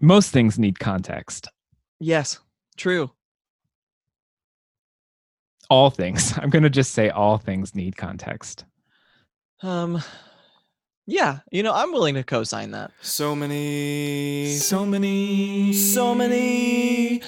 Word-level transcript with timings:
most 0.00 0.30
things 0.30 0.58
need 0.58 0.78
context. 0.78 1.48
Yes, 2.00 2.38
true. 2.76 3.10
All 5.68 5.90
things. 5.90 6.36
I'm 6.42 6.50
going 6.50 6.62
to 6.62 6.70
just 6.70 6.92
say 6.92 7.10
all 7.10 7.38
things 7.38 7.74
need 7.74 7.96
context. 7.96 8.64
Um, 9.62 10.02
yeah, 11.06 11.40
you 11.50 11.62
know, 11.62 11.74
I'm 11.74 11.92
willing 11.92 12.14
to 12.14 12.22
co-sign 12.22 12.70
that. 12.72 12.92
So 13.02 13.34
many, 13.36 14.54
so 14.56 14.86
many, 14.86 15.72
so 15.72 16.14
many 16.14 17.22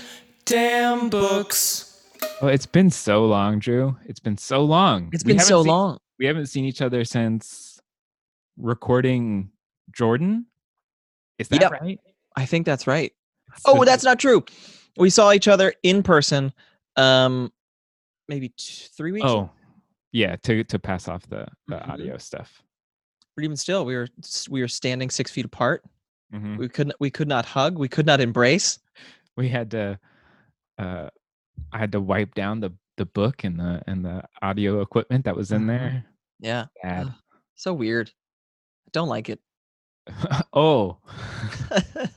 damn 0.44 1.10
books. 1.10 1.88
Oh, 2.40 2.46
it's 2.48 2.66
been 2.66 2.90
so 2.90 3.24
long, 3.26 3.58
Drew. 3.58 3.96
It's 4.06 4.20
been 4.20 4.38
so 4.38 4.64
long. 4.64 5.10
It's 5.12 5.22
been 5.24 5.38
so 5.38 5.62
seen- 5.62 5.70
long. 5.70 5.98
We 6.18 6.26
haven't 6.26 6.46
seen 6.46 6.64
each 6.64 6.80
other 6.80 7.04
since 7.04 7.80
recording 8.56 9.50
Jordan. 9.90 10.46
Is 11.38 11.48
that 11.48 11.60
Yep. 11.60 11.72
right? 11.72 12.00
I 12.36 12.46
think 12.46 12.66
that's 12.66 12.86
right. 12.86 13.12
It's 13.52 13.62
Oh, 13.64 13.84
that's 13.84 14.04
not 14.04 14.18
true. 14.18 14.44
We 14.96 15.10
saw 15.10 15.32
each 15.32 15.48
other 15.48 15.74
in 15.82 16.02
person. 16.02 16.52
Um, 16.96 17.52
maybe 18.28 18.52
three 18.96 19.12
weeks. 19.12 19.26
Oh, 19.26 19.50
yeah. 20.12 20.36
To 20.44 20.64
to 20.64 20.78
pass 20.78 21.08
off 21.08 21.26
the 21.28 21.46
the 21.68 21.76
Mhm. 21.76 21.88
audio 21.88 22.18
stuff. 22.18 22.62
but 23.34 23.44
even 23.44 23.56
still, 23.56 23.84
we 23.86 23.94
were 23.96 24.08
we 24.50 24.60
were 24.60 24.68
standing 24.68 25.08
six 25.10 25.30
feet 25.30 25.44
apart. 25.46 25.82
Mhm. 26.34 26.58
We 26.58 26.68
couldn't 26.68 26.96
we 27.00 27.10
could 27.10 27.28
not 27.28 27.44
hug. 27.46 27.78
We 27.78 27.88
could 27.88 28.04
not 28.06 28.20
embrace. 28.20 28.78
We 29.36 29.48
had 29.48 29.70
to. 29.72 29.98
Uh, 30.78 31.08
I 31.72 31.78
had 31.78 31.92
to 31.92 32.00
wipe 32.00 32.34
down 32.34 32.60
the 32.60 32.72
the 32.98 33.06
book 33.06 33.44
and 33.44 33.58
the 33.58 33.82
and 33.86 34.04
the 34.04 34.22
audio 34.42 34.80
equipment 34.82 35.24
that 35.24 35.34
was 35.36 35.50
in 35.52 35.62
Mhm. 35.62 35.66
there. 35.68 36.04
Yeah, 36.40 36.66
Bad. 36.82 37.14
So 37.54 37.72
weird. 37.72 38.08
I 38.10 38.90
don't 38.92 39.08
like 39.08 39.28
it. 39.30 39.40
oh, 40.52 40.98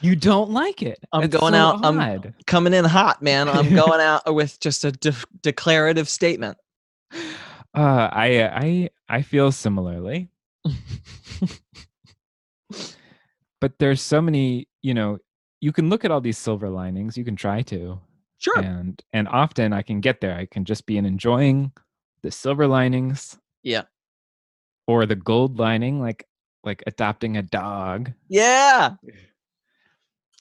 you 0.00 0.16
don't 0.16 0.50
like 0.50 0.82
it. 0.82 0.98
I'm 1.12 1.22
That's 1.22 1.36
going 1.40 1.52
so 1.54 1.58
out- 1.58 1.84
I'm- 1.84 2.34
Coming 2.46 2.74
in 2.74 2.84
hot, 2.84 3.22
man. 3.22 3.48
I'm 3.48 3.74
going 3.74 4.00
out 4.00 4.34
with 4.34 4.58
just 4.60 4.84
a 4.84 4.92
de- 4.92 5.14
declarative 5.42 6.08
statement. 6.08 6.56
Uh, 7.12 8.08
I 8.12 8.42
I 8.48 8.90
I 9.08 9.22
feel 9.22 9.52
similarly, 9.52 10.28
but 13.60 13.78
there's 13.78 14.00
so 14.00 14.20
many. 14.20 14.68
You 14.82 14.94
know, 14.94 15.18
you 15.60 15.72
can 15.72 15.88
look 15.90 16.04
at 16.04 16.10
all 16.10 16.20
these 16.20 16.38
silver 16.38 16.68
linings. 16.68 17.16
You 17.16 17.24
can 17.24 17.36
try 17.36 17.62
to, 17.62 18.00
Sure. 18.38 18.58
and 18.58 19.00
and 19.12 19.28
often 19.28 19.72
I 19.72 19.82
can 19.82 20.00
get 20.00 20.20
there. 20.20 20.34
I 20.36 20.46
can 20.46 20.64
just 20.64 20.86
be 20.86 20.96
in 20.96 21.04
enjoying 21.06 21.72
the 22.22 22.30
silver 22.30 22.66
linings. 22.66 23.38
Yeah. 23.62 23.82
Or 24.86 25.04
the 25.06 25.16
gold 25.16 25.58
lining, 25.58 26.00
like 26.00 26.26
like 26.64 26.82
adopting 26.86 27.36
a 27.36 27.42
dog. 27.42 28.12
Yeah. 28.28 28.94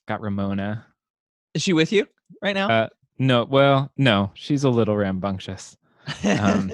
Got 0.07 0.21
Ramona. 0.21 0.85
Is 1.53 1.61
she 1.63 1.73
with 1.73 1.91
you 1.91 2.07
right 2.41 2.55
now? 2.55 2.69
Uh, 2.69 2.87
no, 3.19 3.45
well, 3.45 3.91
no, 3.97 4.31
she's 4.35 4.63
a 4.63 4.69
little 4.69 4.95
rambunctious 4.95 5.75
um, 6.23 6.71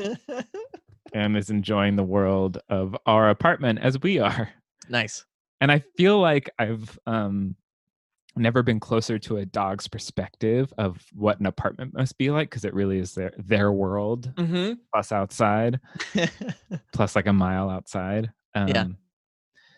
and 1.14 1.38
is 1.38 1.50
enjoying 1.50 1.96
the 1.96 2.04
world 2.04 2.60
of 2.70 2.96
our 3.06 3.30
apartment 3.30 3.80
as 3.80 4.00
we 4.02 4.20
are. 4.20 4.50
nice. 4.90 5.26
And 5.62 5.72
I 5.72 5.82
feel 5.98 6.20
like 6.20 6.50
I've 6.60 7.00
um 7.06 7.56
never 8.36 8.64
been 8.64 8.80
closer 8.80 9.18
to 9.20 9.38
a 9.38 9.46
dog's 9.46 9.88
perspective 9.88 10.74
of 10.78 11.06
what 11.14 11.40
an 11.40 11.46
apartment 11.46 11.94
must 11.94 12.18
be 12.18 12.32
like 12.32 12.50
because 12.50 12.66
it 12.66 12.74
really 12.74 12.98
is 13.00 13.14
their 13.14 13.32
their 13.38 13.72
world 13.72 14.34
Mm-hmm. 14.36 14.74
plus 14.92 15.12
outside 15.12 15.80
plus 16.94 17.16
like 17.16 17.28
a 17.28 17.34
mile 17.34 17.70
outside. 17.70 18.32
Um, 18.56 18.68
Yeah. 18.68 18.86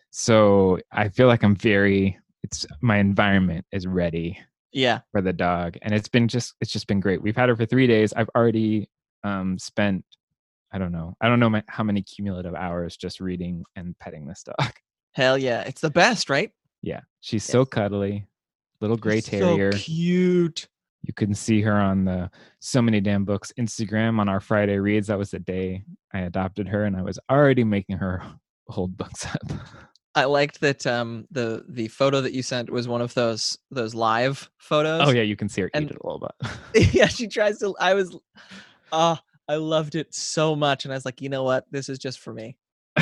So 0.09 0.80
I 0.92 1.09
feel 1.09 1.28
like 1.28 1.44
I'm 1.44 1.56
very. 1.56 2.17
It's 2.46 2.64
my 2.80 2.98
environment 2.98 3.66
is 3.72 3.88
ready 3.88 4.40
yeah. 4.72 5.00
for 5.12 5.22
the 5.22 5.34
dog 5.34 5.78
and 5.82 5.96
it's 5.96 6.08
been 6.08 6.28
just 6.28 6.54
it's 6.62 6.72
just 6.72 6.86
been 6.86 7.00
great 7.00 7.20
we've 7.20 7.36
had 7.36 7.50
her 7.50 7.56
for 7.56 7.66
three 7.66 7.88
days 7.88 8.14
i've 8.14 8.30
already 8.36 8.88
um 9.24 9.58
spent 9.58 10.06
i 10.72 10.78
don't 10.78 10.92
know 10.92 11.16
i 11.22 11.28
don't 11.28 11.39
know 11.39 11.50
my, 11.50 11.64
how 11.70 11.84
many 11.84 12.04
cumulative 12.04 12.54
hours 12.54 12.98
just 12.98 13.20
reading 13.20 13.64
and 13.76 13.98
petting 13.98 14.28
this 14.28 14.44
dog 14.44 14.72
Hell 15.14 15.38
yeah. 15.38 15.61
It's 15.61 15.80
the 15.82 15.89
best, 15.89 16.30
right? 16.30 16.52
yeah 16.84 17.00
she's 17.22 17.44
so 17.44 17.66
cuddly 17.66 18.28
little 18.80 18.98
gray 18.98 19.22
So 19.22 19.32
terrier 19.39 19.72
cute. 19.72 20.67
you 21.02 21.14
can 21.14 21.34
see 21.34 21.61
her 21.61 21.73
on 21.73 22.05
the 22.05 22.30
so 22.60 22.80
many 22.80 23.02
damn 23.02 23.26
books 23.26 23.52
instagram 23.60 24.20
on 24.20 24.30
our 24.30 24.39
friday 24.39 24.78
reads 24.78 25.08
that 25.08 25.17
was 25.17 25.32
the 25.32 25.39
day 25.39 25.84
i 26.14 26.20
adopted 26.20 26.67
her 26.67 26.84
and 26.84 26.95
i 26.95 27.02
was 27.02 27.17
already 27.32 27.64
making 27.64 27.98
her 27.98 28.22
hold 28.70 28.95
books 28.98 29.26
up 29.26 29.52
I 30.17 30.26
liked 30.26 30.61
that 30.61 30.87
um 30.87 31.27
the 31.31 31.65
the 31.67 31.87
photo 31.89 32.21
that 32.21 32.31
you 32.33 32.42
sent 32.42 32.70
was 32.70 32.87
one 32.87 33.02
of 33.02 33.14
those 33.14 33.58
those 33.70 33.93
live 33.93 34.49
photos. 34.58 35.02
oh 35.08 35.11
yeah 35.11 35.21
you 35.23 35.36
can 35.36 35.49
see 35.49 35.61
her 35.61 35.70
And- 35.73 35.86
eat 35.86 35.92
it 35.92 35.98
a 36.02 36.08
little 36.08 36.31
bit 36.73 36.93
yeah, 36.93 37.08
she 37.08 37.27
tries 37.27 37.59
to 37.59 37.76
I 37.80 37.93
was 37.93 38.15
ah 38.92 39.21
I 39.48 39.55
loved 39.55 39.95
it 39.95 40.14
so 40.15 40.55
much 40.55 40.86
and 40.86 40.92
I 40.93 40.98
was 40.98 41.05
like, 41.05 41.21
"You 41.21 41.30
know 41.30 41.43
what? 41.43 41.65
This 41.70 41.87
is 41.87 41.99
just 41.99 42.20
for 42.20 42.33
me." 42.33 42.58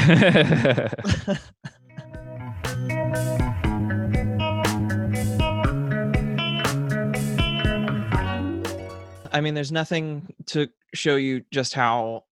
I 9.36 9.42
mean, 9.42 9.56
there's 9.56 9.72
nothing 9.72 10.34
to 10.48 10.70
show 10.94 11.16
you 11.16 11.44
just 11.52 11.74
how 11.74 12.26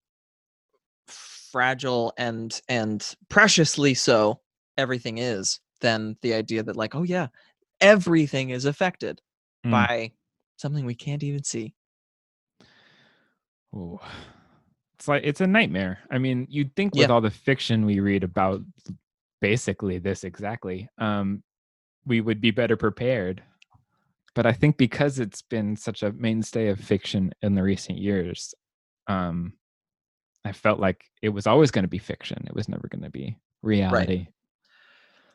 fragile 1.08 2.12
and 2.16 2.60
and 2.68 3.14
preciously 3.28 3.94
so 3.94 4.40
everything 4.82 5.16
is 5.18 5.60
than 5.80 6.16
the 6.20 6.34
idea 6.34 6.62
that 6.62 6.76
like, 6.76 6.94
oh 6.94 7.02
yeah, 7.04 7.28
everything 7.80 8.50
is 8.50 8.64
affected 8.66 9.20
Mm. 9.64 9.70
by 9.70 10.12
something 10.56 10.84
we 10.84 10.94
can't 10.96 11.22
even 11.22 11.44
see. 11.44 11.72
Ooh. 13.74 13.98
It's 14.94 15.08
like 15.08 15.22
it's 15.24 15.40
a 15.40 15.46
nightmare. 15.46 15.98
I 16.10 16.18
mean, 16.18 16.46
you'd 16.50 16.74
think 16.76 16.94
with 16.94 17.08
Yeah. 17.08 17.14
all 17.14 17.20
the 17.20 17.30
fiction 17.30 17.86
we 17.86 18.00
read 18.00 18.24
about 18.24 18.62
basically 19.40 19.98
this 19.98 20.24
exactly, 20.24 20.88
um, 20.98 21.42
we 22.06 22.20
would 22.20 22.40
be 22.40 22.50
better 22.50 22.76
prepared. 22.76 23.42
But 24.34 24.46
I 24.46 24.52
think 24.52 24.76
because 24.76 25.18
it's 25.18 25.42
been 25.42 25.76
such 25.76 26.02
a 26.02 26.12
mainstay 26.12 26.68
of 26.68 26.80
fiction 26.80 27.32
in 27.42 27.54
the 27.54 27.62
recent 27.62 27.98
years, 27.98 28.54
um, 29.06 29.52
I 30.44 30.52
felt 30.52 30.80
like 30.80 31.04
it 31.20 31.28
was 31.28 31.46
always 31.46 31.70
going 31.70 31.84
to 31.84 31.88
be 31.88 31.98
fiction. 31.98 32.44
It 32.46 32.54
was 32.54 32.68
never 32.68 32.88
going 32.88 33.02
to 33.02 33.10
be 33.10 33.36
reality. 33.62 34.26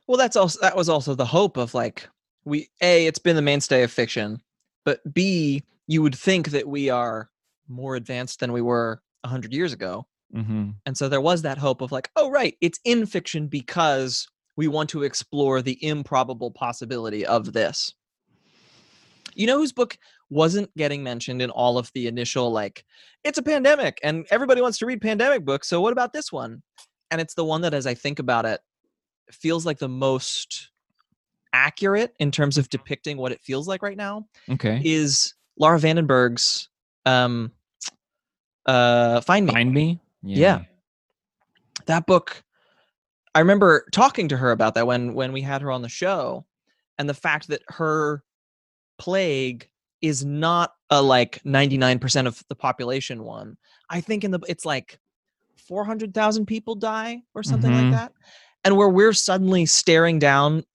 Well, 0.08 0.18
that's 0.18 0.38
also 0.38 0.60
that 0.62 0.76
was 0.76 0.90
also 0.90 1.16
the 1.16 1.26
hope 1.26 1.58
of 1.58 1.74
like 1.74 2.10
we 2.46 2.70
a 2.82 3.06
it's 3.06 3.20
been 3.20 3.36
the 3.36 3.42
mainstay 3.42 3.84
of 3.84 3.92
fiction, 3.92 4.42
but 4.86 5.02
b 5.14 5.64
you 5.88 6.02
would 6.02 6.16
think 6.16 6.50
that 6.52 6.68
we 6.68 6.90
are 6.90 7.30
more 7.68 7.96
advanced 7.96 8.40
than 8.40 8.54
we 8.54 8.62
were 8.62 9.02
a 9.24 9.28
hundred 9.28 9.54
years 9.54 9.74
ago, 9.74 10.08
hmm 10.34 10.70
and 10.86 10.98
so 10.98 11.10
there 11.10 11.22
was 11.22 11.42
that 11.42 11.58
hope 11.58 11.82
of 11.82 11.92
like, 11.92 12.10
oh 12.16 12.30
right, 12.32 12.56
it's 12.62 12.80
in 12.86 13.06
fiction 13.06 13.48
because 13.48 14.28
we 14.56 14.68
want 14.70 14.90
to 14.90 15.04
explore 15.04 15.62
the 15.62 15.78
improbable 15.86 16.52
possibility 16.52 17.26
of 17.26 17.52
this. 17.54 17.94
You 19.36 19.46
know 19.46 19.58
whose 19.58 19.74
book 19.74 19.98
wasn't 20.30 20.76
getting 20.78 21.04
mentioned 21.04 21.42
in 21.42 21.50
all 21.50 21.78
of 21.78 21.92
the 21.94 22.08
initial 22.08 22.52
like 22.52 22.86
it's 23.24 23.38
a 23.38 23.44
pandemic 23.44 24.00
and 24.04 24.26
everybody 24.32 24.62
wants 24.62 24.78
to 24.80 24.86
read 24.86 25.02
pandemic 25.02 25.44
books, 25.44 25.68
so 25.68 25.82
what 25.82 25.92
about 25.92 26.14
this 26.14 26.32
one? 26.32 26.64
And 27.12 27.20
it's 27.22 27.34
the 27.36 27.46
one 27.46 27.62
that 27.62 27.74
as 27.74 27.86
I 27.86 27.94
think 27.94 28.20
about 28.20 28.46
it 28.46 28.62
feels 29.32 29.66
like 29.66 29.78
the 29.80 29.88
most 29.90 30.70
accurate 31.54 32.14
in 32.20 32.32
terms 32.32 32.58
of 32.58 32.70
depicting 32.70 33.18
what 33.18 33.32
it 33.32 33.42
feels 33.42 33.68
like 33.68 33.82
right 33.82 33.98
now 33.98 34.28
Okay. 34.50 34.82
is 34.84 35.34
Laura 35.58 35.80
van 35.80 35.96
den 35.96 36.06
Berg's 36.06 36.70
um 37.06 37.52
uh 38.66 39.22
Find 39.22 39.46
Me. 39.46 39.54
Find 39.54 39.74
me. 39.74 40.00
Yeah. 40.24 40.64
That 41.86 42.06
book 42.06 42.44
I 43.34 43.40
remember 43.40 43.86
talking 43.92 44.28
to 44.30 44.38
her 44.38 44.52
about 44.52 44.74
that 44.76 44.88
when 44.88 45.14
when 45.14 45.32
we 45.32 45.42
had 45.42 45.62
her 45.62 45.72
on 45.72 45.82
the 45.82 45.90
show 45.90 46.46
and 46.98 47.08
the 47.08 47.14
fact 47.14 47.48
that 47.50 47.62
her 47.70 48.24
plague 48.98 49.70
is 50.02 50.26
not 50.26 50.74
a 50.90 51.02
like 51.02 51.42
99% 51.44 52.28
of 52.28 52.44
the 52.50 52.56
population 52.56 53.24
one. 53.24 53.58
I 53.90 54.02
think 54.02 54.24
in 54.24 54.32
the 54.32 54.40
it's 54.48 54.66
like 54.66 55.00
400,000 55.56 56.46
people 56.46 56.76
die 56.76 57.22
or 57.36 57.44
something 57.44 57.72
Mhm. 57.72 57.76
like 57.76 57.92
that. 57.92 58.14
And 58.68 58.76
where 58.76 58.90
we're 58.90 59.14
suddenly 59.14 59.66
staring 59.66 60.20
down 60.20 60.66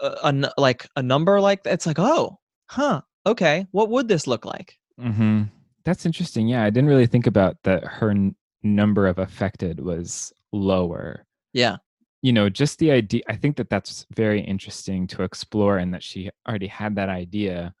a, 0.00 0.16
a 0.24 0.52
like 0.56 0.88
a 0.96 1.02
number 1.02 1.38
like 1.38 1.64
that, 1.64 1.74
it's 1.74 1.86
like, 1.86 1.98
"Oh, 1.98 2.38
huh. 2.70 3.02
Okay. 3.26 3.66
What 3.72 3.90
would 3.90 4.08
this 4.08 4.26
look 4.26 4.46
like?" 4.46 4.78
hmm 4.98 5.42
That's 5.84 6.06
interesting. 6.06 6.48
Yeah, 6.48 6.64
I 6.64 6.70
didn't 6.70 6.88
really 6.88 7.06
think 7.06 7.26
about 7.26 7.58
that. 7.64 7.84
Her 7.84 8.10
n- 8.10 8.36
number 8.62 9.06
of 9.06 9.18
affected 9.18 9.80
was 9.80 10.32
lower. 10.50 11.26
Yeah. 11.52 11.76
You 12.22 12.32
know, 12.32 12.48
just 12.48 12.78
the 12.78 12.90
idea. 12.90 13.20
I 13.28 13.36
think 13.36 13.56
that 13.58 13.68
that's 13.68 14.06
very 14.14 14.40
interesting 14.40 15.06
to 15.08 15.22
explore, 15.22 15.76
and 15.76 15.92
that 15.92 16.02
she 16.02 16.30
already 16.48 16.68
had 16.68 16.96
that 16.96 17.10
idea 17.10 17.74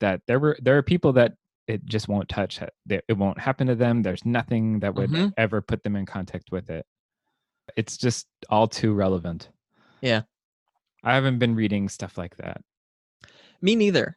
that 0.00 0.20
there 0.26 0.38
were 0.38 0.58
there 0.60 0.76
are 0.76 0.82
people 0.82 1.14
that 1.14 1.32
it 1.66 1.86
just 1.86 2.06
won't 2.06 2.28
touch. 2.28 2.60
It, 2.60 3.02
it 3.08 3.16
won't 3.16 3.40
happen 3.40 3.66
to 3.68 3.74
them. 3.74 4.02
There's 4.02 4.26
nothing 4.26 4.80
that 4.80 4.94
would 4.94 5.08
Mhm. 5.10 5.32
ever 5.38 5.62
put 5.62 5.84
them 5.84 5.96
in 5.96 6.04
contact 6.04 6.52
with 6.52 6.68
it. 6.68 6.84
It's 7.76 7.96
just 7.96 8.26
all 8.48 8.68
too 8.68 8.92
relevant. 8.92 9.48
Yeah. 10.00 10.22
I 11.04 11.14
haven't 11.14 11.38
been 11.38 11.54
reading 11.54 11.88
stuff 11.88 12.18
like 12.18 12.36
that. 12.36 12.60
Me 13.62 13.74
neither. 13.76 14.16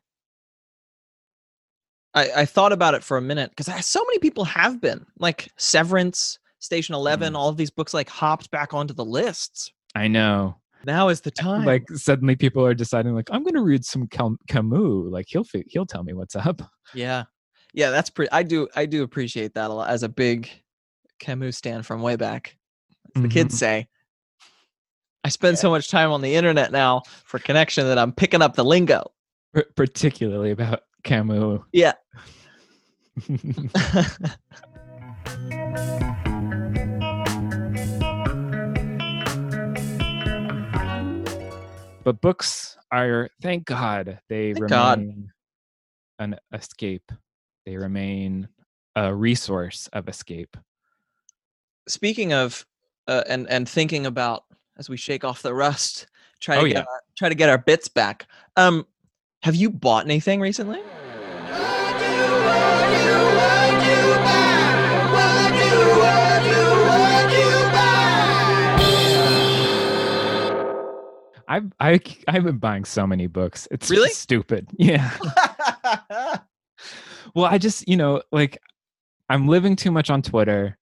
I, 2.14 2.30
I 2.38 2.46
thought 2.46 2.72
about 2.72 2.94
it 2.94 3.04
for 3.04 3.18
a 3.18 3.22
minute 3.22 3.52
because 3.56 3.86
so 3.86 4.04
many 4.06 4.20
people 4.20 4.46
have 4.46 4.80
been 4.80 5.06
like 5.18 5.50
Severance, 5.58 6.38
Station 6.60 6.94
11, 6.96 7.34
Mm. 7.34 7.38
all 7.38 7.50
of 7.50 7.58
these 7.58 7.72
books 7.72 7.94
like 7.94 8.10
hopped 8.10 8.52
back 8.52 8.74
onto 8.74 8.94
the 8.94 9.06
lists. 9.06 9.72
I 9.96 10.08
know. 10.08 10.58
Now 10.86 11.10
is 11.10 11.22
the 11.22 11.32
time. 11.32 11.66
Like 11.66 11.90
suddenly 11.92 12.36
people 12.36 12.66
are 12.66 12.74
deciding 12.74 13.16
like 13.16 13.30
I'm 13.32 13.44
going 13.44 13.56
to 13.56 13.62
read 13.64 13.84
some 13.86 14.08
Camus. 14.08 15.12
Like 15.12 15.26
he'll 15.30 15.46
he'll 15.68 15.86
tell 15.86 16.04
me 16.04 16.14
what's 16.14 16.36
up. 16.36 16.62
yeah, 16.94 17.24
yeah, 17.74 17.90
that's 17.90 18.10
pretty. 18.10 18.32
I 18.32 18.44
do 18.44 18.68
I 18.76 18.86
do 18.86 19.04
appreciate 19.04 19.54
that 19.56 19.72
a 19.72 19.74
lot 19.74 19.90
as 19.90 20.04
a 20.04 20.10
big 20.10 20.50
Camus 21.20 21.58
stand 21.58 21.86
from 21.86 22.02
way 22.02 22.16
back. 22.18 22.58
The 23.16 23.28
kids 23.28 23.56
Mhm. 23.56 23.58
say. 23.60 23.88
I 25.24 25.30
spend 25.30 25.58
so 25.60 25.70
much 25.70 25.90
time 25.90 26.12
on 26.12 26.22
the 26.22 26.36
internet 26.36 26.72
now 26.72 27.04
for 27.26 27.40
connection 27.40 27.86
that 27.88 27.98
I'm 27.98 28.12
picking 28.12 28.42
up 28.42 28.56
the 28.56 28.66
lingo. 28.66 29.12
P- 29.56 29.64
particularly 29.76 30.52
about 30.52 30.82
Camus. 31.04 31.62
Yeah. 31.72 31.94
but 42.04 42.20
books 42.22 42.78
are 42.92 43.30
thank 43.42 43.66
god 43.66 44.20
they 44.30 44.54
Thank 44.54 44.68
God. 44.70 45.00
remain 45.00 45.32
an 46.20 46.36
escape 46.54 47.12
they 47.66 47.78
remain 47.78 48.48
a 48.96 49.14
resource 49.14 49.90
of 49.94 50.08
escape 50.10 50.56
Speaking 51.86 52.32
of 52.32 52.66
uh, 53.08 53.24
and 53.28 53.50
and 53.50 53.68
thinking 53.68 54.06
about 54.06 54.44
as 54.78 54.90
we 54.90 54.98
shake 54.98 55.24
off 55.24 55.42
the 55.42 55.54
rust, 55.54 56.08
try 56.40 56.56
to 56.56 56.62
Oh, 56.62 56.66
get 56.68 56.78
our, 56.88 57.02
try 57.18 57.30
to 57.30 57.36
get 57.36 57.50
our 57.50 57.58
bits 57.58 57.88
back. 57.88 58.28
Um, 58.56 58.86
have 59.44 59.56
you 59.56 59.70
bought 59.70 60.06
anything 60.06 60.40
recently? 60.42 60.80
i've 71.48 71.72
I, 71.80 72.00
i've 72.28 72.44
been 72.44 72.58
buying 72.58 72.86
so 72.86 73.06
many 73.06 73.28
books 73.28 73.68
it's 73.70 73.90
Really? 73.92 74.10
stupid 74.10 74.70
yeah 74.78 75.12
well 77.36 77.46
i 77.46 77.58
just 77.58 77.88
you 77.88 77.98
know 77.98 78.22
like 78.32 78.60
i'm 79.30 79.48
living 79.48 79.76
too 79.76 79.92
much 79.92 80.10
on 80.10 80.22
twitter 80.22 80.78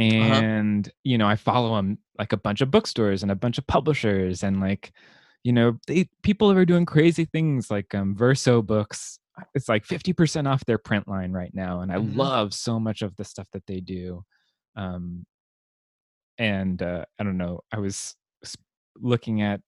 Uh-huh. 0.00 0.34
and 0.42 0.92
you 1.02 1.18
know 1.18 1.26
i 1.26 1.34
follow 1.34 1.74
them 1.76 1.98
like 2.18 2.32
a 2.32 2.36
bunch 2.36 2.60
of 2.60 2.70
bookstores 2.70 3.22
and 3.22 3.32
a 3.32 3.36
bunch 3.36 3.58
of 3.58 3.66
publishers 3.66 4.44
and 4.44 4.60
like 4.60 4.92
you 5.42 5.52
know 5.52 5.76
they 5.88 6.08
people 6.22 6.50
are 6.52 6.64
doing 6.64 6.86
crazy 6.86 7.24
things 7.24 7.70
like 7.70 7.94
um 7.94 8.14
verso 8.14 8.62
books 8.62 9.18
it's 9.54 9.68
like 9.68 9.84
50% 9.86 10.48
off 10.48 10.64
their 10.66 10.78
print 10.78 11.06
line 11.08 11.32
right 11.32 11.52
now 11.54 11.80
and 11.80 11.90
i 11.92 11.96
Mhm. 11.96 12.16
love 12.16 12.54
so 12.54 12.78
much 12.80 13.02
of 13.02 13.14
the 13.16 13.24
stuff 13.24 13.48
that 13.52 13.66
they 13.66 13.80
do 13.80 14.22
um 14.76 15.24
and 16.38 16.82
uh 16.82 17.04
i 17.18 17.24
don't 17.24 17.38
know 17.38 17.60
i 17.72 17.78
was 17.78 18.14
looking 19.00 19.42
at 19.42 19.60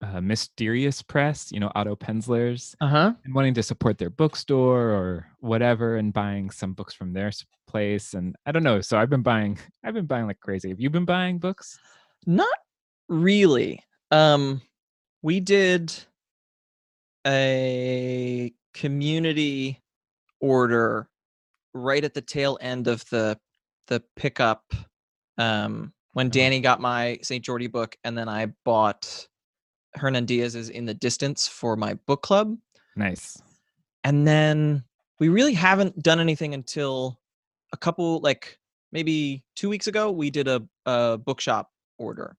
uh, 0.00 0.20
mysterious 0.20 1.02
press 1.02 1.50
you 1.50 1.58
know 1.58 1.70
otto 1.74 1.96
penzler's 1.96 2.76
Uh 2.80 2.86
huh. 2.88 3.12
and 3.24 3.34
wanting 3.34 3.54
to 3.54 3.62
support 3.62 3.98
their 3.98 4.10
bookstore 4.10 4.90
or 4.90 5.26
whatever 5.40 5.96
and 5.96 6.12
buying 6.12 6.50
some 6.50 6.72
books 6.72 6.94
from 6.94 7.12
their 7.12 7.32
place 7.66 8.14
and 8.14 8.36
i 8.46 8.52
don't 8.52 8.62
know 8.62 8.80
so 8.80 8.96
i've 8.96 9.10
been 9.10 9.22
buying 9.22 9.58
i've 9.84 9.94
been 9.94 10.06
buying 10.06 10.26
like 10.26 10.38
crazy 10.40 10.68
have 10.68 10.78
you 10.80 10.88
been 10.88 11.04
buying 11.04 11.38
books 11.38 11.78
Not 12.26 12.48
really. 13.08 13.82
Um, 14.10 14.62
we 15.22 15.40
did 15.40 15.92
a 17.26 18.52
community 18.74 19.82
order 20.40 21.08
right 21.74 22.04
at 22.04 22.14
the 22.14 22.20
tail 22.22 22.58
end 22.60 22.86
of 22.86 23.04
the 23.10 23.38
the 23.88 24.02
pickup 24.16 24.72
um 25.38 25.92
when 26.12 26.26
Oh. 26.28 26.30
Danny 26.30 26.60
got 26.60 26.80
my 26.80 27.18
St. 27.22 27.44
Jordi 27.44 27.70
book 27.70 27.96
and 28.04 28.16
then 28.16 28.28
I 28.28 28.46
bought 28.64 29.26
Hernan 29.94 30.24
Diaz 30.26 30.54
is 30.54 30.68
In 30.70 30.84
the 30.84 30.94
Distance 30.94 31.48
for 31.48 31.76
my 31.76 31.94
book 32.06 32.22
club. 32.22 32.56
nice 32.96 33.40
And 34.04 34.26
then 34.26 34.84
we 35.18 35.28
really 35.28 35.54
haven't 35.54 36.00
done 36.02 36.20
anything 36.20 36.54
until 36.54 37.18
a 37.72 37.76
couple 37.76 38.20
like 38.20 38.58
maybe 38.92 39.42
two 39.56 39.68
weeks 39.68 39.86
ago 39.86 40.10
we 40.10 40.30
did 40.30 40.48
a, 40.48 40.62
a 40.86 41.18
bookshop 41.18 41.70
order. 41.98 42.36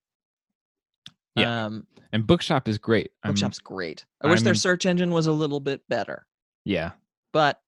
Yeah. 1.35 1.65
Um 1.65 1.87
and 2.11 2.25
bookshop 2.25 2.67
is 2.67 2.77
great 2.77 3.11
I'm- 3.23 3.33
Bookshop's 3.33 3.59
great. 3.59 4.05
I 4.21 4.27
wish 4.27 4.41
their 4.41 4.51
I'm- 4.51 4.55
search 4.55 4.85
engine 4.85 5.11
was 5.11 5.27
a 5.27 5.31
little 5.31 5.59
bit 5.59 5.81
better, 5.89 6.25
yeah 6.65 6.91
but 7.31 7.61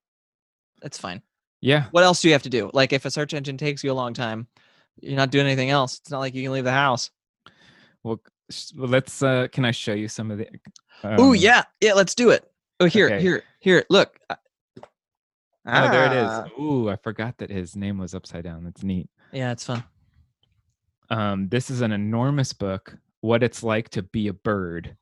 that's 0.81 0.97
fine. 0.97 1.21
yeah 1.61 1.85
What 1.91 2.03
else 2.03 2.21
do 2.21 2.27
you 2.27 2.33
have 2.33 2.43
to 2.43 2.49
do? 2.49 2.71
Like 2.73 2.93
if 2.93 3.05
a 3.05 3.11
search 3.11 3.33
engine 3.33 3.57
takes 3.57 3.83
you 3.83 3.91
a 3.91 3.93
long 3.93 4.13
time, 4.13 4.47
you're 4.99 5.15
not 5.15 5.29
doing 5.31 5.45
anything 5.45 5.69
else. 5.69 5.99
It's 5.99 6.09
not 6.11 6.19
like 6.19 6.33
you 6.33 6.43
can 6.43 6.51
leave 6.51 6.63
the 6.63 6.71
house. 6.71 7.11
well, 8.03 8.19
let's 8.75 9.21
uh 9.23 9.47
can 9.51 9.65
i 9.65 9.71
show 9.71 9.93
you 9.93 10.07
some 10.07 10.31
of 10.31 10.37
the 10.37 10.47
oh 11.03 11.29
um, 11.29 11.35
yeah, 11.35 11.63
yeah. 11.81 11.93
Let's 11.93 12.13
do 12.15 12.29
it. 12.29 12.49
Oh 12.79 12.85
here, 12.85 13.07
okay. 13.07 13.21
here, 13.21 13.43
here. 13.59 13.85
Look. 13.89 14.19
Uh, 14.29 14.35
oh 15.67 15.91
there 15.91 16.05
it 16.07 16.13
is 16.13 16.27
ah, 16.29 16.47
ooh 16.59 16.89
i 16.89 16.95
forgot 16.95 17.37
that 17.37 17.49
his 17.51 17.75
name 17.75 17.97
was 17.99 18.15
upside 18.15 18.43
down 18.43 18.63
that's 18.63 18.81
neat 18.83 19.07
Yeah, 19.31 19.51
it's 19.51 19.63
fun. 19.63 19.83
um 21.11 21.49
this 21.49 21.69
is 21.69 21.81
an 21.81 21.91
enormous 21.91 22.51
book 22.53 22.95
what 23.21 23.43
it's 23.43 23.61
like 23.61 23.89
to 23.89 24.01
be 24.03 24.27
a 24.27 24.33
bird 24.33 24.95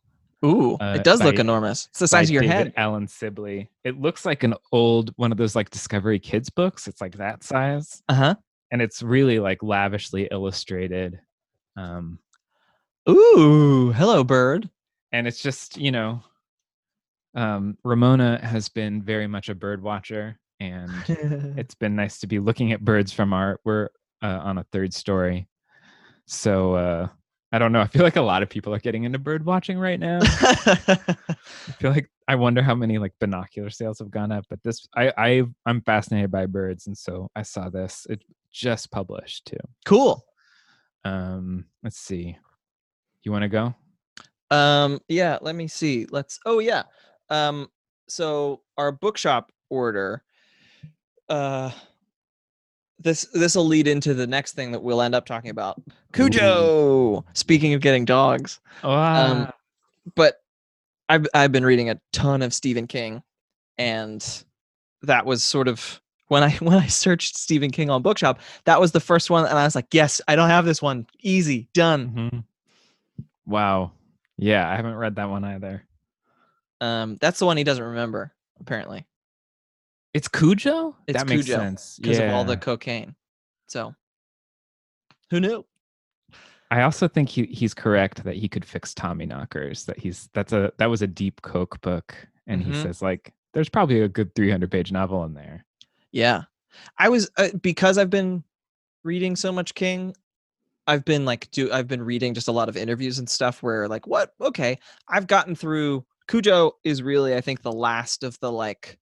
Ooh, 0.46 0.76
Uh, 0.80 0.94
it 0.98 1.04
does 1.04 1.22
look 1.22 1.38
enormous. 1.38 1.88
It's 1.88 2.00
the 2.00 2.04
by 2.06 2.08
size 2.08 2.30
of 2.30 2.34
your 2.34 2.44
David 2.44 2.56
head. 2.56 2.74
Allen 2.78 3.10
Sibley. 3.10 3.70
It 3.84 4.00
looks 4.00 4.26
like 4.26 4.44
an 4.44 4.54
old 4.72 5.12
one 5.18 5.34
of 5.34 5.38
those 5.38 5.54
like 5.54 5.70
Discovery 5.70 6.18
Kids 6.18 6.50
books. 6.50 6.88
It's 6.88 7.02
like 7.02 7.18
that 7.18 7.44
size, 7.44 8.02
Uh 8.08 8.14
huh. 8.14 8.36
and 8.72 8.82
it's 8.82 9.04
really 9.04 9.40
like 9.40 9.62
lavishly 9.62 10.30
illustrated. 10.32 11.20
Um, 11.76 12.20
Ooh, 13.10 13.92
hello, 13.92 14.24
bird. 14.24 14.70
and 15.12 15.28
it's 15.28 15.42
just 15.42 15.78
you 15.78 15.92
know, 15.92 16.22
um, 17.34 17.76
Ramona 17.84 18.40
has 18.44 18.70
been 18.70 19.02
very 19.02 19.26
much 19.26 19.50
a 19.50 19.56
bird 19.56 19.82
watcher, 19.82 20.40
and 20.60 20.92
it's 21.58 21.74
been 21.74 21.96
nice 21.96 22.20
to 22.20 22.28
be 22.28 22.38
looking 22.38 22.72
at 22.72 22.86
birds 22.86 23.12
from 23.12 23.34
our 23.34 23.60
we're 23.66 23.90
uh, 24.22 24.28
on 24.44 24.60
a 24.60 24.66
third 24.72 24.94
story, 24.94 25.48
so 26.28 26.74
uh, 26.76 27.08
I 27.52 27.58
don't 27.58 27.72
know. 27.72 27.82
I 27.82 27.88
feel 27.88 28.04
like 28.04 28.18
a 28.18 28.22
lot 28.22 28.44
of 28.44 28.50
people 28.50 28.76
are 28.76 28.80
getting 28.80 29.06
into 29.06 29.18
bird 29.18 29.44
watching 29.44 29.80
right 29.80 30.00
now. 30.00 30.20
I 30.22 31.08
feel 31.80 31.90
like 31.90 32.12
I 32.28 32.36
wonder 32.36 32.62
how 32.62 32.76
many 32.76 33.00
like 33.00 33.14
binocular 33.20 33.72
sales 33.72 33.98
have 33.98 34.12
gone 34.12 34.32
up, 34.32 34.46
but 34.52 34.62
this 34.62 34.88
I 34.96 35.12
I 35.18 35.44
I'm 35.66 35.82
fascinated 35.82 36.30
by 36.30 36.46
birds, 36.46 36.86
and 36.86 36.96
so 36.96 37.32
I 37.36 37.42
saw 37.42 37.70
this. 37.70 38.06
It 38.08 38.24
just 38.52 38.92
published 38.92 39.46
too. 39.46 39.58
cool. 39.84 40.24
Um, 41.06 41.66
let's 41.82 41.98
see. 41.98 42.38
You 43.24 43.32
want 43.32 43.44
to 43.44 43.50
go? 43.50 43.76
Um, 44.52 45.00
yeah, 45.08 45.38
let 45.42 45.56
me 45.56 45.68
see. 45.68 46.08
Let's 46.10 46.40
oh 46.46 46.60
yeah. 46.60 46.84
Um, 47.30 47.70
so 48.08 48.62
our 48.78 48.92
bookshop 48.92 49.52
order, 49.70 50.24
uh 51.28 51.72
this 53.00 53.26
this 53.34 53.56
will 53.56 53.66
lead 53.66 53.88
into 53.88 54.14
the 54.14 54.28
next 54.28 54.54
thing 54.54 54.72
that 54.72 54.82
we'll 54.82 55.02
end 55.02 55.16
up 55.16 55.26
talking 55.26 55.52
about. 55.52 55.82
Cujo. 56.14 57.24
Speaking 57.34 57.74
of 57.74 57.82
getting 57.82 58.06
dogs. 58.06 58.60
Oh, 58.84 58.90
ah, 58.92 59.52
But 60.16 60.42
I've 61.08 61.26
I've 61.34 61.52
been 61.52 61.66
reading 61.66 61.90
a 61.90 62.00
ton 62.12 62.42
of 62.42 62.54
Stephen 62.54 62.88
King 62.88 63.24
and 63.78 64.44
that 65.02 65.26
was 65.26 65.44
sort 65.44 65.68
of 65.68 66.02
when 66.28 66.44
I 66.44 66.52
when 66.60 66.78
I 66.78 66.88
searched 66.88 67.38
Stephen 67.38 67.72
King 67.72 67.90
on 67.90 68.02
bookshop, 68.02 68.40
that 68.66 68.82
was 68.82 68.92
the 68.92 69.00
first 69.00 69.30
one 69.30 69.46
and 69.46 69.58
I 69.58 69.64
was 69.64 69.76
like, 69.76 69.94
"Yes, 69.94 70.22
I 70.28 70.36
don't 70.36 70.50
have 70.50 70.66
this 70.66 70.82
one. 70.82 71.08
Easy, 71.22 71.70
done." 71.74 72.10
mhm. 72.10 72.44
Wow. 73.50 73.92
Yeah, 74.38 74.70
I 74.70 74.76
haven't 74.76 74.96
read 74.96 75.16
that 75.16 75.30
one 75.30 75.44
either. 75.44 75.84
Um 76.82 77.18
that's 77.20 77.40
the 77.40 77.46
one 77.46 77.58
he 77.58 77.64
doesn't 77.66 77.84
remember 77.84 78.34
apparently. 78.62 79.06
It's 80.14 80.28
Cujo. 80.28 80.96
It's 81.08 81.18
that 81.20 81.28
makes 81.28 81.46
Cujo, 81.46 81.60
sense 81.60 82.00
because 82.02 82.20
of 82.20 82.30
all 82.30 82.46
the 82.46 82.58
cocaine. 82.58 83.16
So, 83.68 83.94
who 85.30 85.40
knew? 85.40 85.66
I 86.72 86.84
also 86.84 87.08
think 87.08 87.30
he 87.30 87.46
he's 87.46 87.74
correct 87.74 88.24
that 88.24 88.36
he 88.36 88.48
could 88.48 88.64
fix 88.66 88.94
Tommyknockers. 88.94 89.86
That 89.86 90.00
he's 90.00 90.30
that's 90.34 90.54
a 90.54 90.72
that 90.78 90.88
was 90.90 91.02
a 91.02 91.08
deep 91.08 91.42
coke 91.42 91.82
book, 91.82 92.16
and 92.48 92.62
he 92.64 92.72
Mhm. 92.72 92.82
says 92.82 93.02
like 93.02 93.34
there's 93.54 93.70
probably 93.70 94.02
a 94.02 94.08
good 94.08 94.34
300 94.36 94.70
page 94.72 94.92
novel 94.92 95.24
in 95.26 95.34
there. 95.34 95.66
Yeah, 96.12 96.44
I 96.98 97.10
was 97.10 97.30
uh, 97.38 97.50
because 97.62 97.98
I've 97.98 98.10
been 98.12 98.44
reading 99.04 99.36
so 99.36 99.52
much 99.52 99.74
King. 99.76 100.16
I've 100.90 101.06
been 101.06 101.24
like 101.24 101.52
do 101.52 101.72
I've 101.72 101.88
been 101.88 102.02
reading 102.02 102.34
just 102.34 102.48
a 102.48 102.52
lot 102.52 102.68
of 102.68 102.76
interviews 102.76 103.20
and 103.20 103.30
stuff 103.30 103.62
where 103.62 103.88
like 103.88 104.08
what 104.08 104.34
okay 104.42 104.80
I've 105.08 105.28
gotten 105.28 105.54
through 105.56 106.04
Cujo 106.28 106.72
is 106.84 107.04
really 107.04 107.36
I 107.36 107.42
think 107.42 107.62
the 107.62 107.72
last 107.72 108.24
of 108.24 108.40
the 108.40 108.52
like 108.52 108.98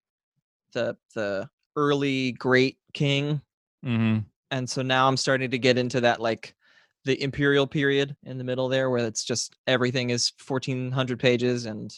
the 0.74 0.98
the 1.14 1.48
early 1.76 2.32
great 2.34 2.80
King 2.94 3.42
Mm-hmm. 3.86 4.22
and 4.50 4.68
so 4.68 4.82
now 4.82 5.08
I'm 5.08 5.18
starting 5.18 5.52
to 5.52 5.60
get 5.60 5.78
into 5.78 6.02
that 6.02 6.20
like 6.20 6.56
the 7.04 7.22
imperial 7.22 7.68
period 7.68 8.16
in 8.24 8.40
the 8.40 8.44
middle 8.44 8.68
there 8.68 8.90
where 8.90 9.06
it's 9.06 9.24
just 9.24 9.56
everything 9.68 10.10
is 10.10 10.32
1400 10.48 11.20
pages 11.20 11.68
and 11.68 11.94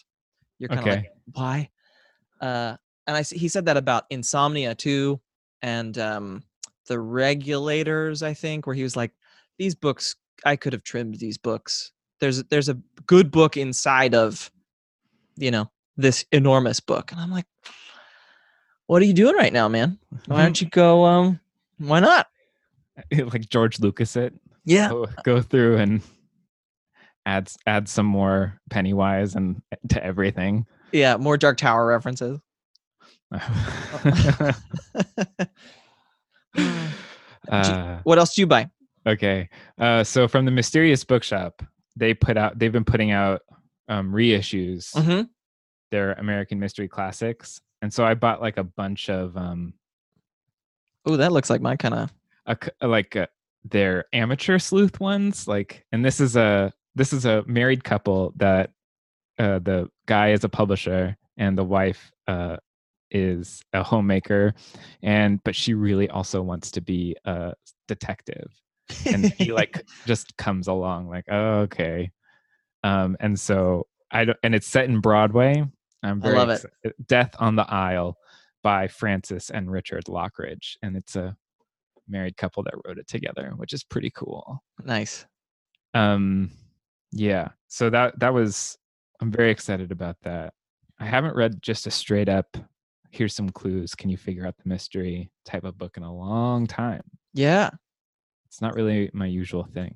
you're 0.59 0.67
kind 0.67 0.79
of 0.83 0.89
Okay. 0.89 0.97
like 0.97 1.11
why 1.31 1.69
uh 2.41 2.75
and 3.07 3.15
i 3.15 3.21
he 3.21 3.47
said 3.47 3.65
that 3.65 3.77
about 3.77 4.03
insomnia 4.09 4.75
too 4.75 5.19
and 5.61 5.97
um 5.97 6.43
the 6.87 6.99
regulators 6.99 8.21
i 8.21 8.33
think 8.33 8.67
where 8.67 8.75
he 8.75 8.83
was 8.83 8.97
like 8.97 9.11
these 9.57 9.75
books 9.75 10.15
i 10.45 10.55
could 10.55 10.73
have 10.73 10.83
trimmed 10.83 11.15
these 11.15 11.37
books. 11.37 11.91
There's 12.19 12.43
there's 12.45 12.69
a 12.69 12.77
good 13.05 13.29
book 13.31 13.57
inside 13.57 14.15
of 14.15 14.51
you 15.35 15.51
know 15.51 15.69
this 15.97 16.25
enormous 16.31 16.79
book 16.79 17.11
and 17.11 17.19
i'm 17.21 17.31
like 17.31 17.45
what 18.87 19.01
are 19.01 19.05
you 19.05 19.13
doing 19.13 19.35
right 19.35 19.51
now 19.53 19.67
man? 19.67 19.99
Why 20.27 20.43
don't 20.43 20.59
you 20.61 20.67
go 20.69 21.05
um 21.05 21.39
why 21.77 21.99
not? 21.99 22.27
Like 23.11 23.47
George 23.49 23.79
Lucas 23.79 24.15
it? 24.15 24.33
yeah. 24.65 24.89
Go, 24.89 25.05
go 25.23 25.41
through 25.41 25.77
and 25.77 26.01
add 27.27 27.51
add 27.67 27.87
some 27.87 28.07
more 28.07 28.59
Pennywise 28.71 29.35
and 29.35 29.61
to 29.89 30.03
everything. 30.03 30.65
yeah 30.91 31.17
more 31.17 31.37
dark 31.37 31.57
tower 31.57 31.85
references. 31.85 32.39
Uh, 37.49 37.99
what 38.03 38.17
else 38.17 38.35
do 38.35 38.41
you 38.41 38.47
buy 38.47 38.69
okay. 39.07 39.49
Uh, 39.79 40.03
so 40.03 40.27
from 40.27 40.45
the 40.45 40.51
Mysterious 40.51 41.03
Bookshop, 41.03 41.63
they 41.95 42.13
put 42.13 42.37
out. 42.37 42.59
They've 42.59 42.71
been 42.71 42.85
putting 42.85 43.11
out 43.11 43.41
um, 43.87 44.11
reissues. 44.11 44.93
mm-hmm. 44.93 45.23
Their 45.89 46.13
American 46.13 46.59
Mystery 46.59 46.89
Classics, 46.89 47.61
and 47.81 47.93
so 47.93 48.05
I 48.05 48.13
bought 48.13 48.41
like 48.41 48.57
a 48.57 48.63
bunch 48.63 49.09
of 49.09 49.37
um, 49.37 49.73
oh 51.05 51.17
that 51.17 51.31
looks 51.31 51.49
like 51.49 51.61
my 51.61 51.75
kind 51.75 51.93
of 51.93 52.13
a 52.45 52.57
c- 52.61 52.87
like 52.87 53.15
uh, 53.15 53.27
their 53.63 54.05
amateur 54.13 54.59
sleuth 54.59 54.99
ones 54.99 55.47
like 55.47 55.85
and 55.91 56.03
this 56.03 56.19
is 56.19 56.35
a 56.35 56.73
this 56.95 57.13
is 57.13 57.25
a 57.25 57.43
married 57.47 57.83
couple 57.83 58.33
that 58.37 58.71
uh, 59.39 59.59
the 59.59 59.89
guy 60.05 60.31
is 60.31 60.43
a 60.43 60.49
publisher 60.49 61.15
and 61.37 61.57
the 61.57 61.63
wife 61.63 62.11
uh, 62.27 62.57
is 63.11 63.61
a 63.73 63.83
homemaker 63.83 64.53
and 65.03 65.41
but 65.43 65.55
she 65.55 65.73
really 65.73 66.09
also 66.09 66.41
wants 66.41 66.71
to 66.71 66.81
be 66.81 67.15
a 67.25 67.53
detective 67.87 68.51
and 69.05 69.25
he 69.33 69.51
like 69.53 69.83
just 70.05 70.35
comes 70.37 70.67
along 70.67 71.07
like 71.09 71.25
oh, 71.29 71.59
okay. 71.61 72.11
Um 72.83 73.17
and 73.19 73.39
so 73.39 73.87
i 74.11 74.23
don't 74.25 74.37
and 74.43 74.55
it's 74.55 74.67
set 74.67 74.85
in 74.85 74.99
broadway. 75.01 75.63
I'm 76.03 76.19
I 76.23 76.27
very 76.27 76.37
love 76.37 76.49
it. 76.83 76.95
death 77.07 77.35
on 77.39 77.55
the 77.55 77.69
isle 77.69 78.17
by 78.63 78.87
frances 78.87 79.49
and 79.49 79.71
richard 79.71 80.05
lockridge 80.05 80.77
and 80.81 80.95
it's 80.95 81.15
a 81.15 81.35
married 82.07 82.37
couple 82.37 82.63
that 82.63 82.75
wrote 82.85 82.97
it 82.97 83.07
together 83.07 83.53
which 83.57 83.73
is 83.73 83.83
pretty 83.83 84.11
cool. 84.11 84.63
Nice. 84.83 85.25
Um 85.93 86.51
yeah 87.11 87.49
so 87.67 87.89
that 87.89 88.17
that 88.19 88.33
was 88.33 88.77
i'm 89.21 89.31
very 89.31 89.49
excited 89.51 89.91
about 89.91 90.17
that. 90.23 90.53
I 90.99 91.05
haven't 91.05 91.35
read 91.35 91.61
just 91.61 91.87
a 91.87 91.91
straight 91.91 92.29
up 92.29 92.57
here's 93.11 93.33
some 93.35 93.49
clues 93.49 93.95
can 93.95 94.09
you 94.09 94.17
figure 94.17 94.45
out 94.45 94.55
the 94.57 94.69
mystery 94.69 95.31
type 95.45 95.63
of 95.63 95.77
book 95.77 95.97
in 95.97 96.03
a 96.03 96.13
long 96.13 96.67
time. 96.67 97.03
Yeah 97.33 97.71
it's 98.57 98.61
not 98.63 98.73
really 98.73 99.07
my 99.13 99.27
usual 99.27 99.65
thing 99.65 99.93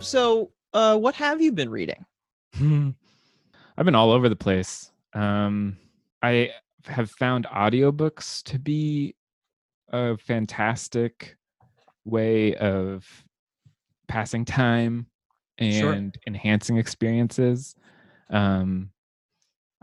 so 0.00 0.50
uh 0.72 0.96
what 0.96 1.14
have 1.14 1.40
you 1.40 1.52
been 1.52 1.70
reading. 1.70 2.04
I've 2.60 3.84
been 3.84 3.94
all 3.94 4.10
over 4.10 4.28
the 4.28 4.34
place. 4.36 4.90
Um, 5.12 5.76
I 6.20 6.50
have 6.86 7.10
found 7.12 7.46
audiobooks 7.46 8.42
to 8.44 8.58
be 8.58 9.14
a 9.92 10.16
fantastic 10.16 11.36
way 12.04 12.56
of 12.56 13.06
passing 14.08 14.44
time 14.44 15.06
Sure. 15.60 15.92
and 15.92 16.16
enhancing 16.26 16.76
experiences. 16.76 17.74
Um, 18.30 18.90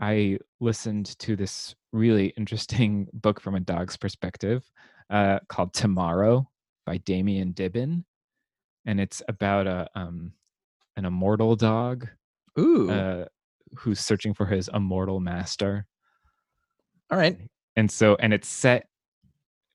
I 0.00 0.38
listened 0.60 1.18
to 1.20 1.36
this 1.36 1.74
really 1.92 2.28
interesting 2.36 3.08
book 3.12 3.40
from 3.40 3.54
a 3.54 3.60
dog's 3.60 3.96
perspective 3.96 4.64
uh, 5.10 5.38
called 5.48 5.72
Tomorrow 5.72 6.48
by 6.84 6.98
Damian 6.98 7.52
Dibben. 7.52 8.04
And 8.84 9.00
it's 9.00 9.22
about 9.28 9.66
a 9.66 9.88
um, 9.94 10.32
an 10.96 11.04
immortal 11.04 11.56
dog 11.56 12.08
ooh 12.58 12.90
uh, 12.90 13.24
who's 13.76 14.00
searching 14.00 14.32
for 14.32 14.46
his 14.46 14.70
immortal 14.72 15.20
master. 15.20 15.86
all 17.10 17.18
right 17.18 17.38
And 17.74 17.90
so, 17.90 18.16
and 18.20 18.32
it's 18.32 18.48
set 18.48 18.88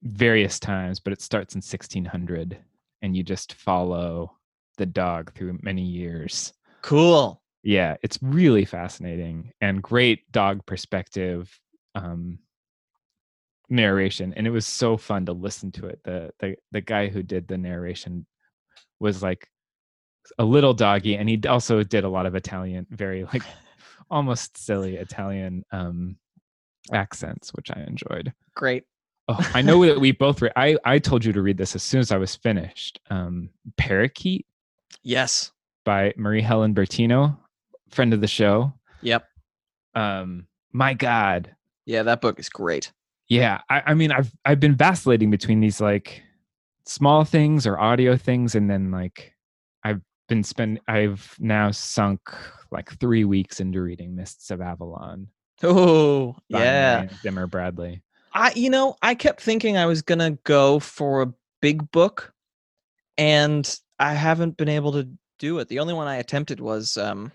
various 0.03 0.59
times, 0.59 0.99
but 0.99 1.13
it 1.13 1.21
starts 1.21 1.53
in 1.53 1.59
1600, 1.59 2.57
and 3.01 3.15
you 3.15 3.21
just 3.21 3.53
follow 3.53 4.37
the 4.77 4.85
dog 4.85 5.33
through 5.33 5.59
many 5.61 5.83
years. 5.83 6.53
cool 6.81 7.40
Yeah, 7.63 7.97
it's 8.01 8.17
really 8.21 8.65
fascinating 8.65 9.51
and 9.61 9.83
great 9.83 10.31
dog 10.31 10.65
perspective 10.65 11.59
um, 11.93 12.39
narration, 13.69 14.33
and 14.35 14.47
it 14.47 14.51
was 14.51 14.65
so 14.65 14.97
fun 14.97 15.25
to 15.27 15.33
listen 15.33 15.71
to 15.73 15.87
it. 15.87 15.99
The 16.03 16.31
the 16.39 16.55
the 16.71 16.81
guy 16.81 17.07
who 17.07 17.21
did 17.21 17.47
the 17.47 17.57
narration 17.57 18.25
was 18.99 19.21
like 19.21 19.47
a 20.39 20.45
little 20.45 20.73
doggy, 20.73 21.15
and 21.15 21.29
he 21.29 21.39
also 21.47 21.83
did 21.83 22.03
a 22.03 22.09
lot 22.09 22.25
of 22.25 22.35
Italian, 22.35 22.87
very 22.89 23.25
like 23.25 23.43
almost 24.09 24.57
silly 24.57 24.95
Italian 24.95 25.63
um, 25.71 26.17
accents, 26.91 27.53
which 27.53 27.69
I 27.71 27.81
enjoyed. 27.81 28.33
great 28.55 28.85
Oh, 29.27 29.51
I 29.53 29.61
know 29.61 29.85
that 29.85 29.99
we 29.99 30.11
both 30.11 30.41
read. 30.41 30.53
I 30.55 30.77
I 30.83 30.99
told 30.99 31.23
you 31.23 31.33
to 31.33 31.41
read 31.41 31.57
this 31.57 31.75
as 31.75 31.83
soon 31.83 31.99
as 31.99 32.11
I 32.11 32.17
was 32.17 32.35
finished. 32.35 32.99
Um, 33.09 33.49
Parakeet 33.77 34.45
yes 35.03 35.51
by 35.83 36.13
Marie-Helene 36.15 36.75
Bertino, 36.75 37.37
friend 37.91 38.13
of 38.13 38.21
the 38.21 38.27
show. 38.27 38.73
yep 39.01 39.25
Um, 39.95 40.47
my 40.71 40.93
God, 40.93 41.55
yeah 41.85 42.03
that 42.03 42.21
book 42.21 42.39
is 42.39 42.49
great 42.49 42.91
yeah. 43.31 43.61
I, 43.69 43.81
I 43.87 43.93
mean, 43.93 44.11
I've 44.11 44.29
I've 44.43 44.59
been 44.59 44.75
vacillating 44.75 45.31
between 45.31 45.61
these 45.61 45.79
like 45.79 46.21
small 46.85 47.23
things 47.23 47.65
or 47.65 47.79
audio 47.79 48.17
things, 48.17 48.55
and 48.55 48.69
then 48.69 48.91
like 48.91 49.33
I've 49.85 50.01
been 50.27 50.43
spend. 50.43 50.81
I've 50.89 51.33
now 51.39 51.71
sunk 51.71 52.19
like 52.71 52.99
three 52.99 53.23
weeks 53.23 53.61
into 53.61 53.81
reading 53.81 54.17
Mists 54.17 54.51
of 54.51 54.59
Avalon. 54.59 55.29
oh 55.63 56.35
yeah 56.49 57.07
Zimmer 57.21 57.47
Bradley. 57.47 58.01
I 58.33 58.51
you 58.53 58.69
know, 58.69 58.97
I 59.01 59.15
kept 59.15 59.39
thinking 59.39 59.77
I 59.77 59.85
was 59.85 60.01
gonna 60.01 60.31
go 60.43 60.79
for 60.79 61.21
a 61.21 61.33
big 61.61 61.89
book, 61.91 62.33
and 63.17 63.79
I 63.97 64.13
haven't 64.13 64.57
been 64.57 64.67
able 64.67 64.91
to 64.91 65.07
do 65.39 65.57
it. 65.59 65.69
The 65.69 65.79
only 65.79 65.93
one 65.93 66.09
I 66.09 66.17
attempted 66.17 66.59
was 66.59 66.97
um, 66.97 67.31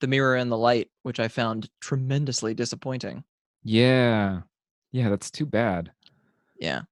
The 0.00 0.06
Mirror 0.06 0.36
and 0.36 0.50
the 0.52 0.56
Light, 0.58 0.88
which 1.02 1.20
I 1.20 1.28
found 1.28 1.68
tremendously 1.80 2.54
disappointing. 2.54 3.24
Yeah, 3.64 4.40
yeah. 4.92 5.08
That's 5.10 5.30
too 5.30 5.46
bad. 5.46 5.90
Yeah. 6.60 6.82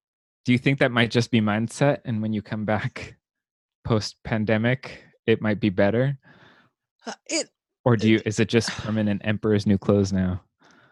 Do 0.45 0.53
you 0.53 0.59
think 0.59 0.79
that 0.79 0.93
might 0.93 1.11
just 1.11 1.31
be 1.31 1.41
mindset, 1.41 1.99
and 2.05 2.23
when 2.23 2.33
you 2.33 2.43
come 2.43 2.65
back 2.65 3.17
post 3.85 4.17
pandemic, 4.25 5.03
it 5.27 5.41
might 5.41 5.61
be 5.61 5.71
better? 5.71 6.19
Uh, 7.07 7.13
It 7.27 7.51
Or 7.85 7.97
do 7.97 8.09
you? 8.11 8.21
Is 8.27 8.41
it 8.41 8.49
just 8.49 8.69
permanent 8.83 9.23
Emperor's 9.25 9.67
New 9.67 9.79
Clothes 9.79 10.13
now? 10.13 10.43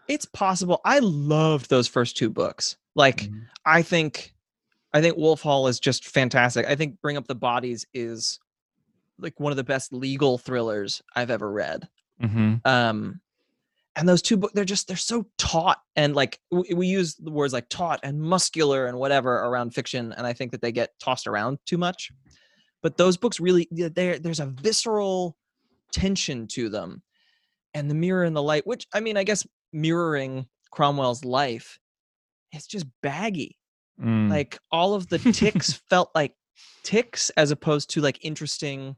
it's 0.07 0.25
possible. 0.25 0.79
I 0.85 0.99
loved 0.99 1.67
those 1.71 1.87
first 1.87 2.15
two 2.15 2.29
books. 2.29 2.77
Like 2.93 3.21
Mhm. 3.23 3.47
I 3.65 3.81
think 3.81 4.33
I 4.93 5.01
think 5.01 5.17
Wolf 5.17 5.41
Hall 5.41 5.67
is 5.67 5.79
just 5.79 6.05
fantastic. 6.05 6.65
I 6.67 6.75
think 6.75 7.01
Bring 7.01 7.17
Up 7.17 7.27
the 7.27 7.35
Bodies 7.35 7.85
is 7.93 8.39
like 9.19 9.39
one 9.39 9.51
of 9.51 9.57
the 9.57 9.63
best 9.63 9.91
legal 9.91 10.37
thrillers 10.37 11.01
I've 11.15 11.31
ever 11.31 11.51
read. 11.51 11.89
Mhm. 12.21 12.65
um 12.65 13.19
and 13.97 14.07
those 14.09 14.21
two 14.21 14.37
books 14.37 14.53
they're 14.53 14.65
just 14.65 14.87
they're 14.87 14.97
so 14.97 15.25
taut 15.37 15.77
and 15.95 16.15
like 16.15 16.39
we, 16.51 16.73
we 16.73 16.87
use 16.87 17.15
the 17.15 17.31
words 17.31 17.53
like 17.53 17.69
taut 17.69 17.99
and 18.03 18.19
muscular 18.21 18.87
and 18.87 18.97
whatever 18.97 19.33
around 19.35 19.71
fiction 19.73 20.13
and 20.13 20.25
i 20.27 20.33
think 20.33 20.51
that 20.51 20.61
they 20.61 20.71
get 20.71 20.97
tossed 20.99 21.27
around 21.27 21.57
too 21.65 21.77
much 21.77 22.11
but 22.81 22.97
those 22.97 23.17
books 23.17 23.39
really 23.39 23.67
there 23.71 24.17
there's 24.19 24.39
a 24.39 24.45
visceral 24.45 25.35
tension 25.91 26.47
to 26.47 26.69
them 26.69 27.01
and 27.73 27.89
the 27.89 27.95
mirror 27.95 28.23
and 28.23 28.35
the 28.35 28.43
light 28.43 28.65
which 28.67 28.87
i 28.93 28.99
mean 28.99 29.17
i 29.17 29.23
guess 29.23 29.45
mirroring 29.73 30.45
cromwell's 30.71 31.23
life 31.25 31.79
it's 32.51 32.67
just 32.67 32.85
baggy 33.01 33.57
Mm. 33.97 34.29
like 34.29 34.59
all 34.73 34.93
of 34.93 35.07
the 35.07 35.19
ticks 35.19 35.71
felt 35.89 36.11
like 36.13 36.33
ticks 36.83 37.29
as 37.37 37.49
opposed 37.51 37.89
to 37.91 38.01
like 38.01 38.19
interesting 38.25 38.97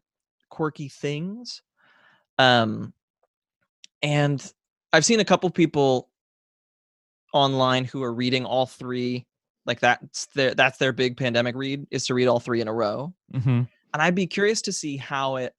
quirky 0.49 0.89
things 0.89 1.61
um 2.39 2.93
and 4.01 4.53
i've 4.93 5.05
seen 5.05 5.19
a 5.19 5.25
couple 5.25 5.49
people 5.49 6.09
online 7.33 7.85
who 7.85 8.01
are 8.03 8.13
reading 8.13 8.45
all 8.45 8.65
three 8.65 9.25
like 9.65 9.79
that's 9.79 10.27
their 10.27 10.53
that's 10.55 10.77
their 10.77 10.93
big 10.93 11.17
pandemic 11.17 11.55
read 11.55 11.85
is 11.91 12.05
to 12.05 12.13
read 12.13 12.27
all 12.27 12.39
three 12.39 12.61
in 12.61 12.67
a 12.67 12.73
row 12.73 13.13
Mhm. 13.33 13.67
and 13.93 14.01
i'd 14.01 14.15
be 14.15 14.27
curious 14.27 14.61
to 14.63 14.71
see 14.71 14.97
how 14.97 15.35
it 15.35 15.53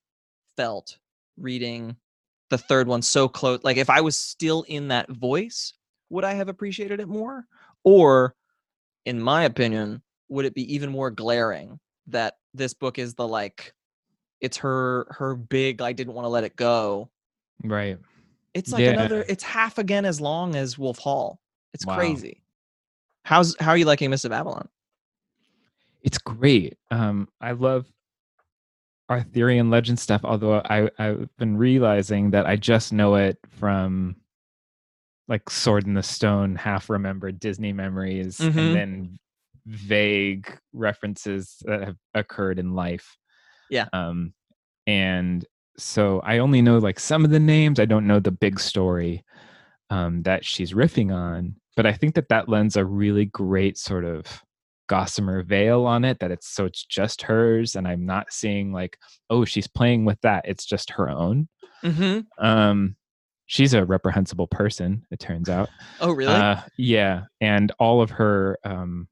felt 0.56 0.98
reading 1.36 1.96
the 2.50 2.58
third 2.58 2.88
one 2.88 3.02
so 3.02 3.28
close 3.28 3.60
like 3.64 3.76
if 3.76 3.90
i 3.90 4.00
was 4.00 4.16
still 4.18 4.62
in 4.68 4.88
that 4.88 5.08
voice 5.10 5.74
would 6.10 6.24
I 6.24 6.32
have 6.32 6.48
appreciated 6.48 7.00
it 7.00 7.06
more? 7.06 7.44
Or, 7.84 8.34
in 9.04 9.20
my 9.20 9.44
opinion, 9.44 10.00
would 10.30 10.46
it 10.46 10.54
be 10.54 10.74
even 10.74 10.90
more 10.90 11.10
glaring 11.10 11.78
that 12.06 12.38
this 12.54 12.72
book 12.72 12.98
is 12.98 13.12
the 13.12 13.28
like, 13.28 13.74
it's 14.40 14.56
her 14.56 15.06
her 15.10 15.34
big 15.34 15.82
I 15.82 15.92
didn't 15.92 16.14
want 16.14 16.24
to 16.24 16.30
let 16.30 16.44
it 16.44 16.56
go. 16.56 17.10
Right. 17.62 17.98
It's 18.58 18.72
like 18.72 18.82
Yeah. 18.82 18.90
another. 18.90 19.24
It's 19.28 19.44
half 19.44 19.78
again 19.78 20.04
as 20.04 20.20
long 20.20 20.56
as 20.56 20.76
Wolf 20.76 20.98
Hall. 20.98 21.40
It's 21.72 21.86
Wow. 21.86 21.96
crazy. 21.96 22.42
How's 23.24 23.54
how 23.60 23.70
are 23.70 23.76
you 23.76 23.84
liking 23.84 24.10
Mists 24.10 24.24
of 24.24 24.32
Avalon? 24.32 24.68
It's 26.02 26.18
great. 26.18 26.76
Um, 26.90 27.28
I 27.40 27.52
love 27.52 27.86
Arthurian 29.10 29.70
legend 29.70 29.98
stuff, 29.98 30.22
although 30.24 30.54
I, 30.64 30.90
I've 30.98 31.28
been 31.38 31.56
realizing 31.56 32.30
that 32.32 32.46
I 32.46 32.56
just 32.56 32.92
know 32.92 33.14
it 33.14 33.38
from 33.58 34.16
like 35.28 35.48
Sword 35.50 35.86
in 35.86 35.94
the 35.94 36.02
Stone, 36.02 36.56
half 36.56 36.90
remembered 36.90 37.38
Disney 37.38 37.72
memories, 37.72 38.38
Mhm. 38.38 38.56
and 38.56 38.74
then 38.74 39.18
vague 39.66 40.58
references 40.72 41.56
that 41.66 41.82
have 41.84 41.96
occurred 42.14 42.58
in 42.58 42.74
life. 42.74 43.16
Yeah. 43.70 43.88
Um, 43.92 44.32
and 44.86 45.44
so 45.78 46.20
I 46.24 46.38
only 46.38 46.60
know 46.60 46.78
like 46.78 47.00
some 47.00 47.24
of 47.24 47.30
the 47.30 47.40
names. 47.40 47.80
I 47.80 47.84
don't 47.86 48.06
know 48.06 48.20
the 48.20 48.30
big 48.30 48.60
story 48.60 49.24
um, 49.90 50.22
that 50.22 50.44
she's 50.44 50.72
riffing 50.72 51.14
on. 51.14 51.56
But 51.76 51.86
I 51.86 51.92
think 51.92 52.16
that 52.16 52.28
that 52.30 52.48
lends 52.48 52.76
a 52.76 52.84
really 52.84 53.26
great 53.26 53.78
sort 53.78 54.04
of 54.04 54.42
gossamer 54.88 55.44
veil 55.44 55.86
on 55.86 56.04
it. 56.04 56.18
That 56.18 56.32
it's 56.32 56.48
so 56.48 56.64
it's 56.64 56.84
just 56.84 57.22
hers, 57.22 57.76
and 57.76 57.86
I'm 57.86 58.04
not 58.04 58.32
seeing 58.32 58.72
like, 58.72 58.98
oh, 59.30 59.44
she's 59.44 59.68
playing 59.68 60.04
with 60.04 60.20
that. 60.22 60.44
It's 60.44 60.64
just 60.64 60.90
her 60.90 61.08
own. 61.08 61.46
Mm-hmm. 61.84 62.44
Um, 62.44 62.96
she's 63.46 63.74
a 63.74 63.84
reprehensible 63.84 64.48
person. 64.48 65.06
It 65.12 65.20
turns 65.20 65.48
out. 65.48 65.68
Oh, 66.00 66.10
really? 66.10 66.34
Uh, 66.34 66.62
yeah, 66.76 67.26
and 67.40 67.70
all 67.78 68.02
of 68.02 68.10
her, 68.10 68.58
um, 68.64 69.06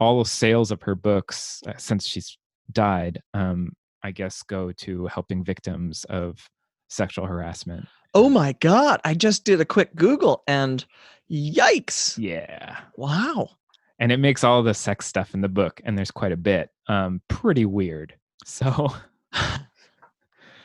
all 0.00 0.18
the 0.18 0.28
sales 0.28 0.72
of 0.72 0.82
her 0.82 0.96
books 0.96 1.62
uh, 1.64 1.74
since 1.76 2.08
she's 2.08 2.36
died, 2.72 3.22
um, 3.34 3.70
I 4.08 4.10
guess, 4.10 4.42
go 4.42 4.72
to 4.72 5.06
helping 5.06 5.44
victims 5.44 6.04
of 6.04 6.48
sexual 6.88 7.26
harassment. 7.26 7.86
oh 8.14 8.30
my 8.30 8.54
god! 8.60 9.00
I 9.04 9.12
just 9.12 9.44
did 9.44 9.60
a 9.60 9.66
quick 9.66 9.94
Google 9.94 10.42
and 10.46 10.82
yikes! 11.30 12.16
Yeah, 12.18 12.78
Wow. 12.96 13.50
and 13.98 14.10
it 14.10 14.16
makes 14.16 14.42
all 14.44 14.62
the 14.62 14.72
sex 14.72 15.04
stuff 15.06 15.34
in 15.34 15.42
the 15.42 15.48
book, 15.48 15.80
and 15.84 15.96
there's 15.98 16.10
quite 16.10 16.32
a 16.32 16.36
bit, 16.38 16.70
um, 16.88 17.20
pretty 17.28 17.66
weird. 17.66 18.14
So, 18.46 18.88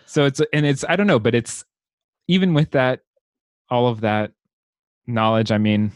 so 0.06 0.24
it's 0.26 0.40
and 0.54 0.66
it's 0.66 0.86
I 0.88 0.96
don't 0.96 1.08
know, 1.08 1.20
but 1.20 1.36
it's 1.36 1.66
even 2.30 2.54
with 2.54 2.72
that, 2.72 3.02
all 3.70 3.88
of 3.88 4.00
that 4.02 4.32
knowledge. 5.06 5.52
I 5.52 5.58
mean, 5.58 5.92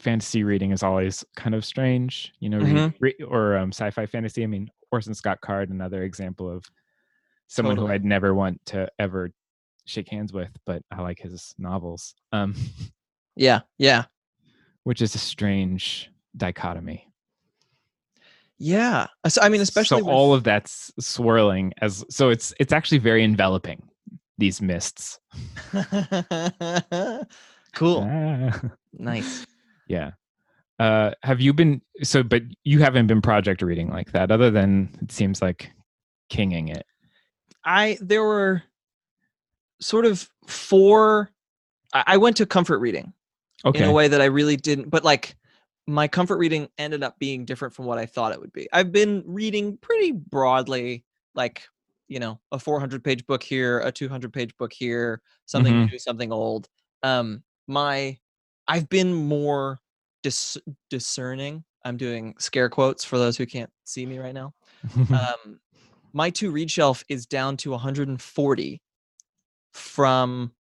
fantasy 0.00 0.42
reading 0.42 0.72
is 0.72 0.82
always 0.82 1.24
kind 1.36 1.54
of 1.54 1.64
strange, 1.64 2.32
you 2.40 2.48
know, 2.48 2.58
read- 2.58 2.74
Mhm. 2.74 2.94
re- 2.98 3.24
or 3.28 3.56
um, 3.56 3.70
sci-fi 3.70 4.06
fantasy. 4.06 4.42
I 4.42 4.46
mean, 4.46 4.68
Orson 4.92 5.14
Scott 5.14 5.40
Card, 5.40 5.70
another 5.70 6.02
example 6.02 6.50
of 6.50 6.64
someone 7.46 7.76
Totally. 7.76 7.88
who 7.88 7.94
I'd 7.94 8.04
never 8.04 8.34
want 8.34 8.60
to 8.66 8.88
ever 8.98 9.30
shake 9.86 10.08
hands 10.08 10.32
with, 10.32 10.50
but 10.66 10.82
I 10.90 11.00
like 11.02 11.18
his 11.18 11.54
novels, 11.58 12.14
um, 12.32 12.54
Yeah. 13.36 13.60
Yeah. 13.78 14.04
which 14.84 15.00
is 15.02 15.14
a 15.14 15.18
strange 15.18 16.10
dichotomy. 16.36 17.04
Yeah. 18.58 19.06
So, 19.28 19.40
I 19.40 19.48
mean, 19.48 19.60
especially 19.60 20.00
so 20.02 20.10
all 20.10 20.34
of 20.34 20.42
that's 20.44 20.90
swirling 20.98 21.72
as 21.80 22.04
so 22.10 22.28
it's 22.30 22.52
it's 22.58 22.72
actually 22.72 22.98
very 22.98 23.22
enveloping 23.22 23.80
these 24.38 24.60
mists 24.60 25.18
cool. 27.74 28.06
Ah. 28.10 28.60
Nice. 29.00 29.46
yeah 29.86 30.10
uh 30.78 31.12
have 31.22 31.40
you 31.40 31.52
been 31.52 31.80
so 32.02 32.22
but 32.22 32.42
you 32.64 32.78
haven't 32.80 33.06
been 33.06 33.20
project 33.20 33.62
reading 33.62 33.90
like 33.90 34.12
that 34.12 34.30
other 34.30 34.50
than 34.50 34.88
it 35.02 35.10
seems 35.10 35.42
like 35.42 35.72
kinging 36.28 36.68
it 36.68 36.86
I 37.64 37.98
there 38.00 38.22
were 38.22 38.62
sort 39.80 40.04
of 40.06 40.28
four. 40.46 41.30
I, 41.92 42.04
I 42.06 42.16
went 42.16 42.36
to 42.38 42.46
comfort 42.46 42.78
reading 42.78 43.12
okay 43.64 43.80
in 43.80 43.84
a 43.84 43.92
way 43.92 44.08
that 44.08 44.20
I 44.20 44.26
really 44.26 44.56
didn't. 44.56 44.90
But 44.90 45.04
like 45.04 45.36
my 45.86 46.08
comfort 46.08 46.38
reading 46.38 46.68
ended 46.78 47.02
up 47.02 47.18
being 47.18 47.44
different 47.44 47.74
from 47.74 47.84
what 47.86 47.98
I 47.98 48.06
thought 48.06 48.32
it 48.32 48.40
would 48.40 48.52
be. 48.52 48.68
I've 48.72 48.92
been 48.92 49.22
reading 49.26 49.76
pretty 49.78 50.12
broadly, 50.12 51.04
like 51.34 51.62
you 52.08 52.18
know, 52.18 52.40
a 52.52 52.58
400 52.58 53.04
page 53.04 53.26
book 53.26 53.42
here, 53.42 53.80
a 53.80 53.92
200 53.92 54.32
page 54.32 54.56
book 54.56 54.72
here, 54.72 55.20
something 55.44 55.74
Mhm. 55.74 55.92
new, 55.92 55.98
something 55.98 56.32
old. 56.32 56.68
Um, 57.02 57.42
my 57.66 58.18
I've 58.66 58.88
been 58.88 59.12
more 59.12 59.78
dis- 60.22 60.58
discerning. 60.90 61.64
I'm 61.84 61.96
doing 61.96 62.34
scare 62.38 62.68
quotes 62.68 63.04
for 63.04 63.18
those 63.18 63.36
who 63.36 63.46
can't 63.46 63.70
see 63.84 64.04
me 64.04 64.18
right 64.18 64.34
now. 64.34 64.52
um, 64.96 65.60
my 66.12 66.30
to 66.30 66.50
read 66.50 66.70
shelf 66.70 67.04
is 67.08 67.26
down 67.26 67.56
to 67.58 67.70
140 67.70 68.82
from 69.72 70.52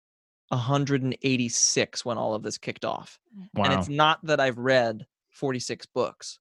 186 0.50 2.06
when 2.06 2.18
all 2.18 2.34
of 2.34 2.44
this 2.44 2.58
kicked 2.58 2.86
off. 2.86 3.20
wow 3.54 3.66
And 3.66 3.74
it's, 3.74 3.88
it's 3.88 3.96
not 3.96 4.20
that 4.26 4.40
I've 4.40 4.58
read 4.58 5.06
46 5.32 5.86
books, 5.88 6.40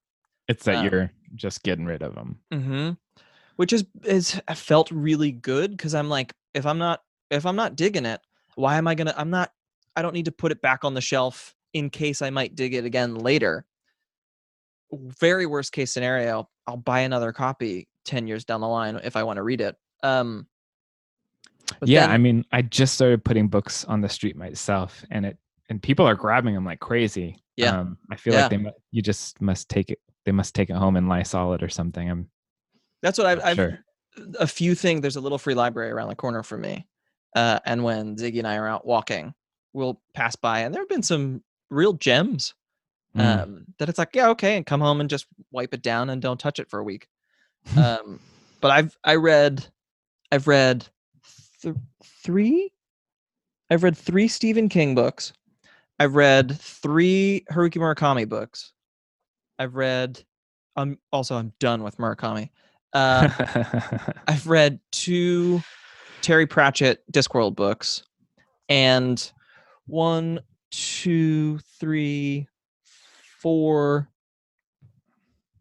It's 0.49 0.65
that 0.65 0.77
um, 0.77 0.85
you're 0.85 1.13
just 1.35 1.63
getting 1.63 1.85
rid 1.85 2.03
of 2.03 2.15
them 2.15 2.39
mm-hmm. 2.53 2.91
which 3.57 3.73
is 3.73 3.85
is 4.05 4.41
felt 4.55 4.91
really 4.91 5.33
good 5.33 5.73
because 5.73 5.95
I'm 5.95 6.09
like, 6.09 6.33
if 6.55 6.67
I'm 6.67 6.79
not 6.79 7.01
if 7.31 7.45
I'm 7.45 7.57
not 7.57 7.77
digging 7.77 8.07
it, 8.07 8.21
why 8.55 8.77
am 8.77 8.87
I 8.87 8.95
gonna? 8.95 9.15
I'm 9.17 9.31
not. 9.31 9.53
I 9.97 10.03
don't 10.03 10.15
need 10.15 10.27
to 10.27 10.33
put 10.33 10.53
it 10.53 10.61
back 10.61 10.85
on 10.85 10.95
the 10.95 11.01
shelf 11.01 11.56
in 11.77 11.91
case 11.91 12.23
I 12.23 12.31
might 12.31 12.55
dig 12.55 12.75
it 12.75 12.85
again 12.85 13.15
later. 13.17 13.65
Very 14.93 15.47
worst 15.47 15.73
case 15.73 15.93
scenario, 15.93 16.49
I'll 16.67 16.77
buy 16.77 17.01
another 17.01 17.33
copy 17.33 17.89
10 18.05 18.27
years 18.27 18.45
down 18.45 18.61
the 18.61 18.69
line 18.69 18.99
if 19.05 19.17
I 19.17 19.23
want 19.25 19.37
to 19.37 19.43
read 19.43 19.61
it. 19.61 19.77
Um, 20.03 20.47
yeah 21.85 22.03
then- 22.03 22.11
i 22.13 22.17
mean 22.17 22.45
i 22.53 22.63
just 22.63 22.95
started 22.95 23.25
putting 23.25 23.49
books 23.49 23.85
on 23.87 24.01
the 24.01 24.09
street 24.09 24.37
myself 24.37 25.05
and 25.11 25.27
it 25.27 25.37
and 25.69 25.83
people 25.83 26.07
are 26.07 26.15
grabbing 26.15 26.55
them 26.55 26.65
like 26.65 26.79
crazy 26.79 27.43
Yeah. 27.57 27.81
um 27.81 27.99
i 28.09 28.15
feel 28.15 28.35
Yeah. 28.35 28.43
like 28.43 28.51
they 28.51 28.57
mu- 28.59 28.71
you 28.93 29.03
just 29.03 29.41
must 29.41 29.69
take 29.69 29.91
it 29.91 29.99
they 30.25 30.31
must 30.31 30.55
take 30.55 30.71
it 30.71 30.77
home 30.77 30.95
and 30.95 31.09
lysol 31.09 31.55
it 31.55 31.65
or 31.65 31.69
something 31.69 32.09
i'm 32.09 32.31
That's 33.03 33.19
what 33.19 33.27
I've, 33.27 33.41
I've 33.45 33.57
sure 33.57 33.79
a 34.39 34.47
few 34.47 34.77
things. 34.77 35.01
There's 35.03 35.17
a 35.17 35.21
little 35.21 35.39
free 35.39 35.55
library 35.55 35.91
around 35.91 36.09
the 36.09 36.15
corner 36.15 36.45
for 36.45 36.57
me, 36.57 36.87
uh, 37.35 37.59
and 37.67 37.83
when 37.83 38.15
Ziggy 38.15 38.39
and 38.39 38.47
I 38.47 38.57
are 38.59 38.69
out 38.69 38.87
walking, 38.87 39.35
we'll 39.73 40.01
pass 40.15 40.37
by, 40.37 40.61
and 40.61 40.73
there 40.73 40.81
have 40.83 40.89
been 40.89 41.03
some 41.03 41.43
real 41.71 41.93
gems 41.93 42.55
Mm. 43.17 43.43
um, 43.43 43.65
that 43.79 43.89
it's 43.89 43.99
like, 43.99 44.15
yeah, 44.15 44.29
okay, 44.29 44.57
and 44.59 44.67
come 44.67 44.81
home 44.83 45.01
and 45.01 45.09
just 45.09 45.27
wipe 45.51 45.73
it 45.73 45.81
down 45.81 46.11
and 46.11 46.21
don't 46.21 46.39
touch 46.39 46.59
it 46.59 46.69
for 46.69 46.79
a 46.79 46.85
week. 46.85 47.09
um, 47.79 48.21
but 48.61 48.71
I've 48.71 48.97
I 49.05 49.15
read, 49.15 49.67
I've 50.31 50.47
read 50.47 50.87
th- 51.63 51.75
three, 52.05 52.71
I've 53.71 53.83
read 53.83 53.97
three 53.97 54.29
Stephen 54.29 54.69
King 54.69 54.95
books. 54.95 55.33
I've 55.99 56.15
read 56.15 56.59
three 56.61 57.47
Haruki 57.51 57.77
Murakami 57.79 58.29
books. 58.29 58.73
I've 59.59 59.75
read. 59.77 60.23
I'm 60.77 60.99
also 61.11 61.37
I'm 61.37 61.55
done 61.59 61.83
with 61.83 61.97
Murakami. 61.97 62.51
Uh, 62.93 63.31
I've 64.29 64.47
read 64.47 64.79
two 64.93 65.63
Terry 66.21 66.47
Pratchett 66.47 67.03
Discworld 67.11 67.57
books 67.57 68.03
and 68.69 69.33
one, 69.87 70.41
two, 70.71 71.59
three, 71.81 72.47
four, 73.41 74.09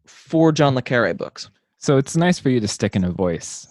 four 0.06 0.52
John 0.52 0.74
Le 0.74 0.82
Carre 0.82 1.14
books. 1.14 1.50
so 1.78 1.96
it's 1.96 2.16
nice 2.16 2.38
for 2.38 2.50
you 2.50 2.60
to 2.60 2.68
stick 2.68 2.96
in 2.96 3.04
a 3.04 3.10
voice 3.10 3.66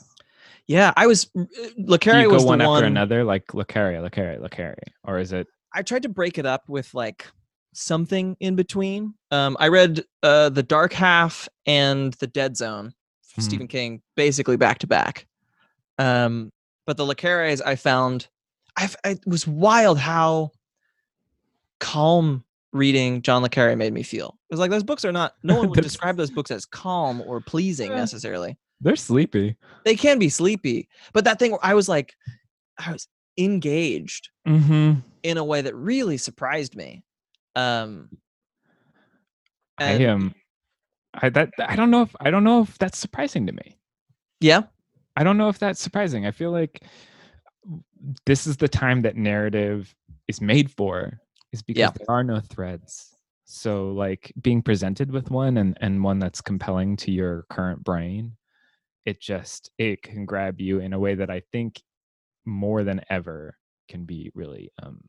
Yeah, 0.67 0.93
I 0.97 1.07
was 1.07 1.29
uh, 1.37 1.43
Le 1.77 1.99
Carre 1.99 2.29
was 2.29 2.43
one 2.45 2.59
the 2.59 2.63
after 2.65 2.71
one. 2.71 2.83
another 2.85 3.23
like 3.23 3.53
le 3.53 3.65
carre 3.65 4.01
le 4.01 4.09
carre 4.09 4.39
le 4.39 4.49
carre 4.49 4.75
or 5.03 5.19
is 5.19 5.31
it 5.33 5.47
I 5.73 5.81
tried 5.81 6.03
to 6.03 6.09
break 6.09 6.37
it 6.37 6.45
up 6.45 6.63
with 6.69 6.93
like 6.93 7.25
something 7.73 8.37
in 8.39 8.55
between. 8.55 9.13
Um, 9.31 9.57
I 9.59 9.67
read 9.67 10.05
uh, 10.23 10.47
The 10.47 10.63
Dark 10.63 10.93
Half 10.93 11.49
and 11.65 12.13
The 12.13 12.27
Dead 12.27 12.55
Zone, 12.55 12.93
Mhm. 13.37 13.41
Stephen 13.43 13.67
King, 13.67 14.01
basically 14.15 14.55
back 14.55 14.79
to 14.79 14.87
back. 14.87 15.27
Um, 15.99 16.53
but 16.87 16.95
the 16.95 17.05
Le 17.05 17.15
Carres 17.15 17.61
I 17.65 17.75
found, 17.75 18.29
I've, 18.77 18.95
it 19.03 19.19
was 19.27 19.45
wild 19.45 19.97
how 19.99 20.51
calm 21.79 22.43
reading 22.73 23.21
John 23.21 23.41
Le 23.41 23.49
Carre 23.49 23.75
made 23.75 23.93
me 23.93 24.03
feel. 24.03 24.37
It 24.49 24.53
was 24.53 24.59
like 24.59 24.71
those 24.71 24.83
books 24.83 25.05
are 25.05 25.11
not. 25.11 25.35
No 25.43 25.57
one 25.57 25.69
would 25.69 25.81
describe 25.83 26.17
those 26.17 26.31
books 26.31 26.51
as 26.51 26.65
calm 26.65 27.21
or 27.21 27.41
pleasing 27.41 27.91
necessarily. 27.91 28.57
they're 28.81 28.95
sleepy 28.95 29.55
They 29.83 29.95
can 29.95 30.19
be 30.19 30.29
sleepy, 30.29 30.87
but 31.13 31.23
that 31.25 31.39
thing 31.39 31.57
I 31.61 31.73
was 31.73 31.87
like, 31.87 32.13
I 32.77 32.91
was 32.91 33.07
engaged 33.37 34.29
mm-hmm 34.47 34.99
in 35.23 35.37
a 35.37 35.43
way 35.43 35.59
that 35.59 35.73
really 35.75 36.17
surprised 36.17 36.75
me. 36.75 37.03
Um, 37.55 38.09
i 39.77 39.91
am 39.91 40.33
i 41.15 41.27
that 41.29 41.51
i 41.59 41.75
don't 41.75 41.91
know 41.91 42.01
if 42.01 42.15
i 42.21 42.31
don't 42.31 42.45
know 42.45 42.61
if 42.61 42.77
that's 42.77 42.97
surprising 42.97 43.45
to 43.45 43.51
me 43.51 43.77
yeah, 44.39 44.63
I 45.15 45.23
don't 45.23 45.37
know 45.37 45.49
if 45.49 45.59
that's 45.59 45.81
surprising. 45.81 46.25
I 46.25 46.31
feel 46.31 46.51
like 46.51 46.83
this 48.25 48.45
is 48.45 48.57
the 48.57 48.67
time 48.67 49.01
that 49.03 49.15
narrative 49.15 49.95
is 50.27 50.41
made 50.41 50.69
for 50.71 51.19
is 51.55 51.63
because 51.63 51.79
Yeah. 51.79 51.91
there 51.91 52.09
are 52.09 52.23
no 52.23 52.39
threads. 52.39 53.15
So 53.45 53.91
like 53.91 54.33
being 54.41 54.61
presented 54.61 55.11
with 55.11 55.31
one 55.31 55.57
and 55.57 55.77
and 55.81 56.03
one 56.03 56.19
that's 56.19 56.41
compelling 56.41 56.97
to 56.97 57.11
your 57.11 57.45
current 57.49 57.83
brain, 57.83 58.35
it 59.05 59.21
just 59.21 59.71
it 59.77 60.01
can 60.01 60.25
grab 60.25 60.59
you 60.59 60.79
in 60.79 60.93
a 60.93 60.99
way 60.99 61.15
that 61.15 61.29
I 61.29 61.41
think 61.51 61.81
more 62.45 62.83
than 62.83 63.01
ever 63.09 63.57
can 63.87 64.05
be 64.05 64.31
really 64.35 64.71
um 64.81 65.01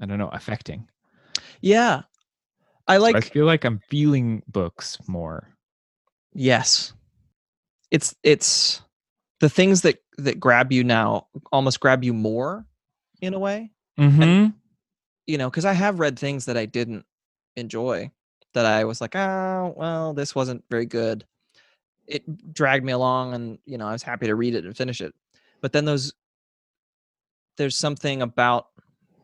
I 0.00 0.06
don't 0.06 0.18
know, 0.18 0.28
affecting. 0.28 0.88
Yeah. 1.60 2.02
I 2.86 2.96
So 2.96 3.02
like 3.02 3.16
I 3.16 3.20
feel 3.20 3.46
like 3.46 3.64
I'm 3.64 3.80
feeling 3.88 4.42
books 4.46 4.98
more. 5.08 5.54
Yes. 6.32 6.92
It's 7.90 8.14
it's 8.22 8.82
the 9.40 9.48
things 9.48 9.82
that 9.82 9.98
that 10.18 10.38
grab 10.38 10.72
you 10.72 10.84
now 10.84 11.26
almost 11.52 11.80
grab 11.80 12.04
you 12.04 12.14
more 12.14 12.66
in 13.20 13.34
a 13.34 13.38
way. 13.38 13.72
Mm-hmm. 13.98 14.50
You 15.26 15.38
know, 15.38 15.50
cuz 15.50 15.64
I 15.64 15.72
have 15.72 15.98
read 16.00 16.18
things 16.18 16.44
that 16.46 16.56
I 16.56 16.66
didn't 16.66 17.04
enjoy 17.56 18.10
that 18.54 18.66
I 18.66 18.84
was 18.84 19.00
like, 19.00 19.14
"Oh, 19.16 19.74
well, 19.76 20.14
this 20.14 20.34
wasn't 20.34 20.64
very 20.70 20.86
good." 20.86 21.26
It 22.06 22.52
dragged 22.54 22.84
me 22.84 22.92
along 22.92 23.34
and, 23.34 23.58
you 23.66 23.78
know, 23.78 23.86
I 23.88 23.92
was 23.92 24.02
happy 24.02 24.26
to 24.26 24.34
read 24.36 24.54
it 24.54 24.64
and 24.64 24.76
finish 24.76 25.00
it. 25.00 25.14
But 25.60 25.72
then 25.72 25.84
those 25.84 26.14
there's 27.56 27.76
something 27.76 28.22
about 28.22 28.68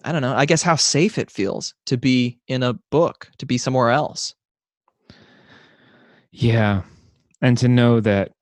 I 0.04 0.10
don't 0.10 0.22
know, 0.22 0.34
I 0.34 0.46
guess 0.46 0.62
how 0.62 0.74
safe 0.74 1.16
it 1.16 1.30
feels 1.30 1.74
to 1.86 1.96
be 1.96 2.40
in 2.48 2.64
a 2.64 2.74
book, 2.90 3.30
to 3.38 3.46
be 3.46 3.56
somewhere 3.56 3.90
else. 3.90 4.34
Yeah. 6.32 6.82
And 7.40 7.56
to 7.58 7.68
know 7.68 8.00
that 8.00 8.32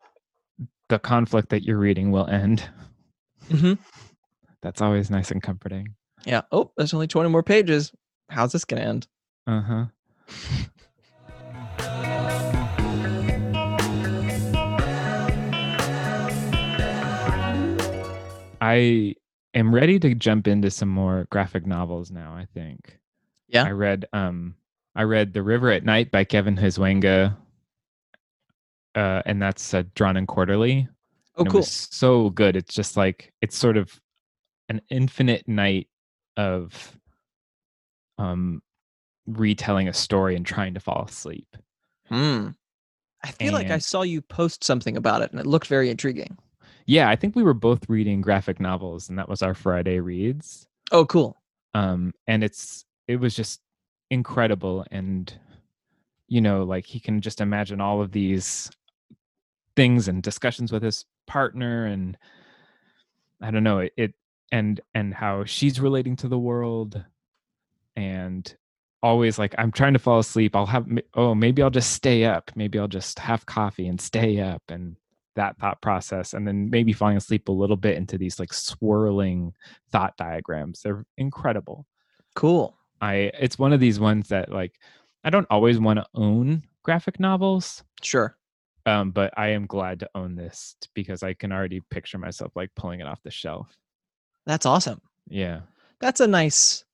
the 0.88 0.98
conflict 0.98 1.50
that 1.50 1.62
you're 1.64 1.78
reading 1.78 2.10
will 2.10 2.26
end. 2.28 2.64
Mhm. 3.48 3.78
That's 4.62 4.80
always 4.80 5.10
nice 5.10 5.30
and 5.30 5.42
comforting. 5.42 5.94
Yeah. 6.24 6.42
Oh, 6.52 6.72
there's 6.76 6.94
only 6.94 7.06
20 7.06 7.30
more 7.30 7.42
pages. 7.42 7.92
How's 8.28 8.52
this 8.52 8.64
going 8.64 8.82
to 8.82 8.88
end? 8.88 9.08
Uh-huh. 9.46 9.86
I 18.60 19.14
am 19.54 19.74
ready 19.74 19.98
to 20.00 20.14
jump 20.14 20.46
into 20.46 20.70
some 20.70 20.88
more 20.88 21.26
graphic 21.30 21.66
novels 21.66 22.10
now, 22.10 22.34
I 22.34 22.46
think. 22.54 22.98
Yeah? 23.48 23.64
I 23.64 23.70
read 23.70 24.06
um 24.12 24.54
I 24.94 25.04
read 25.04 25.32
The 25.32 25.42
River 25.42 25.70
at 25.70 25.84
Night 25.84 26.10
by 26.10 26.24
Kevin 26.24 26.56
Huizenga. 26.56 27.36
Uh 28.94 29.22
and 29.24 29.40
that's 29.40 29.72
uh, 29.74 29.84
Drawn 29.94 30.16
and 30.16 30.28
Quarterly. 30.28 30.88
Oh, 31.36 31.44
cool. 31.44 31.62
so 31.62 32.30
good. 32.30 32.54
It's 32.54 32.74
just 32.74 32.96
like 32.96 33.32
it's 33.40 33.56
sort 33.56 33.76
of 33.76 33.98
an 34.68 34.82
infinite 34.90 35.48
night 35.48 35.88
of 36.36 36.96
um 38.18 38.62
retelling 39.26 39.88
a 39.88 39.92
story 39.92 40.36
and 40.36 40.44
trying 40.46 40.74
to 40.74 40.80
fall 40.80 41.04
asleep. 41.08 41.56
Hmm. 42.08 42.48
I 43.22 43.32
feel 43.32 43.52
like 43.52 43.70
I 43.70 43.78
saw 43.78 44.02
you 44.02 44.22
post 44.22 44.64
something 44.64 44.96
about 44.96 45.20
it 45.22 45.30
and 45.30 45.38
it 45.38 45.46
looked 45.46 45.66
very 45.66 45.90
intriguing. 45.90 46.38
Yeah, 46.86 47.10
I 47.10 47.16
think 47.16 47.36
we 47.36 47.42
were 47.42 47.54
both 47.54 47.88
reading 47.88 48.22
graphic 48.22 48.60
novels 48.60 49.08
and 49.08 49.18
that 49.18 49.28
was 49.28 49.42
our 49.42 49.54
Friday 49.54 50.00
reads. 50.00 50.66
Oh, 50.90 51.04
cool. 51.04 51.36
Um 51.74 52.14
and 52.26 52.42
it's 52.42 52.84
it 53.06 53.16
was 53.16 53.34
just 53.34 53.60
incredible 54.10 54.84
and 54.90 55.32
you 56.28 56.40
know, 56.40 56.62
like 56.62 56.86
he 56.86 57.00
can 57.00 57.20
just 57.20 57.40
imagine 57.40 57.80
all 57.80 58.00
of 58.00 58.12
these 58.12 58.70
things 59.76 60.08
and 60.08 60.22
discussions 60.22 60.72
with 60.72 60.82
his 60.82 61.04
partner 61.26 61.86
and 61.86 62.16
I 63.42 63.50
don't 63.50 63.64
know, 63.64 63.78
it, 63.80 63.92
it 63.96 64.14
and 64.52 64.80
and 64.94 65.14
how 65.14 65.44
she's 65.44 65.80
relating 65.80 66.16
to 66.16 66.28
the 66.28 66.38
world 66.38 67.02
and 67.96 68.54
always 69.02 69.38
like 69.38 69.54
I'm 69.58 69.72
trying 69.72 69.92
to 69.94 69.98
fall 69.98 70.18
asleep. 70.18 70.54
I'll 70.54 70.66
have 70.66 70.86
oh 71.14 71.34
maybe 71.34 71.62
I'll 71.62 71.70
just 71.70 71.92
stay 71.92 72.24
up. 72.24 72.50
Maybe 72.54 72.78
I'll 72.78 72.88
just 72.88 73.18
have 73.18 73.46
coffee 73.46 73.88
and 73.88 74.00
stay 74.00 74.40
up 74.40 74.62
and 74.68 74.96
that 75.36 75.56
thought 75.58 75.80
process 75.80 76.34
and 76.34 76.46
then 76.46 76.68
maybe 76.70 76.92
falling 76.92 77.16
asleep 77.16 77.48
a 77.48 77.52
little 77.52 77.76
bit 77.76 77.96
into 77.96 78.18
these 78.18 78.38
like 78.38 78.52
swirling 78.52 79.54
thought 79.90 80.16
diagrams. 80.16 80.82
They're 80.82 81.04
incredible. 81.16 81.86
Cool. 82.34 82.76
I 83.00 83.30
it's 83.38 83.58
one 83.58 83.72
of 83.72 83.80
these 83.80 83.98
ones 84.00 84.28
that 84.28 84.50
like 84.50 84.74
I 85.24 85.30
don't 85.30 85.46
always 85.50 85.78
want 85.78 85.98
to 85.98 86.06
own 86.14 86.62
graphic 86.82 87.20
novels, 87.20 87.84
Sure. 88.02 88.36
um, 88.86 89.10
but 89.10 89.32
I 89.36 89.48
am 89.48 89.66
glad 89.66 90.00
to 90.00 90.10
own 90.14 90.34
this 90.34 90.74
because 90.94 91.22
I 91.22 91.34
can 91.34 91.52
already 91.52 91.80
picture 91.90 92.16
myself 92.18 92.52
like 92.56 92.70
pulling 92.74 93.00
it 93.00 93.06
off 93.06 93.22
the 93.22 93.30
shelf. 93.30 93.76
That's 94.50 94.66
awesome. 94.66 95.00
Yeah. 95.28 95.60
That's 96.00 96.18
a 96.18 96.26
nice 96.26 96.84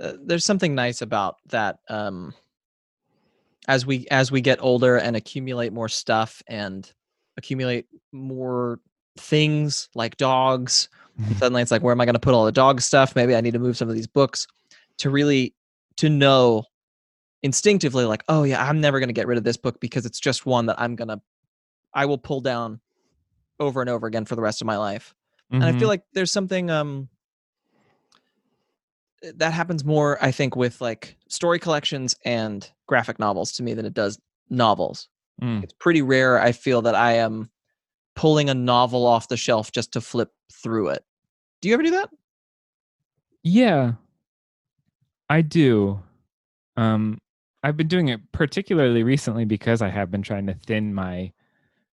uh, 0.00 0.14
there's 0.24 0.44
something 0.44 0.74
nice 0.74 1.02
about 1.02 1.36
that 1.50 1.78
um 1.88 2.34
as 3.68 3.84
we 3.84 4.06
as 4.10 4.32
we 4.32 4.40
get 4.40 4.58
older 4.62 4.96
and 4.96 5.14
accumulate 5.14 5.72
more 5.72 5.88
stuff 5.88 6.42
and 6.48 6.90
accumulate 7.36 7.86
more 8.10 8.80
things 9.18 9.88
like 9.94 10.16
dogs 10.16 10.88
suddenly 11.36 11.62
it's 11.62 11.70
like 11.70 11.82
where 11.82 11.92
am 11.92 12.00
i 12.00 12.04
going 12.04 12.14
to 12.14 12.18
put 12.20 12.34
all 12.34 12.44
the 12.44 12.50
dog 12.50 12.80
stuff 12.80 13.14
maybe 13.14 13.36
i 13.36 13.40
need 13.40 13.52
to 13.52 13.60
move 13.60 13.76
some 13.76 13.88
of 13.88 13.94
these 13.94 14.08
books 14.08 14.48
to 14.98 15.10
really 15.10 15.54
to 15.96 16.08
know 16.08 16.64
instinctively 17.44 18.04
like 18.04 18.24
oh 18.28 18.42
yeah 18.42 18.66
i'm 18.68 18.80
never 18.80 18.98
going 18.98 19.08
to 19.08 19.14
get 19.14 19.28
rid 19.28 19.38
of 19.38 19.44
this 19.44 19.56
book 19.56 19.78
because 19.78 20.04
it's 20.04 20.18
just 20.18 20.44
one 20.44 20.66
that 20.66 20.80
i'm 20.80 20.96
going 20.96 21.08
to 21.08 21.20
i 21.94 22.04
will 22.04 22.18
pull 22.18 22.40
down 22.40 22.80
over 23.60 23.80
and 23.80 23.88
over 23.88 24.08
again 24.08 24.24
for 24.24 24.34
the 24.34 24.42
rest 24.42 24.60
of 24.60 24.66
my 24.66 24.76
life 24.76 25.14
and 25.54 25.64
i 25.64 25.72
feel 25.72 25.86
Mhm. 25.86 25.88
like 25.88 26.02
there's 26.12 26.32
something 26.32 26.70
um 26.70 27.08
uh, 29.26 29.32
that 29.36 29.52
happens 29.52 29.84
more 29.84 30.18
i 30.22 30.30
think 30.30 30.56
with 30.56 30.80
like 30.80 31.16
story 31.28 31.58
collections 31.58 32.14
and 32.24 32.70
graphic 32.86 33.18
novels 33.18 33.52
to 33.52 33.62
me 33.62 33.74
than 33.74 33.86
it 33.86 33.94
does 33.94 34.18
novels 34.50 35.08
Mm. 35.42 35.64
it's 35.64 35.74
pretty 35.80 36.00
rare 36.00 36.40
i 36.40 36.52
feel 36.52 36.80
that 36.82 36.94
i 36.94 37.14
am 37.14 37.50
pulling 38.14 38.48
a 38.48 38.54
novel 38.54 39.04
off 39.04 39.26
the 39.26 39.36
shelf 39.36 39.72
just 39.72 39.92
to 39.92 40.00
flip 40.00 40.30
through 40.52 40.88
it 40.90 41.04
do 41.60 41.68
you 41.68 41.74
ever 41.74 41.82
do 41.82 41.90
that 41.90 42.08
Yeah, 43.42 43.92
I 45.28 45.42
do. 45.42 46.00
Um, 46.76 47.18
I've 47.62 47.76
been 47.76 47.88
doing 47.88 48.08
it 48.08 48.20
particularly 48.32 49.02
recently 49.02 49.44
because 49.44 49.82
I 49.82 49.88
have 49.88 50.10
been 50.10 50.22
trying 50.22 50.46
to 50.46 50.54
thin 50.54 50.94
my, 50.94 51.32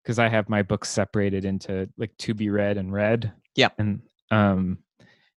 because 0.03 0.19
I 0.19 0.29
have 0.29 0.49
my 0.49 0.63
books 0.63 0.89
separated 0.91 1.45
into 1.47 1.89
like 1.97 2.17
to 2.19 2.35
be 2.35 2.51
read 2.51 2.77
and 2.77 2.93
read. 2.93 3.33
Yeah. 3.55 3.69
And 3.79 4.03
um, 4.31 4.79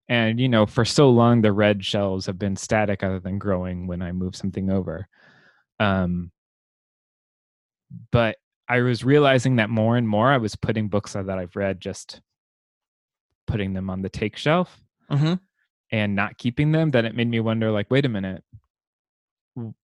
and 0.08 0.39
you 0.39 0.50
know, 0.50 0.65
for 0.65 0.86
so 0.86 1.10
long 1.10 1.41
the 1.41 1.52
red 1.52 1.86
shelves 1.86 2.26
have 2.26 2.38
been 2.38 2.56
static 2.56 3.04
other 3.04 3.19
than 3.19 3.39
growing 3.39 3.88
when 3.88 4.02
I 4.02 4.12
move 4.12 4.36
something 4.36 4.69
over. 4.69 5.08
Um, 5.80 6.32
but 8.12 8.38
I 8.67 8.82
was 8.82 9.04
realizing 9.04 9.58
that 9.58 9.69
more 9.69 9.97
and 9.97 10.08
more 10.08 10.32
I 10.32 10.38
was 10.38 10.56
putting 10.56 10.88
books 10.88 11.13
that 11.13 11.30
I've 11.30 11.56
read 11.56 11.82
just 11.82 12.21
putting 13.47 13.74
them 13.74 13.89
on 13.89 14.02
the 14.02 14.10
take 14.10 14.38
shelf 14.38 14.82
mm-hmm. 15.12 15.34
and 15.91 16.15
not 16.15 16.38
keeping 16.38 16.71
them, 16.71 16.91
then 16.91 17.06
it 17.06 17.15
made 17.15 17.28
me 17.28 17.39
wonder 17.39 17.71
like, 17.71 17.91
wait 17.91 18.06
a 18.06 18.10
minute, 18.10 18.43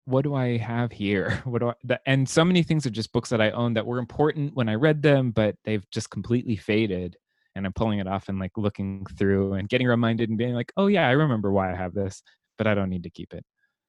what 0.05 0.23
do 0.23 0.35
I 0.35 0.57
have 0.57 0.93
here? 0.93 1.43
What 1.45 1.61
do 1.61 1.69
I, 1.71 1.75
the, 1.83 2.01
and 2.07 2.29
so 2.29 2.45
many 2.45 2.63
things 2.63 2.87
are 2.87 2.91
just 2.91 3.13
books 3.13 3.31
that 3.31 3.41
I 3.41 3.51
own 3.51 3.75
that 3.75 3.87
were 3.87 3.99
important 3.99 4.55
when 4.55 4.69
I 4.69 4.75
read 4.75 5.03
them, 5.03 5.33
but 5.33 5.57
they've 5.65 5.89
just 5.91 6.11
completely 6.11 6.57
faded. 6.57 7.17
And 7.57 7.67
I'm 7.67 7.73
pulling 7.73 7.99
it 7.99 8.07
off 8.07 8.29
and 8.29 8.39
like 8.39 8.53
looking 8.57 9.05
through 9.19 9.55
and 9.55 9.69
getting 9.69 9.89
reminded 9.89 10.29
and 10.29 10.39
being 10.39 10.55
like, 10.55 10.73
oh 10.77 10.87
yeah, 10.87 11.09
I 11.09 11.13
remember 11.13 11.51
why 11.51 11.73
I 11.73 11.75
have 11.75 11.95
this, 11.95 12.23
but 12.59 12.67
I 12.69 12.75
don't 12.75 12.91
need 12.91 13.03
to 13.05 13.11
keep 13.11 13.33
it. 13.35 13.45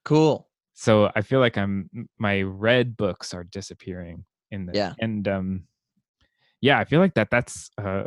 cool 0.06 0.48
So 0.74 1.12
I 1.16 1.22
feel 1.22 1.40
like 1.40 1.58
I'm 1.58 1.90
my 2.18 2.42
red 2.42 2.96
books 2.98 3.34
are 3.34 3.44
disappearing 3.44 4.26
in 4.52 4.66
the 4.66 4.74
Yeah. 4.76 4.94
and 5.00 5.28
um 5.28 5.64
yeah, 6.62 6.80
I 6.80 6.86
feel 6.86 7.00
like 7.00 7.14
that 7.16 7.30
that's 7.30 7.70
uh 7.78 8.06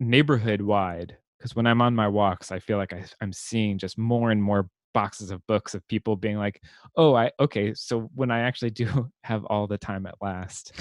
neighborhood 0.00 0.62
wide 0.62 1.16
because 1.38 1.54
when 1.54 1.66
I'm 1.66 1.82
on 1.82 1.94
my 1.94 2.08
walks, 2.08 2.50
I 2.52 2.58
feel 2.58 2.78
like 2.78 2.92
I, 2.92 3.04
I'm 3.20 3.32
seeing 3.32 3.76
just 3.78 3.98
more 3.98 4.30
and 4.30 4.42
more 4.42 4.68
boxes 4.94 5.30
of 5.30 5.44
books 5.46 5.74
of 5.74 5.86
people 5.88 6.16
being 6.16 6.38
like, 6.38 6.62
"Oh, 6.96 7.14
I 7.14 7.32
okay, 7.40 7.74
so 7.74 8.10
when 8.14 8.30
I 8.30 8.40
actually 8.40 8.70
do 8.70 9.10
have 9.24 9.44
all 9.46 9.66
the 9.66 9.78
time 9.78 10.06
at 10.06 10.14
last 10.20 10.72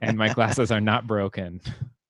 and 0.00 0.16
my 0.16 0.28
glasses 0.34 0.70
are 0.72 0.80
not 0.80 1.06
broken, 1.06 1.60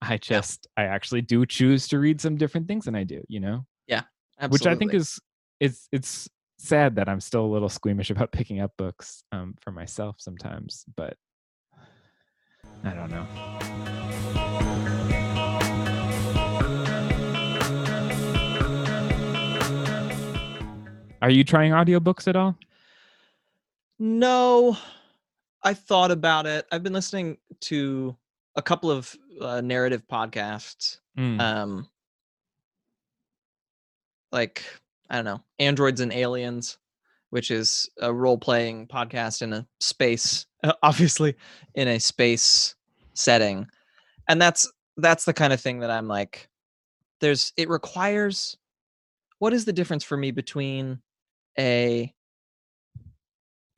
I 0.02 0.18
just 0.18 0.66
I 0.76 0.84
actually 0.84 1.22
do 1.22 1.46
choose 1.46 1.86
to 1.88 1.98
read 1.98 2.20
some 2.20 2.36
different 2.36 2.66
things 2.66 2.86
than 2.86 2.96
I 2.96 3.04
do, 3.04 3.22
you 3.28 3.40
know?" 3.40 3.64
Yeah. 3.86 4.02
Which 4.48 4.66
I 4.66 4.74
think 4.74 4.94
is 4.94 5.20
it's 5.60 5.88
it's 5.92 6.28
sad 6.58 6.96
that 6.96 7.08
I'm 7.08 7.20
still 7.20 7.44
a 7.44 7.52
little 7.52 7.68
squeamish 7.68 8.10
about 8.10 8.32
picking 8.38 8.60
up 8.60 8.72
books 8.76 9.22
um, 9.32 9.54
for 9.60 9.70
myself 9.70 10.16
sometimes, 10.18 10.84
but 10.96 11.16
I 12.84 12.90
don't 12.94 13.10
know. 13.10 13.26
Are 21.22 21.30
you 21.30 21.44
trying 21.44 21.70
audiobooks 21.70 22.26
at 22.26 22.34
all? 22.34 22.58
No, 24.00 24.76
I 25.62 25.74
thought 25.74 26.10
about 26.10 26.46
it. 26.46 26.66
I've 26.72 26.82
been 26.82 26.92
listening 26.92 27.38
to 27.60 28.16
a 28.56 28.62
couple 28.62 28.90
of 28.90 29.14
uh, 29.40 29.60
narrative 29.60 30.02
podcasts. 30.10 30.98
Mm, 31.18 31.40
Um, 31.40 31.88
like 34.30 34.64
I 35.10 35.16
don't 35.16 35.24
know, 35.24 35.42
Androids 35.58 36.00
and 36.00 36.12
Aliens, 36.12 36.78
which 37.30 37.50
is 37.50 37.88
a 38.00 38.12
role 38.12 38.38
playing 38.38 38.86
podcast 38.88 39.42
in 39.42 39.52
a 39.52 39.66
space, 39.80 40.46
obviously 40.82 41.34
in 41.74 41.88
a 41.88 42.00
space 42.00 42.74
setting. 43.14 43.66
And 44.28 44.40
that's 44.40 44.70
that's 44.96 45.24
the 45.24 45.32
kind 45.34 45.52
of 45.52 45.60
thing 45.60 45.80
that 45.80 45.90
I'm 45.90 46.08
like 46.08 46.48
there's 47.20 47.52
it 47.56 47.68
requires 47.68 48.56
what 49.38 49.52
is 49.52 49.64
the 49.64 49.72
difference 49.72 50.04
for 50.04 50.16
me 50.16 50.30
between 50.30 51.00
a 51.58 52.12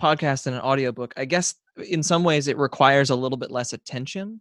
podcast 0.03 0.47
and 0.47 0.57
an 0.57 0.63
audiobook? 0.63 1.15
I 1.17 1.25
guess 1.25 1.55
in 1.89 2.03
some 2.03 2.25
ways 2.25 2.49
it 2.49 2.59
requires 2.59 3.11
a 3.11 3.17
little 3.17 3.39
bit 3.39 3.51
less 3.51 3.73
attention 3.73 4.41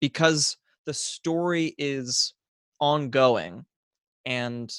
because 0.00 0.56
the 0.86 0.94
story 0.94 1.74
is 1.78 2.34
ongoing 2.80 3.66
and 4.26 4.74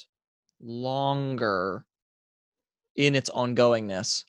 longer 0.62 1.86
in 2.95 3.15
its 3.15 3.30
ongoingness. 3.30 4.23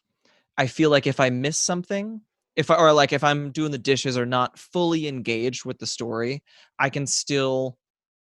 I 0.59 0.66
feel 0.66 0.90
like 0.90 1.07
if 1.07 1.20
I 1.20 1.31
miss 1.31 1.59
something, 1.59 2.22
if 2.57 2.70
I, 2.70 2.77
or 2.77 2.92
like 2.92 3.12
if 3.12 3.25
I'm 3.25 3.53
doing 3.53 3.72
the 3.72 3.79
dishes 3.79 4.18
or 4.18 4.27
not 4.27 4.59
fully 4.59 5.09
engaged 5.09 5.64
with 5.64 5.79
the 5.79 5.87
story, 5.87 6.42
I 6.79 6.90
can 6.90 7.07
still 7.07 7.79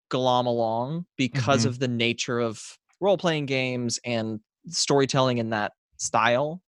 glom 0.10 0.48
along 0.48 1.06
because 1.18 1.66
Mhm. 1.66 1.70
of 1.70 1.80
the 1.80 1.88
nature 1.88 2.40
of 2.40 2.62
role 3.02 3.18
playing 3.18 3.48
games 3.48 4.00
and 4.06 4.42
storytelling 4.68 5.40
in 5.40 5.52
that 5.52 5.74
style 5.98 6.64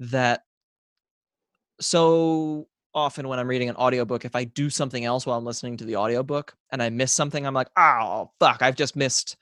that 0.00 0.42
so 1.80 2.68
often 2.94 3.28
when 3.28 3.38
I'm 3.38 3.48
reading 3.48 3.68
an 3.68 3.76
audiobook, 3.76 4.24
if 4.24 4.36
I 4.36 4.44
do 4.44 4.70
something 4.70 5.04
else 5.04 5.26
while 5.26 5.38
I'm 5.38 5.44
listening 5.44 5.76
to 5.78 5.84
the 5.84 5.96
audiobook 5.96 6.54
and 6.70 6.82
I 6.82 6.90
miss 6.90 7.12
something, 7.12 7.46
I'm 7.46 7.54
like, 7.54 7.68
oh, 7.76 8.30
fuck, 8.38 8.62
I've 8.62 8.76
just 8.76 8.96
missed 8.96 9.36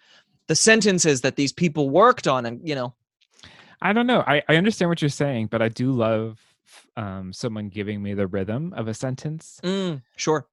the 0.47 0.55
sentences 0.55 1.21
that 1.21 1.37
these 1.37 1.53
people 1.53 1.91
worked 1.91 2.27
on. 2.27 2.47
And, 2.47 2.67
you 2.67 2.75
know, 2.75 2.95
I 3.81 3.93
don't 3.93 4.07
know. 4.07 4.23
I, 4.27 4.43
I 4.49 4.57
understand 4.57 4.89
what 4.89 5.03
you're 5.03 5.09
saying, 5.09 5.49
but 5.49 5.61
I 5.63 5.69
do 5.69 5.93
love 5.93 6.41
um, 6.97 7.33
someone 7.33 7.69
giving 7.69 8.03
me 8.03 8.15
the 8.15 8.27
rhythm 8.27 8.73
of 8.77 8.89
a 8.89 8.95
sentence. 8.95 9.61
mm, 9.63 10.01
sure. 10.17 10.47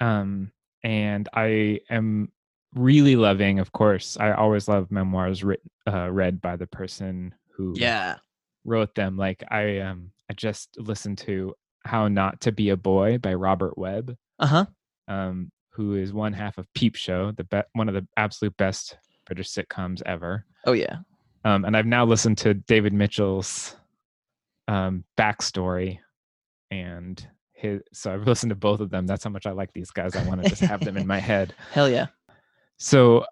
Um, 0.00 0.50
and 0.82 1.28
I 1.34 1.80
am 1.90 2.32
really 2.74 3.16
loving, 3.16 3.58
of 3.58 3.72
course, 3.72 4.16
I 4.18 4.32
always 4.32 4.66
love 4.68 4.90
memoirs 4.90 5.44
writ- 5.44 5.62
uh, 5.86 6.10
read 6.10 6.40
by 6.40 6.56
the 6.56 6.66
person 6.66 7.34
who 7.52 7.74
Yeah. 7.76 8.16
wrote 8.64 8.94
them. 8.94 9.16
Like 9.16 9.44
I 9.50 9.78
um 9.80 10.10
I 10.30 10.34
just 10.34 10.78
listened 10.78 11.18
to 11.18 11.54
How 11.84 12.08
Not 12.08 12.40
to 12.42 12.52
Be 12.52 12.70
a 12.70 12.76
Boy 12.76 13.18
by 13.18 13.34
Robert 13.34 13.76
Webb, 13.78 14.16
Uh 14.38 14.46
huh. 14.46 14.66
um, 15.08 15.50
who 15.72 15.94
is 15.96 16.12
one 16.12 16.32
half 16.32 16.58
of 16.58 16.66
Peep 16.74 16.94
Show, 16.96 17.32
the 17.32 17.44
be- 17.44 17.62
one 17.74 17.88
of 17.88 17.94
the 17.94 18.06
absolute 18.16 18.56
best 18.56 18.96
British 19.26 19.48
sitcoms 19.50 20.02
ever. 20.06 20.44
Oh, 20.66 20.72
yeah. 20.72 20.98
Um, 21.44 21.64
and 21.64 21.76
I've 21.76 21.86
now 21.86 22.04
listened 22.04 22.38
to 22.38 22.54
David 22.54 22.92
Mitchell's 22.92 23.74
um, 24.68 25.04
backstory, 25.18 25.98
and 26.70 27.26
his. 27.52 27.80
So 27.92 28.12
I've 28.14 28.26
listened 28.26 28.50
to 28.50 28.56
both 28.56 28.80
of 28.80 28.90
them. 28.90 29.06
That's 29.06 29.24
how 29.24 29.30
much 29.30 29.44
I 29.46 29.50
like 29.50 29.72
these 29.72 29.90
guys. 29.90 30.14
I 30.16 30.24
want 30.26 30.42
to 30.42 30.48
just 30.48 30.62
have 30.62 30.80
them 30.84 30.96
in 30.96 31.06
my 31.06 31.18
head. 31.30 31.52
Hell 31.72 31.88
yeah. 31.88 32.06
So 32.78 33.26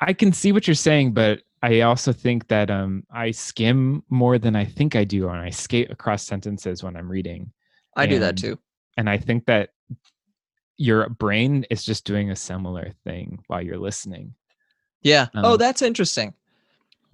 I 0.00 0.12
can 0.12 0.32
see 0.32 0.50
what 0.52 0.66
you're 0.66 0.74
saying, 0.74 1.12
but 1.12 1.42
I 1.62 1.82
also 1.82 2.12
think 2.12 2.48
that 2.48 2.70
um, 2.70 3.04
I 3.10 3.30
skim 3.30 4.02
more 4.10 4.38
than 4.38 4.56
I 4.56 4.64
think 4.64 4.96
I 4.96 5.04
do, 5.04 5.28
and 5.28 5.38
I 5.38 5.50
skate 5.50 5.90
across 5.90 6.24
sentences 6.24 6.82
when 6.82 6.96
I'm 6.96 7.10
reading. 7.10 7.52
I 7.96 8.06
do 8.06 8.18
that 8.18 8.36
too. 8.36 8.58
And 8.96 9.08
I 9.08 9.18
think 9.18 9.46
that 9.46 9.70
your 10.76 11.08
brain 11.08 11.64
is 11.70 11.84
just 11.84 12.04
doing 12.04 12.30
a 12.30 12.36
similar 12.36 12.92
thing 13.04 13.38
while 13.46 13.62
you're 13.62 13.78
listening. 13.78 14.34
Yeah. 15.02 15.28
oh, 15.34 15.52
um, 15.52 15.58
that's 15.58 15.82
interesting. 15.82 16.34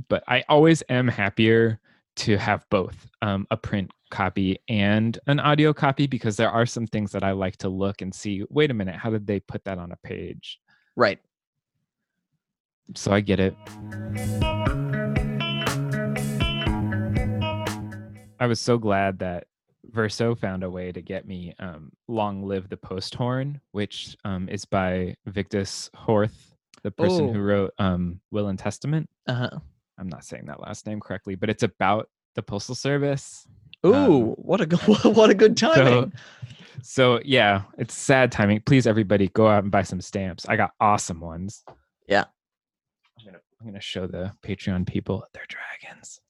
But 0.08 0.22
I 0.28 0.44
always 0.48 0.82
am 0.88 1.08
happier 1.08 1.80
to 2.16 2.36
have 2.36 2.64
both 2.70 3.10
um, 3.22 3.46
a 3.50 3.56
print 3.56 3.90
copy 4.10 4.58
and 4.68 5.18
an 5.26 5.40
audio 5.40 5.72
copy 5.72 6.06
because 6.06 6.36
there 6.36 6.50
are 6.50 6.66
some 6.66 6.86
things 6.86 7.12
that 7.12 7.22
I 7.22 7.32
like 7.32 7.56
to 7.58 7.68
look 7.68 8.00
and 8.00 8.14
see. 8.14 8.44
Wait 8.48 8.70
a 8.70 8.74
minute, 8.74 8.96
how 8.96 9.10
did 9.10 9.26
they 9.26 9.40
put 9.40 9.64
that 9.64 9.78
on 9.78 9.92
a 9.92 9.96
page? 9.96 10.58
Right. 10.96 11.18
So 12.94 13.12
I 13.12 13.20
get 13.20 13.38
it. 13.40 13.54
I 18.40 18.46
was 18.46 18.60
so 18.60 18.78
glad 18.78 19.18
that 19.18 19.44
Verso 19.84 20.34
found 20.34 20.62
a 20.62 20.70
way 20.70 20.92
to 20.92 21.00
get 21.02 21.26
me 21.26 21.54
um, 21.58 21.90
"Long 22.06 22.42
Live 22.44 22.68
the 22.68 22.76
Post 22.76 23.14
Horn," 23.14 23.60
which 23.72 24.16
um, 24.24 24.48
is 24.48 24.64
by 24.64 25.14
Vigdis 25.28 25.90
Hjorth, 25.90 26.54
the 26.82 26.90
person 26.90 27.32
who 27.32 27.40
Oh. 27.40 27.42
wrote 27.42 27.74
um, 27.78 28.20
"Will 28.30 28.48
and 28.48 28.58
Testament." 28.58 29.08
Uh 29.26 29.34
huh. 29.34 29.50
I'm 29.98 30.08
not 30.08 30.24
saying 30.24 30.46
that 30.46 30.60
last 30.60 30.86
name 30.86 31.00
correctly, 31.00 31.34
but 31.34 31.50
it's 31.50 31.62
about 31.64 32.08
the 32.36 32.42
postal 32.42 32.74
service. 32.76 33.46
Ooh, 33.84 33.94
Um, 33.94 34.22
what 34.36 34.60
a 34.60 34.66
good, 34.66 34.78
what 35.16 35.30
a 35.30 35.34
good 35.34 35.56
timing. 35.56 36.12
So 36.82 37.20
yeah, 37.24 37.62
it's 37.78 37.94
sad 37.94 38.30
timing. 38.30 38.60
Please, 38.64 38.86
everybody, 38.86 39.28
go 39.28 39.48
out 39.48 39.62
and 39.64 39.72
buy 39.72 39.82
some 39.82 40.00
stamps. 40.00 40.46
I 40.48 40.56
got 40.56 40.70
awesome 40.80 41.20
ones. 41.20 41.64
Yeah. 42.06 42.24
I'm 43.60 43.66
gonna 43.66 43.80
show 43.80 44.06
the 44.06 44.32
Patreon 44.42 44.86
people 44.86 45.24
they're 45.34 45.44
dragons. 45.48 46.20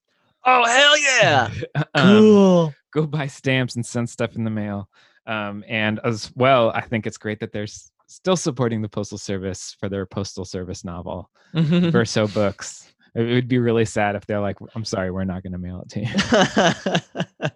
oh, 0.44 0.64
hell 0.64 0.98
yeah. 0.98 1.50
Um, 1.94 2.18
cool. 2.20 2.74
go 2.92 3.06
buy 3.06 3.26
stamps 3.26 3.76
and 3.76 3.84
send 3.84 4.08
stuff 4.08 4.36
in 4.36 4.44
the 4.44 4.50
mail. 4.50 4.88
Um, 5.26 5.62
and 5.68 6.00
as 6.04 6.32
well, 6.36 6.70
I 6.70 6.80
think 6.80 7.06
it's 7.06 7.18
great 7.18 7.40
that 7.40 7.52
they're 7.52 7.66
still 8.06 8.36
supporting 8.36 8.80
the 8.80 8.88
postal 8.88 9.18
service 9.18 9.76
for 9.78 9.88
their 9.90 10.06
postal 10.06 10.44
service 10.46 10.84
novel, 10.84 11.30
Verso 11.54 12.26
Books. 12.28 12.92
It 13.14 13.24
would 13.24 13.48
be 13.48 13.58
really 13.58 13.84
sad 13.84 14.14
if 14.16 14.24
they're 14.26 14.40
like, 14.40 14.56
"I'm 14.74 14.84
sorry, 14.84 15.10
we're 15.10 15.24
not 15.24 15.42
going 15.42 15.52
to 15.52 15.58
mail 15.58 15.84
it 15.84 15.90
to 15.90 17.50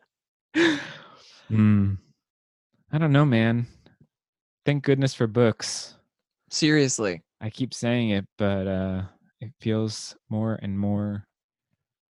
you." 0.54 0.64
Hmm. 1.48 1.94
I 2.90 2.98
don't 2.98 3.12
know, 3.12 3.24
man. 3.26 3.66
Thank 4.64 4.84
goodness 4.84 5.14
for 5.14 5.26
books. 5.26 5.94
Seriously. 6.50 7.22
I 7.40 7.50
keep 7.50 7.74
saying 7.74 8.10
it, 8.10 8.26
but 8.38 8.66
uh, 8.66 9.02
it 9.42 9.52
feels 9.58 10.16
more 10.30 10.58
and 10.62 10.78
more 10.78 11.26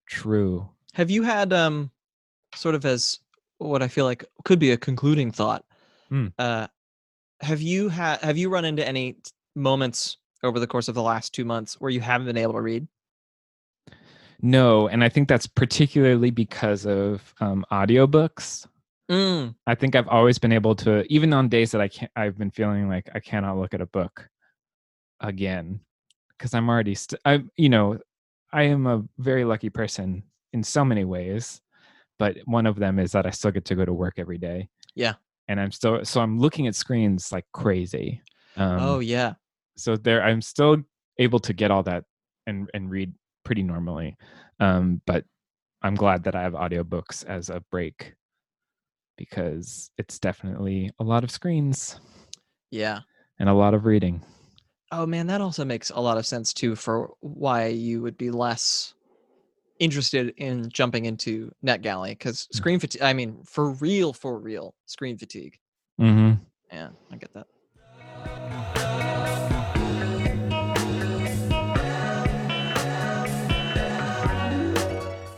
true. 0.07 0.69
Have 0.93 1.11
you 1.11 1.23
had 1.23 1.53
um 1.53 1.91
sort 2.55 2.75
of 2.75 2.85
as 2.85 3.21
what 3.57 3.83
I 3.83 3.89
feel 3.89 4.05
like 4.05 4.25
could 4.45 4.59
be 4.59 4.71
a 4.71 4.77
concluding 4.77 5.33
thought? 5.33 5.65
Hmm. 6.11 6.29
Uh 6.39 6.67
have 7.41 7.63
you 7.63 7.89
had 7.89 8.21
have 8.21 8.37
you 8.37 8.51
run 8.51 8.67
into 8.67 8.87
any 8.87 9.17
moments 9.57 10.19
over 10.43 10.61
the 10.61 10.67
course 10.67 10.89
of 10.89 10.95
the 10.95 11.03
last 11.03 11.33
2 11.33 11.45
months 11.45 11.81
where 11.81 11.91
you 11.91 12.01
haven't 12.01 12.27
been 12.27 12.37
able 12.37 12.53
to 12.53 12.61
read? 12.61 12.87
No, 14.43 14.89
and 14.89 15.03
I 15.03 15.09
think 15.09 15.29
that's 15.29 15.47
particularly 15.47 16.31
because 16.31 16.85
of 16.85 17.33
um, 17.41 17.65
audiobooks. 17.71 18.67
Mm, 19.09 19.55
I 19.69 19.75
think 19.77 19.95
I've 19.95 20.09
always 20.09 20.39
been 20.39 20.53
able 20.53 20.75
to, 20.77 21.05
even 21.13 21.33
on 21.33 21.49
days 21.49 21.71
that 21.71 21.81
I 21.81 21.87
can't, 21.87 22.11
I've 22.17 22.37
been 22.37 22.51
feeling 22.51 22.89
like 22.89 23.09
I 23.15 23.21
cannot 23.21 23.57
look 23.57 23.73
at 23.73 23.81
a 23.81 23.87
book 23.87 24.29
again 25.21 25.81
because 26.39 26.55
I'm 26.55 26.69
already, 26.69 26.95
st- 26.95 27.21
I, 27.25 27.43
you 27.57 27.69
know, 27.69 27.99
I 28.53 28.65
am 28.65 28.87
a 28.87 29.03
very 29.19 29.45
lucky 29.45 29.71
person 29.71 30.23
in 30.53 30.63
so 30.63 30.85
many 30.85 31.05
ways, 31.05 31.61
but 32.19 32.37
one 32.45 32.67
of 32.67 32.77
them 32.77 32.99
is 32.99 33.13
that 33.13 33.27
I 33.27 33.31
still 33.31 33.51
get 33.51 33.65
to 33.67 33.75
go 33.75 33.85
to 33.85 33.93
work 33.93 34.15
every 34.19 34.39
day. 34.39 34.69
Yeah. 34.95 35.15
And 35.49 35.61
I'm 35.61 35.73
still, 35.73 36.05
so 36.05 36.21
I'm 36.21 36.39
looking 36.39 36.67
at 36.67 36.75
screens 36.75 37.33
like 37.33 37.47
crazy. 37.53 38.21
Um, 38.57 38.79
oh 38.81 38.99
yeah. 38.99 39.33
so 39.79 39.97
there 39.97 40.23
i'm 40.23 40.43
still 40.43 40.77
able 41.19 41.39
to 41.39 41.55
get 41.55 41.71
all 41.71 41.83
that 41.85 42.05
and 42.47 42.69
and 42.75 42.91
read 42.91 43.15
pretty 43.47 43.63
normally 43.63 44.15
um 44.61 45.01
but 45.07 45.25
i'm 45.81 45.95
glad 45.95 46.25
that 46.25 46.35
i 46.37 46.43
have 46.43 46.53
audiobooks 46.53 47.25
as 47.25 47.49
a 47.49 47.63
break 47.71 48.13
because 49.17 49.91
it's 49.97 50.19
definitely 50.19 50.91
a 51.01 51.05
lot 51.05 51.25
of 51.25 51.31
screens 51.31 51.99
Yeah. 52.71 53.01
and 53.39 53.49
a 53.49 53.55
lot 53.55 53.73
of 53.73 53.87
reading 53.87 54.23
Oh 54.95 55.07
man, 55.07 55.27
that 55.29 55.41
also 55.41 55.65
makes 55.65 55.89
a 55.91 55.99
lot 56.01 56.19
of 56.19 56.27
sense 56.27 56.53
too 56.53 56.77
for 56.77 57.15
why 57.21 57.67
you 57.69 58.03
would 58.03 58.19
be 58.19 58.31
less 58.31 58.93
interested 59.79 60.35
in 60.37 60.69
jumping 60.71 61.07
into 61.07 61.51
NetGalley 61.65 62.11
because 62.11 62.47
Mm. 62.53 62.55
screen 62.57 62.79
fatigue. 62.79 63.03
I 63.03 63.13
mean, 63.15 63.43
for 63.45 63.71
real, 63.71 64.13
for 64.13 64.39
real, 64.39 64.75
screen 64.87 65.17
fatigue. 65.19 65.59
mm-hmm. 66.01 66.43
Yeah, 66.71 66.91
I 67.11 67.17
get 67.17 67.33
that. 67.35 67.47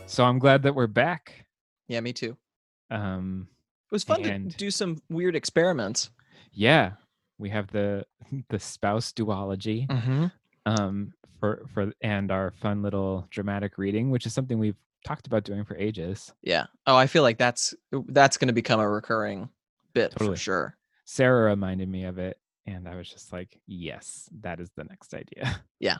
so 0.07 0.23
i'm 0.23 0.39
glad 0.39 0.63
that 0.63 0.73
we're 0.75 0.87
back 0.87 1.45
Yeah, 1.87 1.99
me 1.99 2.13
too. 2.13 2.37
um 2.89 3.47
It 3.91 3.93
was 3.95 4.03
fun 4.03 4.25
And- 4.25 4.51
to 4.51 4.57
do 4.57 4.71
some 4.71 4.97
weird 5.09 5.35
experiments. 5.35 6.09
yeah 6.51 6.93
we 7.37 7.49
have 7.49 7.67
the 7.67 8.05
the 8.49 8.59
spouse 8.59 9.11
duology 9.11 9.87
Mm-hmm. 9.87 10.25
um 10.65 11.13
for 11.39 11.65
for 11.73 11.91
and 12.01 12.31
our 12.31 12.51
fun 12.51 12.81
little 12.81 13.27
dramatic 13.29 13.77
reading 13.77 14.09
which 14.09 14.25
is 14.25 14.33
something 14.33 14.57
we've 14.57 14.77
talked 15.05 15.27
about 15.27 15.43
doing 15.43 15.63
for 15.65 15.77
ages 15.77 16.33
Yeah. 16.41 16.65
Oh, 16.87 16.95
I 16.95 17.05
feel 17.07 17.21
like 17.23 17.37
that's 17.37 17.73
that's 18.07 18.37
going 18.37 18.47
to 18.47 18.53
become 18.53 18.79
a 18.79 18.89
recurring 18.89 19.49
bit 19.93 20.11
Totally. 20.11 20.31
for 20.31 20.35
sure. 20.37 20.77
Sarah 21.05 21.49
reminded 21.51 21.87
me 21.87 22.05
of 22.05 22.17
it, 22.17 22.39
and 22.65 22.87
I 22.87 22.95
was 22.95 23.07
just 23.07 23.31
like, 23.31 23.59
yes, 23.67 24.27
that 24.41 24.59
is 24.59 24.71
the 24.75 24.83
next 24.83 25.13
idea. 25.13 25.61
Yeah. 25.79 25.97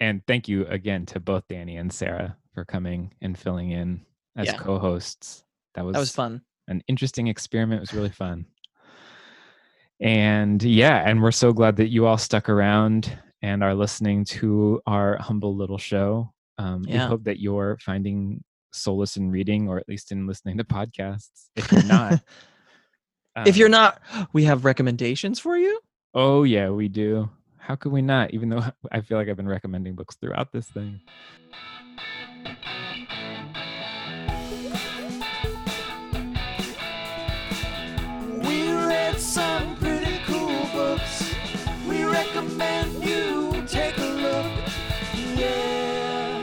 and 0.00 0.20
thank 0.26 0.48
you 0.48 0.66
again 0.66 1.06
to 1.06 1.20
both 1.20 1.48
Danny 1.48 1.76
and 1.76 1.90
Sarah 1.92 2.36
for 2.52 2.64
coming 2.66 3.14
and 3.22 3.38
filling 3.38 3.70
in 3.70 4.04
as 4.36 4.46
Yeah. 4.48 4.56
co-hosts. 4.58 5.44
That 5.74 5.84
was 5.86 5.94
That 5.94 6.00
was 6.00 6.14
fun. 6.14 6.42
an 6.68 6.82
interesting 6.88 7.28
experiment. 7.28 7.78
It 7.78 7.80
was 7.80 7.94
really 7.94 8.10
fun. 8.10 8.44
And 10.00 10.62
yeah, 10.62 11.02
and 11.08 11.22
we're 11.22 11.32
so 11.32 11.52
glad 11.52 11.76
that 11.76 11.88
you 11.88 12.06
all 12.06 12.18
stuck 12.18 12.48
around 12.48 13.16
and 13.42 13.62
are 13.62 13.74
listening 13.74 14.24
to 14.24 14.80
our 14.86 15.16
humble 15.18 15.54
little 15.54 15.78
show. 15.78 16.32
Um, 16.58 16.84
Yeah. 16.86 17.04
We 17.04 17.08
hope 17.08 17.24
that 17.24 17.40
you're 17.40 17.78
finding 17.80 18.42
solace 18.72 19.16
in 19.16 19.30
reading, 19.30 19.68
or 19.68 19.78
at 19.78 19.88
least 19.88 20.12
in 20.12 20.26
listening 20.26 20.58
to 20.58 20.64
podcasts. 20.64 21.48
If 21.56 21.70
you're 21.70 21.84
not, 21.84 22.20
if 23.46 23.56
you're 23.56 23.68
um, 23.68 23.72
not, 23.72 24.02
we 24.32 24.44
have 24.44 24.64
recommendations 24.64 25.38
for 25.38 25.56
you. 25.56 25.78
oh 26.14 26.42
yeah, 26.44 26.70
we 26.70 26.88
do. 26.88 27.30
How 27.58 27.76
could 27.76 27.92
we 27.92 28.02
not? 28.02 28.34
Even 28.34 28.50
though 28.50 28.64
I 28.92 29.00
feel 29.00 29.16
like 29.18 29.28
I've 29.28 29.36
been 29.36 29.48
recommending 29.48 29.94
books 29.94 30.16
throughout 30.16 30.52
this 30.52 30.66
thing. 30.66 31.00
We 38.42 38.72
read 38.72 39.18
some 39.18 39.53
recommend 42.14 43.04
you 43.04 43.64
take 43.66 43.96
a 43.98 44.02
look. 44.02 44.46
Yeah. 45.36 46.40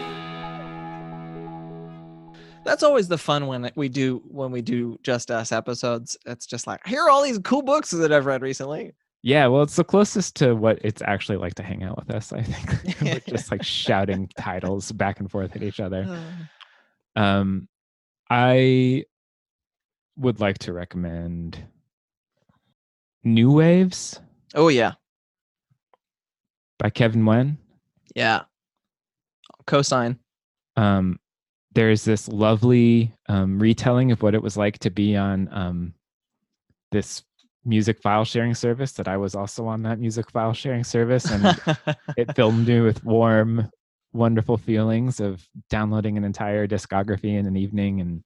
That's 2.66 2.84
always 2.84 3.08
the 3.08 3.18
fun 3.18 3.48
when 3.48 3.66
it- 3.66 3.74
we 3.78 3.88
do 3.90 4.22
when 4.28 4.52
we 4.52 4.62
do 4.62 5.00
just 5.04 5.32
us 5.32 5.52
episodes. 5.52 6.18
It's 6.26 6.46
just 6.46 6.68
like 6.68 6.86
here 6.86 7.02
are 7.02 7.10
all 7.10 7.24
these 7.24 7.40
cool 7.40 7.62
books 7.62 7.92
that 7.92 8.12
I've 8.12 8.26
read 8.26 8.42
recently. 8.42 8.94
Yeah, 9.24 9.46
well, 9.48 9.62
it's 9.62 9.76
the 9.76 9.84
closest 9.84 10.36
to 10.38 10.56
what 10.56 10.80
it's 10.84 11.02
actually 11.04 11.38
like 11.38 11.54
to 11.56 11.64
hang 11.64 11.84
out 11.84 11.96
with 11.98 12.10
us. 12.14 12.34
I 12.34 12.42
think 12.42 13.00
we're 13.02 13.20
just 13.36 13.52
like 13.52 13.64
shouting 13.64 14.28
titles 14.38 14.92
back 14.92 15.20
and 15.20 15.30
forth 15.30 15.56
at 15.56 15.62
each 15.64 15.80
other. 15.80 16.20
Um, 17.16 17.68
I 18.30 19.06
would 20.18 20.40
like 20.40 20.58
to 20.60 20.74
recommend 20.74 21.64
New 23.24 23.52
Waves 23.52 24.20
Oh 24.54 24.68
yeah, 24.70 24.94
by 26.82 26.90
Kevin 26.90 27.22
Nguyen. 27.22 27.58
yeah. 28.16 28.42
Cosign. 29.68 30.18
Um, 30.76 31.20
there's 31.74 32.04
this 32.04 32.28
lovely 32.28 33.14
um, 33.30 33.60
retelling 33.60 34.12
of 34.12 34.24
what 34.24 34.34
it 34.34 34.42
was 34.42 34.58
like 34.58 34.80
to 34.80 34.90
be 34.90 35.16
on 35.16 35.48
um, 35.52 35.94
this 36.92 37.22
music 37.64 38.02
file 38.02 38.26
sharing 38.26 38.56
service 38.56 38.94
that 38.94 39.08
I 39.08 39.18
was 39.18 39.36
also 39.36 39.68
on 39.68 39.84
that 39.84 40.00
music 40.00 40.32
file 40.32 40.54
sharing 40.54 40.84
service, 40.84 41.30
and 41.30 41.56
it 42.18 42.36
filled 42.36 42.58
me 42.58 42.82
with 42.82 43.04
warm, 43.06 43.70
wonderful 44.12 44.58
feelings 44.58 45.20
of 45.20 45.48
downloading 45.70 46.18
an 46.18 46.24
entire 46.24 46.68
discography 46.68 47.38
in 47.38 47.46
an 47.46 47.56
evening 47.56 48.02
and 48.02 48.24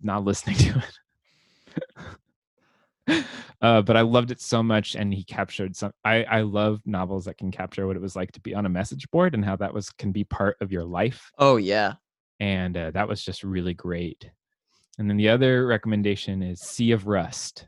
not 0.00 0.24
listening 0.24 0.56
to 0.56 0.78
it. 0.78 1.84
uh, 3.08 3.82
but 3.82 3.96
I 3.96 4.02
loved 4.02 4.30
it 4.30 4.40
so 4.40 4.62
much, 4.62 4.94
and 4.94 5.12
he 5.12 5.24
captured 5.24 5.76
some. 5.76 5.92
I 6.04 6.24
I 6.24 6.40
love 6.42 6.80
novels 6.86 7.24
that 7.26 7.38
can 7.38 7.50
capture 7.50 7.86
what 7.86 7.96
it 7.96 8.02
was 8.02 8.16
like 8.16 8.32
to 8.32 8.40
be 8.40 8.54
on 8.54 8.66
a 8.66 8.70
message 8.70 9.10
board 9.10 9.34
and 9.34 9.44
how 9.44 9.56
that 9.56 9.74
was 9.74 9.90
can 9.90 10.12
be 10.12 10.24
part 10.24 10.56
of 10.60 10.72
your 10.72 10.84
life, 10.84 11.30
oh 11.38 11.56
yeah. 11.56 11.94
and 12.40 12.76
uh, 12.76 12.90
that 12.92 13.08
was 13.08 13.22
just 13.24 13.44
really 13.44 13.74
great. 13.74 14.30
And 14.98 15.10
then 15.10 15.16
the 15.16 15.28
other 15.28 15.66
recommendation 15.66 16.42
is 16.42 16.60
Sea 16.60 16.92
of 16.92 17.06
Rust 17.06 17.66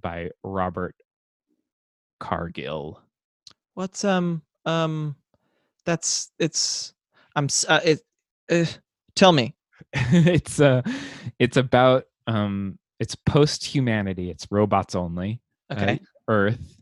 by 0.00 0.30
Robert 0.42 0.94
Cargill. 2.20 3.00
What's 3.74 4.04
um 4.04 4.42
um 4.66 5.16
that's 5.84 6.30
it's 6.38 6.94
I'm 7.36 7.48
uh, 7.68 7.80
it 7.84 8.00
uh, 8.50 8.64
tell 9.14 9.32
me. 9.32 9.54
it's 9.92 10.60
uh 10.60 10.82
it's 11.38 11.56
about 11.56 12.04
um 12.26 12.78
it's 13.04 13.14
post 13.14 13.62
humanity 13.62 14.30
it's 14.30 14.46
robots 14.50 14.94
only 14.94 15.38
uh, 15.68 15.74
Okay. 15.74 16.00
earth 16.28 16.78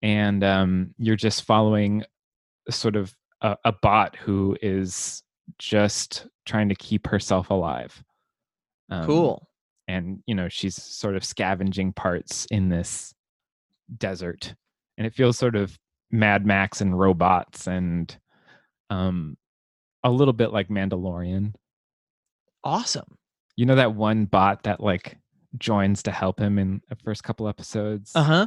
and 0.00 0.44
um 0.44 0.94
you're 0.96 1.16
just 1.16 1.42
following 1.42 2.04
sort 2.70 2.94
of 2.94 3.12
a, 3.42 3.56
a 3.64 3.72
bot 3.72 4.14
who 4.14 4.56
is 4.62 5.24
just 5.58 6.28
trying 6.46 6.68
to 6.68 6.76
keep 6.76 7.08
herself 7.08 7.50
alive 7.50 8.00
um, 8.90 9.04
cool. 9.06 9.48
and 9.88 10.22
you 10.26 10.36
know 10.36 10.48
she's 10.48 10.80
sort 10.80 11.16
of 11.16 11.24
scavenging 11.24 11.92
parts 11.92 12.46
in 12.52 12.68
this 12.68 13.12
desert 13.98 14.54
and 14.98 15.04
it 15.06 15.14
feels 15.14 15.36
sort 15.36 15.56
of 15.56 15.76
mad 16.12 16.46
max 16.46 16.80
and 16.80 16.96
robots 16.96 17.66
and 17.66 18.16
um 18.90 19.36
a 20.04 20.10
little 20.10 20.32
bit 20.34 20.52
like 20.52 20.68
mandalorian 20.68 21.52
Awesome. 22.62 23.16
you 23.56 23.66
know 23.66 23.74
that 23.74 23.94
one 23.96 24.26
bot 24.26 24.62
that 24.62 24.80
like 24.80 25.16
joins 25.58 26.02
to 26.04 26.10
help 26.12 26.38
him 26.38 26.58
in 26.58 26.80
the 26.88 26.96
first 26.96 27.22
couple 27.24 27.48
episodes 27.48 28.12
Uh-huh. 28.14 28.46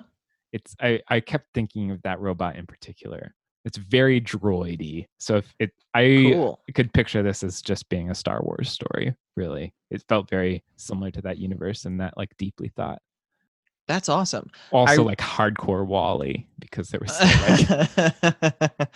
it's 0.51 0.75
i 0.81 0.99
i 1.09 1.19
kept 1.19 1.47
thinking 1.53 1.91
of 1.91 2.01
that 2.03 2.19
robot 2.19 2.55
in 2.55 2.65
particular 2.65 3.33
it's 3.65 3.77
very 3.77 4.19
droidy 4.21 5.05
so 5.19 5.37
if 5.37 5.53
it 5.59 5.71
i 5.93 6.31
Cool. 6.33 6.59
could 6.73 6.91
picture 6.93 7.21
this 7.23 7.43
as 7.43 7.61
just 7.61 7.89
being 7.89 8.09
a 8.09 8.15
star 8.15 8.41
wars 8.41 8.69
story 8.71 9.15
really 9.35 9.73
it 9.91 10.03
felt 10.07 10.29
very 10.29 10.63
similar 10.75 11.11
to 11.11 11.21
that 11.21 11.37
universe 11.37 11.85
and 11.85 11.99
that 12.01 12.15
like 12.17 12.35
deeply 12.37 12.69
thought 12.75 13.01
That's 13.87 14.07
awesome. 14.09 14.49
also 14.71 15.01
I- 15.01 15.05
like 15.05 15.19
hardcore 15.19 15.85
WALL-E 15.85 16.47
because 16.59 16.87
there 16.89 17.01
was 17.01 17.11
so, 17.17 17.25
like 17.25 17.69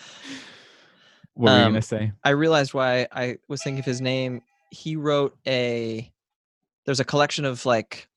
what 1.34 1.52
were 1.52 1.58
you 1.58 1.64
Um, 1.66 1.74
gonna 1.74 1.82
say 1.82 2.12
I 2.24 2.30
realized 2.32 2.74
why 2.74 3.08
I 3.12 3.38
was 3.48 3.62
thinking 3.64 3.80
of 3.80 3.86
his 3.86 4.02
name. 4.02 4.42
He 4.72 4.96
wrote 4.96 5.38
a 5.48 6.12
there's 6.88 7.00
a 7.00 7.06
collection 7.06 7.46
of 7.46 7.64
like 7.68 8.08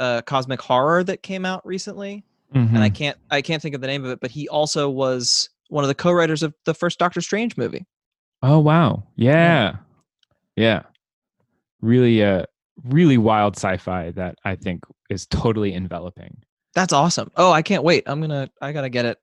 uh 0.00 0.20
cosmic 0.22 0.60
horror 0.60 1.04
that 1.04 1.22
came 1.22 1.44
out 1.46 1.64
recently 1.64 2.24
and 2.52 2.78
I 2.78 2.88
Mhm. 2.90 2.94
can't 2.94 3.18
I 3.30 3.42
can't 3.42 3.62
think 3.62 3.74
of 3.76 3.80
the 3.80 3.86
name 3.86 4.04
of 4.04 4.10
it, 4.10 4.20
but 4.20 4.30
he 4.32 4.48
also 4.48 4.88
was 4.90 5.48
one 5.68 5.84
of 5.84 5.88
the 5.88 5.94
co-writers 5.94 6.42
of 6.42 6.54
the 6.64 6.74
first 6.74 6.98
Doctor 6.98 7.20
Strange 7.20 7.56
movie. 7.56 7.86
oh 8.42 8.58
wow 8.58 9.02
yeah 9.16 9.76
yeah 10.56 10.82
really 11.80 12.22
uh 12.24 12.44
really 12.84 13.16
wild 13.18 13.56
sci-fi 13.56 14.10
that 14.12 14.34
i 14.44 14.54
think 14.54 14.84
is 15.08 15.26
totally 15.26 15.72
enveloping 15.72 16.36
That's 16.74 16.92
awesome. 16.92 17.30
Oh, 17.36 17.50
I 17.52 17.62
can't 17.62 17.82
wait. 17.84 18.02
I'm 18.06 18.20
gonna 18.20 18.50
I 18.60 18.72
gotta 18.72 18.90
get 18.90 19.06
it. 19.06 19.18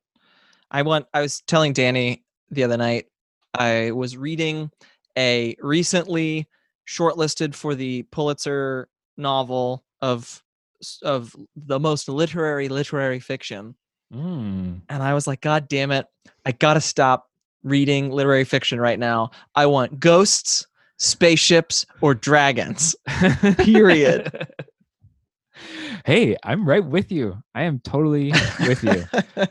I 0.71 0.81
want 0.81 1.05
I 1.13 1.21
was 1.21 1.41
telling 1.45 1.71
Danny 1.73 2.23
the 2.49 2.63
other 2.63 2.77
night, 2.77 3.05
I 3.53 3.91
was 3.91 4.17
reading 4.17 4.71
a 5.17 5.55
recently 5.61 6.47
shortlisted 6.87 7.55
for 7.55 7.75
the 7.75 8.03
Pulitzer 8.03 8.87
novel 9.17 9.83
of 10.01 10.43
of 11.01 11.35
the 11.55 11.79
most 11.79 12.09
literary 12.09 12.69
literary 12.69 13.19
fiction. 13.19 13.75
Mm. 14.13 14.81
And 14.89 15.03
I 15.03 15.13
was 15.13 15.27
like, 15.27 15.41
God 15.41 15.67
damn 15.67 15.91
it, 15.91 16.05
I 16.45 16.51
gotta 16.51 16.81
stop 16.81 17.29
reading 17.63 18.11
literary 18.11 18.43
fiction 18.43 18.79
right 18.79 18.99
now. 18.99 19.31
I 19.55 19.65
want 19.65 19.99
ghosts, 19.99 20.67
spaceships, 20.97 21.85
or 22.01 22.13
dragons. 22.13 22.95
Period. 23.57 24.47
hey 26.05 26.35
i'm 26.43 26.67
right 26.67 26.83
with 26.83 27.11
you 27.11 27.37
i 27.55 27.63
am 27.63 27.79
totally 27.79 28.31
with 28.61 28.83
you 28.83 29.05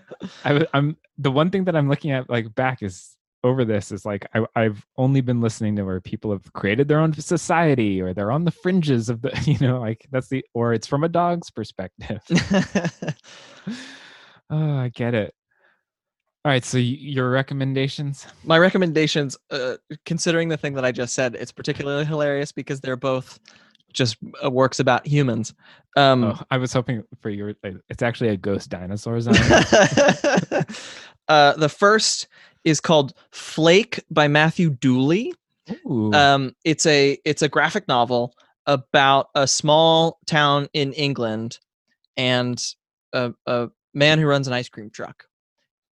I, 0.44 0.66
am 0.74 0.96
the 1.16 1.30
one 1.30 1.50
thing 1.50 1.64
that 1.64 1.76
i'm 1.76 1.88
looking 1.88 2.10
at 2.10 2.28
like 2.28 2.54
back 2.54 2.82
is 2.82 3.16
over 3.44 3.64
this 3.64 3.90
is 3.90 4.04
like 4.04 4.26
I, 4.34 4.44
i've 4.54 4.86
only 4.96 5.20
been 5.20 5.40
listening 5.40 5.76
to 5.76 5.84
where 5.84 6.00
people 6.00 6.30
have 6.30 6.52
created 6.52 6.88
their 6.88 7.00
own 7.00 7.12
society 7.12 8.00
or 8.00 8.14
they're 8.14 8.30
on 8.30 8.44
the 8.44 8.50
fringes 8.50 9.08
of 9.08 9.22
the 9.22 9.32
you 9.46 9.58
know 9.66 9.80
like 9.80 10.06
that's 10.10 10.28
the 10.28 10.44
or 10.54 10.72
it's 10.72 10.86
from 10.86 11.04
a 11.04 11.08
dog's 11.08 11.50
perspective. 11.50 12.22
Oh 14.50 14.76
i 14.76 14.88
get 14.88 15.14
it. 15.14 15.34
All 16.44 16.50
right 16.50 16.64
so 16.64 16.76
your 16.76 17.30
recommendations? 17.30 18.26
My 18.44 18.58
recommendations 18.58 19.38
uh, 19.50 19.76
considering 20.04 20.48
the 20.48 20.56
thing 20.58 20.74
that 20.74 20.84
i 20.84 20.92
just 20.92 21.14
said 21.14 21.34
it's 21.34 21.52
particularly 21.52 22.04
hilarious 22.04 22.52
because 22.52 22.80
they're 22.80 22.96
both 22.96 23.38
just 23.92 24.16
uh, 24.44 24.50
works 24.50 24.78
about 24.78 25.06
humans. 25.06 25.54
Um 25.96 26.24
oh, 26.24 26.38
i 26.50 26.58
was 26.58 26.72
hoping 26.72 27.02
for 27.20 27.30
your 27.30 27.54
it's 27.88 28.02
actually 28.02 28.30
a 28.30 28.36
ghost 28.36 28.68
dinosaur 28.70 29.20
zone 29.20 29.34
uh 31.28 31.52
the 31.54 31.68
first 31.68 32.28
is 32.64 32.80
called 32.80 33.14
flake 33.30 34.02
by 34.10 34.28
matthew 34.28 34.70
dooley. 34.70 35.34
Um 36.14 36.54
it's 36.64 36.86
a 36.86 37.18
it's 37.24 37.42
a 37.42 37.48
graphic 37.48 37.86
novel 37.88 38.34
about 38.66 39.28
a 39.34 39.46
small 39.46 40.18
town 40.26 40.68
in 40.72 40.92
england 40.92 41.58
and 42.16 42.62
a, 43.12 43.32
a 43.46 43.68
man 43.94 44.18
who 44.18 44.26
runs 44.26 44.46
an 44.46 44.52
ice 44.52 44.68
cream 44.68 44.90
truck. 44.90 45.24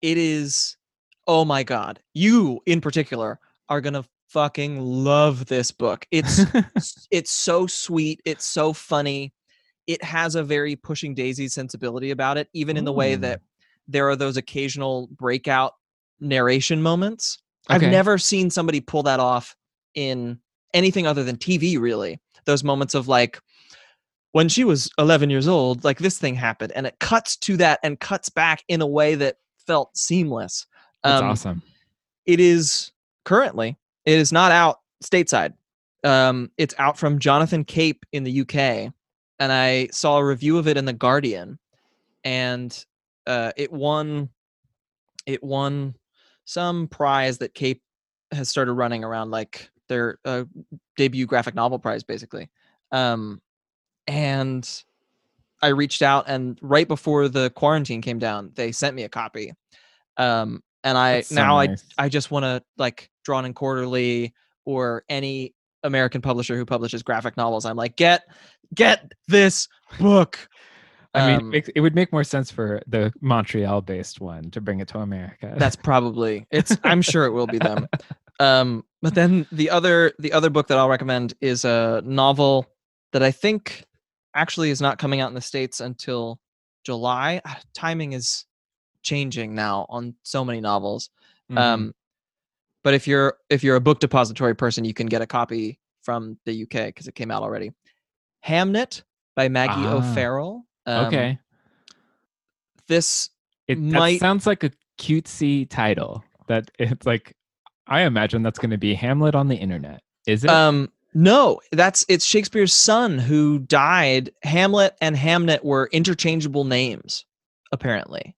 It 0.01 0.17
is 0.17 0.77
oh 1.27 1.45
my 1.45 1.63
god 1.63 1.99
you 2.13 2.59
in 2.65 2.81
particular 2.81 3.39
are 3.67 3.81
gonna 3.81 4.03
fucking 4.29 4.79
love 4.79 5.45
this 5.47 5.71
book. 5.71 6.05
It's 6.11 6.41
it's 7.11 7.31
so 7.31 7.67
sweet 7.67 8.21
it's 8.25 8.45
so 8.45 8.73
funny. 8.73 9.33
It 9.87 10.03
has 10.03 10.35
a 10.35 10.43
very 10.43 10.75
pushing 10.75 11.15
daisy 11.15 11.47
sensibility 11.47 12.11
about 12.11 12.37
it 12.37 12.47
even 12.53 12.77
in 12.77 12.85
the 12.85 12.93
way 12.93 13.15
that 13.15 13.41
there 13.87 14.07
are 14.07 14.15
those 14.15 14.37
occasional 14.37 15.07
breakout 15.11 15.73
narration 16.19 16.81
moments. 16.81 17.39
I've 17.67 17.81
never 17.91 18.17
seen 18.17 18.49
somebody 18.49 18.81
pull 18.81 19.03
that 19.03 19.19
off 19.19 19.55
in 19.93 20.39
anything 20.73 21.05
other 21.05 21.23
than 21.23 21.37
TV, 21.37 21.79
really. 21.79 22.19
Those 22.45 22.63
moments 22.63 22.95
of 22.95 23.07
like, 23.07 23.39
when 24.31 24.49
she 24.49 24.63
was 24.63 24.89
11 24.97 25.29
years 25.29 25.47
old, 25.47 25.83
like 25.83 25.99
this 25.99 26.17
thing 26.17 26.35
happened, 26.35 26.71
and 26.75 26.85
it 26.87 26.97
cuts 26.99 27.35
to 27.37 27.57
that 27.57 27.79
and 27.83 27.99
cuts 27.99 28.29
back 28.29 28.63
in 28.67 28.81
a 28.81 28.87
way 28.87 29.15
that 29.15 29.37
felt 29.65 29.95
seamless. 29.97 30.65
That's 31.03 31.21
Um, 31.21 31.29
awesome. 31.29 31.61
It 32.25 32.39
is 32.39 32.91
currently, 33.25 33.77
it 34.05 34.17
is 34.19 34.31
not 34.31 34.51
out 34.51 34.79
stateside. 35.03 35.53
Um, 36.03 36.51
it's 36.57 36.75
out 36.77 36.97
from 36.97 37.19
Jonathan 37.19 37.63
Cape 37.65 38.05
in 38.11 38.23
the 38.23 38.41
UK, 38.41 38.55
and 39.39 39.51
I 39.51 39.89
saw 39.91 40.17
a 40.17 40.25
review 40.25 40.57
of 40.57 40.67
it 40.67 40.77
in 40.77 40.85
the 40.85 40.93
Guardian, 40.93 41.59
and 42.23 42.85
uh, 43.27 43.51
it 43.57 43.71
won, 43.71 44.29
it 45.25 45.43
won 45.43 45.95
some 46.49 46.87
prize 46.87 47.37
that 47.37 47.53
Cape 47.53 47.83
has 48.31 48.49
started 48.49 48.73
running 48.73 49.03
around, 49.03 49.29
like 49.29 49.69
their 49.87 50.17
uh, 50.25 50.45
debut 50.97 51.27
graphic 51.27 51.53
novel 51.53 51.77
prize, 51.77 52.03
basically. 52.03 52.49
Um, 52.91 53.39
and 54.07 54.67
I 55.61 55.67
reached 55.67 56.01
out, 56.01 56.25
and 56.27 56.57
right 56.63 56.87
before 56.87 57.27
the 57.27 57.51
quarantine 57.51 58.01
came 58.01 58.17
down, 58.17 58.51
they 58.55 58.71
sent 58.71 58.95
me 58.95 59.03
a 59.03 59.09
copy. 59.09 59.53
Um, 60.17 60.63
and 60.83 60.97
I 60.97 61.21
so 61.21 61.35
now 61.35 61.59
I 61.59 61.67
nice. 61.67 61.85
I 61.99 62.09
just 62.09 62.31
want 62.31 62.45
to 62.45 62.63
like 62.77 63.11
Drawn 63.23 63.45
and 63.45 63.55
Quarterly 63.55 64.33
or 64.65 65.03
any 65.07 65.53
American 65.83 66.21
publisher 66.21 66.57
who 66.57 66.65
publishes 66.65 67.03
graphic 67.03 67.37
novels. 67.37 67.63
I'm 67.63 67.77
like, 67.77 67.95
get 67.95 68.23
get 68.73 69.11
this 69.27 69.67
book. 69.99 70.39
I 71.13 71.27
mean, 71.27 71.35
it, 71.35 71.41
um, 71.41 71.49
makes, 71.49 71.69
it 71.75 71.81
would 71.81 71.95
make 71.95 72.11
more 72.11 72.23
sense 72.23 72.51
for 72.51 72.81
the 72.85 73.11
Montreal-based 73.21 74.21
one 74.21 74.51
to 74.51 74.61
bring 74.61 74.79
it 74.79 74.87
to 74.89 74.99
America. 74.99 75.55
That's 75.57 75.75
probably 75.75 76.45
it's. 76.51 76.77
I'm 76.83 77.01
sure 77.01 77.25
it 77.25 77.31
will 77.31 77.47
be 77.47 77.57
them. 77.57 77.87
Um, 78.41 78.85
but 79.01 79.15
then 79.15 79.45
the 79.51 79.69
other 79.69 80.13
the 80.17 80.31
other 80.31 80.49
book 80.49 80.67
that 80.69 80.77
I'll 80.77 80.87
recommend 80.87 81.33
is 81.41 81.65
a 81.65 82.01
novel 82.05 82.67
that 83.11 83.21
I 83.21 83.31
think 83.31 83.83
actually 84.33 84.69
is 84.69 84.79
not 84.79 84.97
coming 84.97 85.19
out 85.19 85.27
in 85.27 85.35
the 85.35 85.41
states 85.41 85.81
until 85.81 86.39
July. 86.85 87.41
Ah, 87.43 87.59
Timing 87.73 88.13
is 88.13 88.45
changing 89.01 89.55
now 89.55 89.85
on 89.89 90.15
so 90.23 90.45
many 90.45 90.61
novels. 90.61 91.09
Mhm. 91.51 91.57
Um, 91.57 91.95
but 92.81 92.93
if 92.93 93.07
you're 93.07 93.35
if 93.49 93.61
you're 93.61 93.75
a 93.75 93.81
book 93.81 93.99
depository 93.99 94.55
person, 94.55 94.85
you 94.85 94.93
can 94.93 95.07
get 95.07 95.21
a 95.21 95.27
copy 95.27 95.79
from 96.01 96.37
the 96.45 96.63
UK 96.63 96.87
because 96.87 97.07
it 97.09 97.15
came 97.15 97.31
out 97.31 97.43
already. 97.43 97.71
Hamnet 98.45 99.03
by 99.35 99.49
Maggie 99.49 99.85
Ah, 99.85 99.95
O'Farrell. 99.95 100.65
Um, 100.89 101.05
okay. 101.07 101.39
This 102.87 103.29
It 103.67 103.79
might- 103.79 104.19
sounds 104.19 104.47
like 104.47 104.63
a 104.63 104.71
cutesy 104.97 105.69
title. 105.69 106.23
That 106.47 106.71
it's 106.79 107.05
like, 107.05 107.35
I 107.87 108.01
imagine 108.01 108.43
that's 108.43 108.59
going 108.59 108.71
to 108.71 108.77
be 108.77 108.93
Hamlet 108.95 109.35
on 109.35 109.47
the 109.47 109.55
internet. 109.55 110.01
Is 110.27 110.43
it? 110.43 110.49
Um, 110.49 110.91
no, 111.13 111.59
that's 111.71 112.05
it's 112.07 112.25
Shakespeare's 112.25 112.73
son 112.73 113.17
who 113.17 113.59
died. 113.59 114.31
Hamlet 114.43 114.95
and 115.01 115.15
Hamnet 115.15 115.63
were 115.63 115.89
interchangeable 115.91 116.65
names, 116.65 117.25
apparently. 117.71 118.35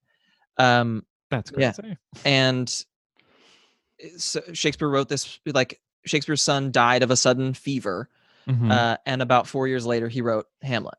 Um, 0.57 1.05
that's 1.29 1.51
yeah. 1.57 1.73
and 2.23 2.67
s- 4.15 4.37
Shakespeare 4.53 4.87
wrote 4.89 5.09
this 5.09 5.39
like 5.45 5.81
Shakespeare's 6.05 6.41
son 6.41 6.71
died 6.71 7.03
of 7.03 7.11
a 7.11 7.17
sudden 7.17 7.53
fever, 7.53 8.09
Mhm. 8.47 8.71
uh, 8.71 8.97
and 9.05 9.21
about 9.21 9.47
four 9.47 9.67
years 9.67 9.85
later 9.85 10.07
he 10.07 10.21
wrote 10.21 10.47
Hamlet. 10.61 10.95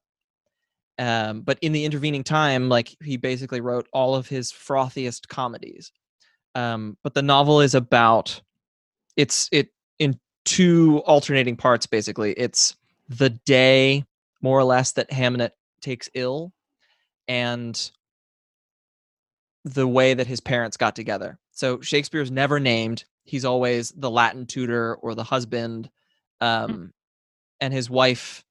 Um, 0.99 1.41
but 1.43 1.59
in 1.63 1.73
the 1.73 1.85
intervening 1.85 2.23
time, 2.23 2.69
like 2.69 2.97
he 3.03 3.17
basically 3.17 3.61
wrote 3.61 3.89
all 3.93 4.15
of 4.15 4.29
his 4.29 4.53
frothiest 4.53 5.29
comedies. 5.29 5.93
Um, 6.55 6.97
but 7.03 7.15
the 7.15 7.23
novel 7.23 7.61
is 7.61 7.75
about 7.75 8.41
it's 9.17 9.49
it 9.53 9.71
in 9.99 10.19
two 10.45 11.03
alternating 11.07 11.57
parts. 11.57 11.87
Basically, 11.87 12.33
it's 12.33 12.77
the 13.09 13.31
day 13.31 14.05
more 14.43 14.59
or 14.59 14.65
less 14.65 14.93
that 14.93 15.13
Hamlet 15.13 15.55
takes 15.81 16.11
ill, 16.15 16.53
and 17.27 17.91
the 19.65 19.87
way 19.87 20.15
that 20.15 20.27
his 20.27 20.41
parents 20.41 20.77
got 20.77 20.97
together. 20.97 21.39
So 21.53 21.81
Shakespeare's 21.81 22.31
never 22.31 22.59
named. 22.59 23.05
He's 23.25 23.45
always 23.45 23.91
the 23.93 24.11
Latin 24.11 24.47
tutor 24.47 24.97
or 24.97 25.15
the 25.15 25.25
husband. 25.25 25.91
Um, 26.41 26.93
and 27.61 27.73
his 27.73 27.89
wife, 27.89 28.45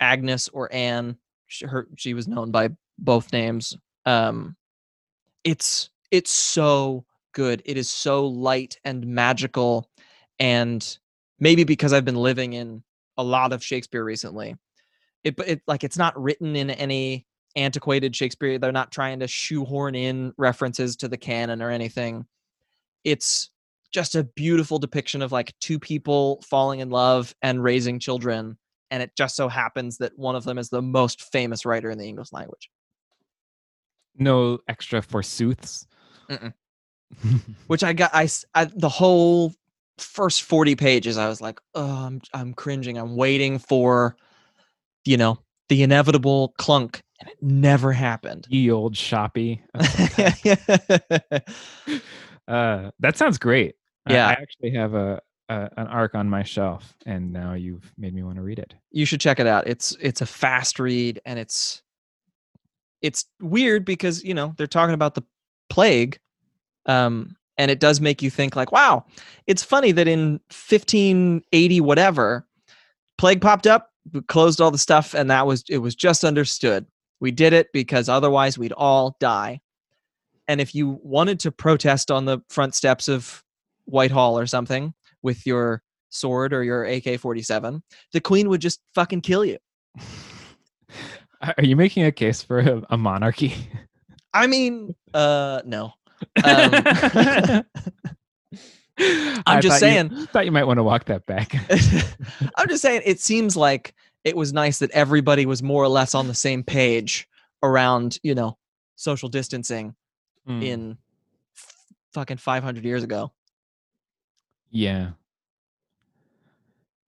Agnes 0.00 0.48
or 0.48 0.72
Anne, 0.72 1.16
she, 1.48 1.66
her, 1.66 1.88
she 1.96 2.14
was 2.14 2.28
known 2.28 2.50
by 2.50 2.70
both 2.98 3.32
names. 3.32 3.76
Um, 4.06 4.56
it's 5.44 5.90
it's 6.10 6.30
so 6.30 7.04
good. 7.32 7.62
It 7.64 7.76
is 7.76 7.90
so 7.90 8.26
light 8.26 8.78
and 8.84 9.06
magical, 9.06 9.90
and 10.38 10.98
maybe 11.40 11.64
because 11.64 11.92
I've 11.92 12.04
been 12.04 12.16
living 12.16 12.52
in 12.52 12.82
a 13.16 13.24
lot 13.24 13.52
of 13.52 13.64
Shakespeare 13.64 14.04
recently, 14.04 14.56
it 15.24 15.36
but 15.36 15.48
it 15.48 15.62
like 15.66 15.84
it's 15.84 15.98
not 15.98 16.20
written 16.20 16.54
in 16.56 16.70
any 16.70 17.26
antiquated 17.56 18.14
Shakespeare. 18.14 18.58
They're 18.58 18.72
not 18.72 18.92
trying 18.92 19.20
to 19.20 19.28
shoehorn 19.28 19.94
in 19.94 20.32
references 20.36 20.96
to 20.96 21.08
the 21.08 21.16
canon 21.16 21.60
or 21.60 21.70
anything. 21.70 22.26
It's 23.04 23.50
just 23.90 24.14
a 24.14 24.24
beautiful 24.24 24.78
depiction 24.78 25.22
of 25.22 25.32
like 25.32 25.54
two 25.60 25.78
people 25.78 26.42
falling 26.46 26.80
in 26.80 26.90
love 26.90 27.34
and 27.42 27.62
raising 27.62 27.98
children. 27.98 28.58
And 28.90 29.02
it 29.02 29.14
just 29.16 29.36
so 29.36 29.48
happens 29.48 29.98
that 29.98 30.18
one 30.18 30.34
of 30.36 30.44
them 30.44 30.58
is 30.58 30.70
the 30.70 30.82
most 30.82 31.22
famous 31.32 31.64
writer 31.66 31.90
in 31.90 31.98
the 31.98 32.06
English 32.06 32.32
language, 32.32 32.70
no 34.16 34.58
extra 34.68 35.02
forsooths. 35.02 35.86
Which 37.68 37.82
I 37.84 37.92
got. 37.92 38.10
I 38.14 38.28
the 38.76 38.88
whole 38.88 39.54
first 39.98 40.42
forty 40.42 40.74
pages. 40.76 41.16
I 41.18 41.28
was 41.28 41.40
like, 41.40 41.60
oh, 41.74 42.06
I'm 42.06 42.20
I'm 42.34 42.54
cringing. 42.54 42.98
I'm 42.98 43.16
waiting 43.16 43.58
for, 43.58 44.16
you 45.04 45.16
know, 45.16 45.38
the 45.68 45.82
inevitable 45.82 46.54
clunk, 46.58 47.02
and 47.20 47.28
it 47.28 47.36
never 47.42 47.92
happened. 47.92 48.46
Ye 48.50 48.70
old 48.70 48.96
shoppy. 48.96 49.62
uh, 52.48 52.90
that 53.00 53.16
sounds 53.16 53.38
great. 53.38 53.74
I- 54.06 54.14
Yeah. 54.14 54.28
I, 54.28 54.32
actually 54.32 54.70
have 54.70 54.94
a, 54.94 55.20
an 55.48 55.86
arc 55.86 56.14
on 56.14 56.28
my 56.28 56.42
shelf, 56.42 56.94
and 57.06 57.32
now 57.32 57.54
you've 57.54 57.92
made 57.96 58.14
me 58.14 58.22
want 58.22 58.36
to 58.36 58.42
read 58.42 58.58
it. 58.58 58.74
you 58.90 59.04
should 59.04 59.20
check 59.20 59.40
it 59.40 59.46
out. 59.46 59.66
It's 59.66 59.96
it's 60.00 60.20
a 60.20 60.26
fast 60.26 60.78
read 60.78 61.20
and 61.24 61.38
it's 61.38 61.82
it's 63.00 63.26
weird 63.40 63.84
because 63.84 64.22
you 64.24 64.34
know 64.34 64.54
they're 64.56 64.66
talking 64.66 64.94
about 64.94 65.14
the 65.14 65.22
plague, 65.70 66.18
um, 66.86 67.36
and 67.56 67.70
it 67.70 67.80
does 67.80 68.00
make 68.00 68.22
you 68.22 68.30
think 68.30 68.56
like, 68.56 68.72
wow, 68.72 69.04
it's 69.46 69.62
funny 69.62 69.92
that 69.92 70.08
in 70.08 70.32
1580 70.50 71.80
whatever, 71.80 72.46
plague 73.16 73.40
popped 73.40 73.66
up, 73.66 73.90
closed 74.26 74.60
all 74.60 74.70
the 74.70 74.78
stuff, 74.78 75.14
and 75.14 75.30
that 75.30 75.46
was 75.46 75.64
it 75.68 75.78
was 75.78 75.94
just 75.94 76.24
understood. 76.24 76.86
We 77.20 77.30
did 77.30 77.52
it 77.52 77.68
because 77.72 78.08
otherwise 78.08 78.58
we'd 78.58 78.72
all 78.72 79.16
die. 79.18 79.60
And 80.46 80.60
if 80.60 80.74
you 80.74 80.98
wanted 81.02 81.40
to 81.40 81.52
protest 81.52 82.10
on 82.10 82.24
the 82.24 82.38
front 82.48 82.74
steps 82.74 83.08
of 83.08 83.44
Whitehall 83.86 84.38
or 84.38 84.46
something 84.46 84.94
with 85.28 85.44
your 85.46 85.82
sword 86.08 86.54
or 86.54 86.64
your 86.64 86.84
AK 86.86 87.20
47, 87.20 87.82
the 88.14 88.20
queen 88.22 88.48
would 88.48 88.62
just 88.62 88.80
fucking 88.94 89.20
kill 89.20 89.44
you. 89.44 89.58
Are 91.42 91.62
you 91.62 91.76
making 91.76 92.04
a 92.04 92.10
case 92.12 92.42
for 92.42 92.60
a, 92.60 92.82
a 92.88 92.96
monarchy? 92.96 93.54
I 94.32 94.46
mean, 94.46 94.94
uh, 95.12 95.60
no. 95.66 95.92
Um, 96.42 96.70
I 99.00 99.42
I'm 99.46 99.60
just 99.62 99.78
thought 99.80 99.86
you- 99.86 99.92
saying. 99.92 100.26
thought 100.32 100.44
you 100.46 100.52
might 100.52 100.64
want 100.64 100.78
to 100.78 100.82
walk 100.82 101.04
that 101.04 101.26
back. 101.26 101.54
I'm 102.56 102.68
just 102.68 102.80
saying, 102.82 103.02
it 103.04 103.20
seems 103.20 103.54
like 103.56 103.94
it 104.24 104.34
was 104.36 104.52
nice 104.52 104.78
that 104.80 104.90
everybody 104.92 105.46
was 105.46 105.62
more 105.62 105.84
or 105.84 105.88
less 105.88 106.14
on 106.14 106.26
the 106.26 106.34
same 106.34 106.64
page 106.64 107.28
around, 107.62 108.18
you 108.22 108.34
know, 108.34 108.56
social 108.96 109.28
distancing 109.28 109.94
Mm, 110.48 110.64
in 110.64 110.98
f- 111.54 111.74
fucking 112.14 112.38
500 112.38 112.82
years 112.82 113.02
ago. 113.04 113.30
Yeah. 114.70 115.10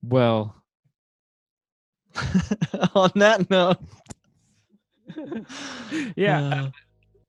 Well, 0.03 0.55
on 2.95 3.11
that 3.17 3.49
note, 3.51 3.77
yeah. 6.17 6.41
uh, 6.43 6.71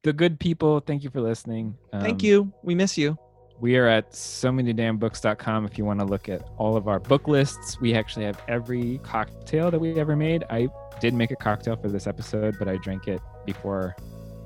the 0.04 0.14
good 0.14 0.40
people, 0.40 0.80
thank 0.80 1.04
you 1.04 1.10
for 1.10 1.22
listening. 1.22 1.76
thank 1.92 2.22
Um, 2.22 2.26
you. 2.26 2.54
We 2.64 2.76
miss 2.76 2.98
you. 2.98 3.18
We 3.60 3.78
are 3.78 3.88
at 3.88 4.16
so 4.16 4.52
many 4.52 4.74
damn 4.74 4.98
books.com 4.98 5.66
if 5.66 5.78
you 5.78 5.86
want 5.86 6.00
to 6.00 6.06
look 6.06 6.30
at 6.30 6.42
all 6.58 6.76
of 6.76 6.88
our 6.88 7.00
book 7.00 7.28
lists. 7.28 7.80
We 7.80 7.94
actually 7.94 8.26
have 8.26 8.42
every 8.48 9.00
cocktail 9.04 9.70
that 9.70 9.80
we 9.80 10.00
ever 10.00 10.16
made. 10.16 10.44
I 10.50 10.68
did 11.00 11.14
make 11.14 11.30
a 11.30 11.36
cocktail 11.36 11.76
for 11.76 11.88
this 11.90 12.08
episode, 12.08 12.56
but 12.58 12.68
I 12.68 12.78
drank 12.78 13.08
it 13.08 13.22
before 13.46 13.96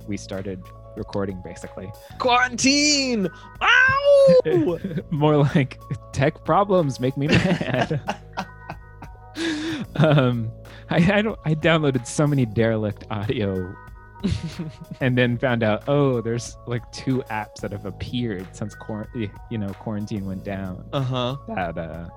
we 0.07 0.17
started 0.17 0.61
recording 0.97 1.41
basically. 1.43 1.91
Quarantine. 2.19 3.29
Ow! 3.61 4.79
More 5.11 5.37
like 5.37 5.79
tech 6.13 6.43
problems 6.45 6.99
make 6.99 7.17
me 7.17 7.27
mad. 7.27 8.01
um 9.97 10.51
I, 10.89 10.97
I 11.17 11.21
don't 11.21 11.39
I 11.45 11.55
downloaded 11.55 12.05
so 12.07 12.27
many 12.27 12.45
derelict 12.45 13.05
audio 13.09 13.75
and 15.01 15.17
then 15.17 15.37
found 15.37 15.63
out, 15.63 15.83
oh, 15.87 16.21
there's 16.21 16.57
like 16.67 16.89
two 16.91 17.23
apps 17.29 17.55
that 17.61 17.71
have 17.71 17.85
appeared 17.85 18.47
since 18.55 18.75
quar- 18.75 19.09
you 19.15 19.57
know 19.57 19.69
quarantine 19.69 20.25
went 20.25 20.43
down 20.43 20.87
uh 20.93 21.01
huh. 21.01 21.37
that 21.47 21.77
uh, 21.77 22.07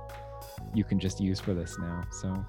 you 0.74 0.84
can 0.84 0.98
just 0.98 1.20
use 1.20 1.40
for 1.40 1.54
this 1.54 1.78
now. 1.78 2.02
So 2.10 2.44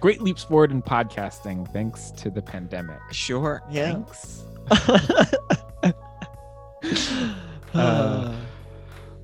great 0.00 0.22
leaps 0.22 0.44
forward 0.44 0.70
in 0.70 0.82
podcasting 0.82 1.70
thanks 1.72 2.10
to 2.12 2.30
the 2.30 2.42
pandemic. 2.42 3.00
Sure. 3.12 3.62
Yeah. 3.70 3.92
Thanks. 3.92 4.44
uh, 7.74 8.34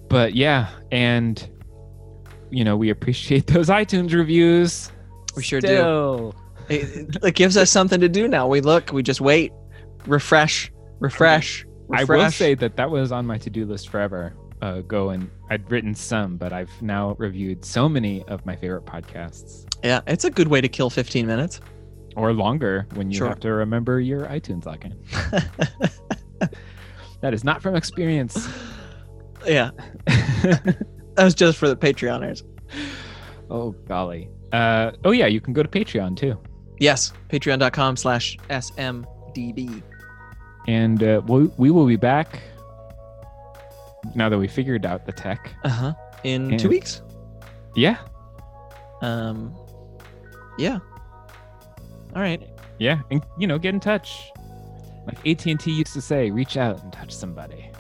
But 0.09 0.34
yeah, 0.34 0.70
and 0.90 1.49
you 2.51 2.64
know 2.64 2.76
we 2.76 2.90
appreciate 2.90 3.47
those 3.53 3.68
iTunes 3.68 4.12
reviews. 4.12 4.90
We 5.36 5.42
sure 5.42 5.61
do. 5.61 6.32
It, 6.68 7.16
it 7.22 7.34
gives 7.34 7.57
us 7.57 7.70
something 7.70 8.01
to 8.01 8.09
do 8.09 8.26
now. 8.26 8.49
We 8.49 8.61
look, 8.61 8.92
we 8.92 9.03
just 9.03 9.20
wait, 9.20 9.53
refresh, 10.07 10.72
refresh. 10.99 11.64
I 11.92 12.03
will 12.03 12.30
say 12.30 12.55
that 12.55 12.76
that 12.76 12.90
was 12.90 13.12
on 13.12 13.24
my 13.24 13.38
to-do 13.38 13.64
list 13.66 13.88
forever. 13.88 14.34
Uh, 14.62 14.80
go 14.80 15.11
and 15.11 15.30
I'd 15.51 15.70
written 15.70 15.94
some, 15.94 16.38
but 16.38 16.53
I've 16.53 16.70
now 16.82 17.14
reviewed 17.18 17.64
so 17.64 17.88
many 17.88 18.24
of 18.24 18.44
my 18.47 18.57
favorite 18.57 18.86
podcasts, 18.86 19.66
yeah, 19.84 20.01
it's 20.07 20.24
a 20.24 20.30
good 20.30 20.49
way 20.49 20.61
to 20.61 20.68
kill 20.68 20.90
15 20.90 21.26
minutes. 21.26 21.61
Or 22.17 22.33
longer 22.33 22.87
when 22.95 23.11
you 23.11 23.19
Sure. 23.19 23.29
have 23.29 23.41
to 23.41 23.53
remember 23.53 24.01
your 24.01 24.23
iTunes 24.27 24.64
login. 24.64 24.95
That 27.23 27.33
is 27.33 27.45
not 27.45 27.62
from 27.62 27.75
experience. 27.75 28.47
yeah, 29.47 29.71
that 30.07 30.77
was 31.17 31.35
just 31.35 31.57
for 31.59 31.67
the 31.67 31.77
Patreoners. 31.77 32.43
oh 33.51 33.71
golly. 33.89 34.29
Uh, 34.53 34.93
oh 35.05 35.12
yeah, 35.12 35.27
you 35.27 35.41
can 35.41 35.53
go 35.55 35.62
to 35.62 35.69
Patreon 35.69 36.14
too, 36.17 36.39
Yes, 36.79 37.12
patreon.com 37.31 37.97
slash 37.97 38.37
smdb. 38.51 39.83
and 40.69 41.03
uh, 41.03 41.23
we 41.27 41.45
we 41.57 41.71
will 41.71 41.87
be 41.87 41.97
back 41.97 42.41
now 44.14 44.29
that 44.29 44.39
we 44.39 44.47
figured 44.47 44.85
out 44.85 45.07
the 45.07 45.12
tech. 45.12 45.53
Uh-huh. 45.64 45.95
In 46.23 46.51
And- 46.53 46.61
two 46.61 46.69
weeks. 46.69 47.03
Yeah, 47.75 47.97
Um, 49.03 49.55
yeah. 50.59 50.79
All 52.17 52.23
right. 52.23 52.43
yeah, 52.79 53.01
and 53.11 53.23
you 53.39 53.47
know, 53.47 53.59
get 53.59 53.75
in 53.75 53.81
touch. 53.81 54.33
Like 55.07 55.19
AT 55.27 55.47
and 55.47 55.61
T 55.61 55.71
used 55.71 55.93
to 55.93 56.01
say, 56.01 56.31
reach 56.31 56.57
out 56.57 56.83
and 56.83 56.93
touch 56.93 57.12
somebody. 57.14 57.71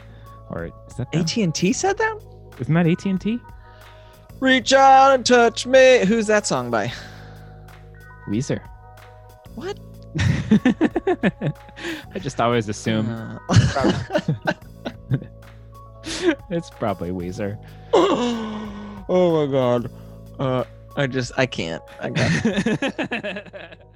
Or 0.50 0.66
is 0.66 0.96
that 0.96 1.10
them? 1.10 1.22
AT&T 1.22 1.72
said 1.72 1.98
that? 1.98 2.20
Isn't 2.60 2.74
that 2.74 2.86
AT 2.86 3.04
and 3.06 3.20
T? 3.20 3.40
Reach 4.38 4.72
out 4.72 5.14
and 5.14 5.26
touch 5.26 5.66
me. 5.66 6.04
Who's 6.04 6.26
that 6.28 6.46
song 6.46 6.70
by? 6.70 6.92
Weezer. 8.28 8.60
What? 9.56 9.80
I 10.20 12.18
just 12.20 12.40
always 12.40 12.68
assume 12.68 13.08
Uh, 13.10 13.38
it's 16.50 16.70
probably 16.70 17.10
Weezer. 17.10 17.58
oh 17.94 19.46
my 19.46 19.52
god. 19.52 19.90
Uh, 20.38 20.64
I 20.96 21.06
just 21.06 21.32
I 21.36 21.46
can't. 21.46 21.82
I 22.00 22.10
got 22.10 23.78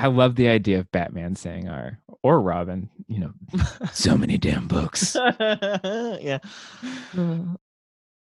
I 0.00 0.06
love 0.06 0.36
the 0.36 0.48
idea 0.48 0.80
of 0.80 0.90
Batman 0.92 1.36
saying 1.36 1.68
our 1.68 1.98
or 2.22 2.40
Robin, 2.40 2.88
you 3.06 3.20
know, 3.20 3.32
so 3.92 4.16
many 4.16 4.38
damn 4.38 4.66
books. 4.66 5.14
yeah. 5.40 6.38
Uh, 7.16 7.38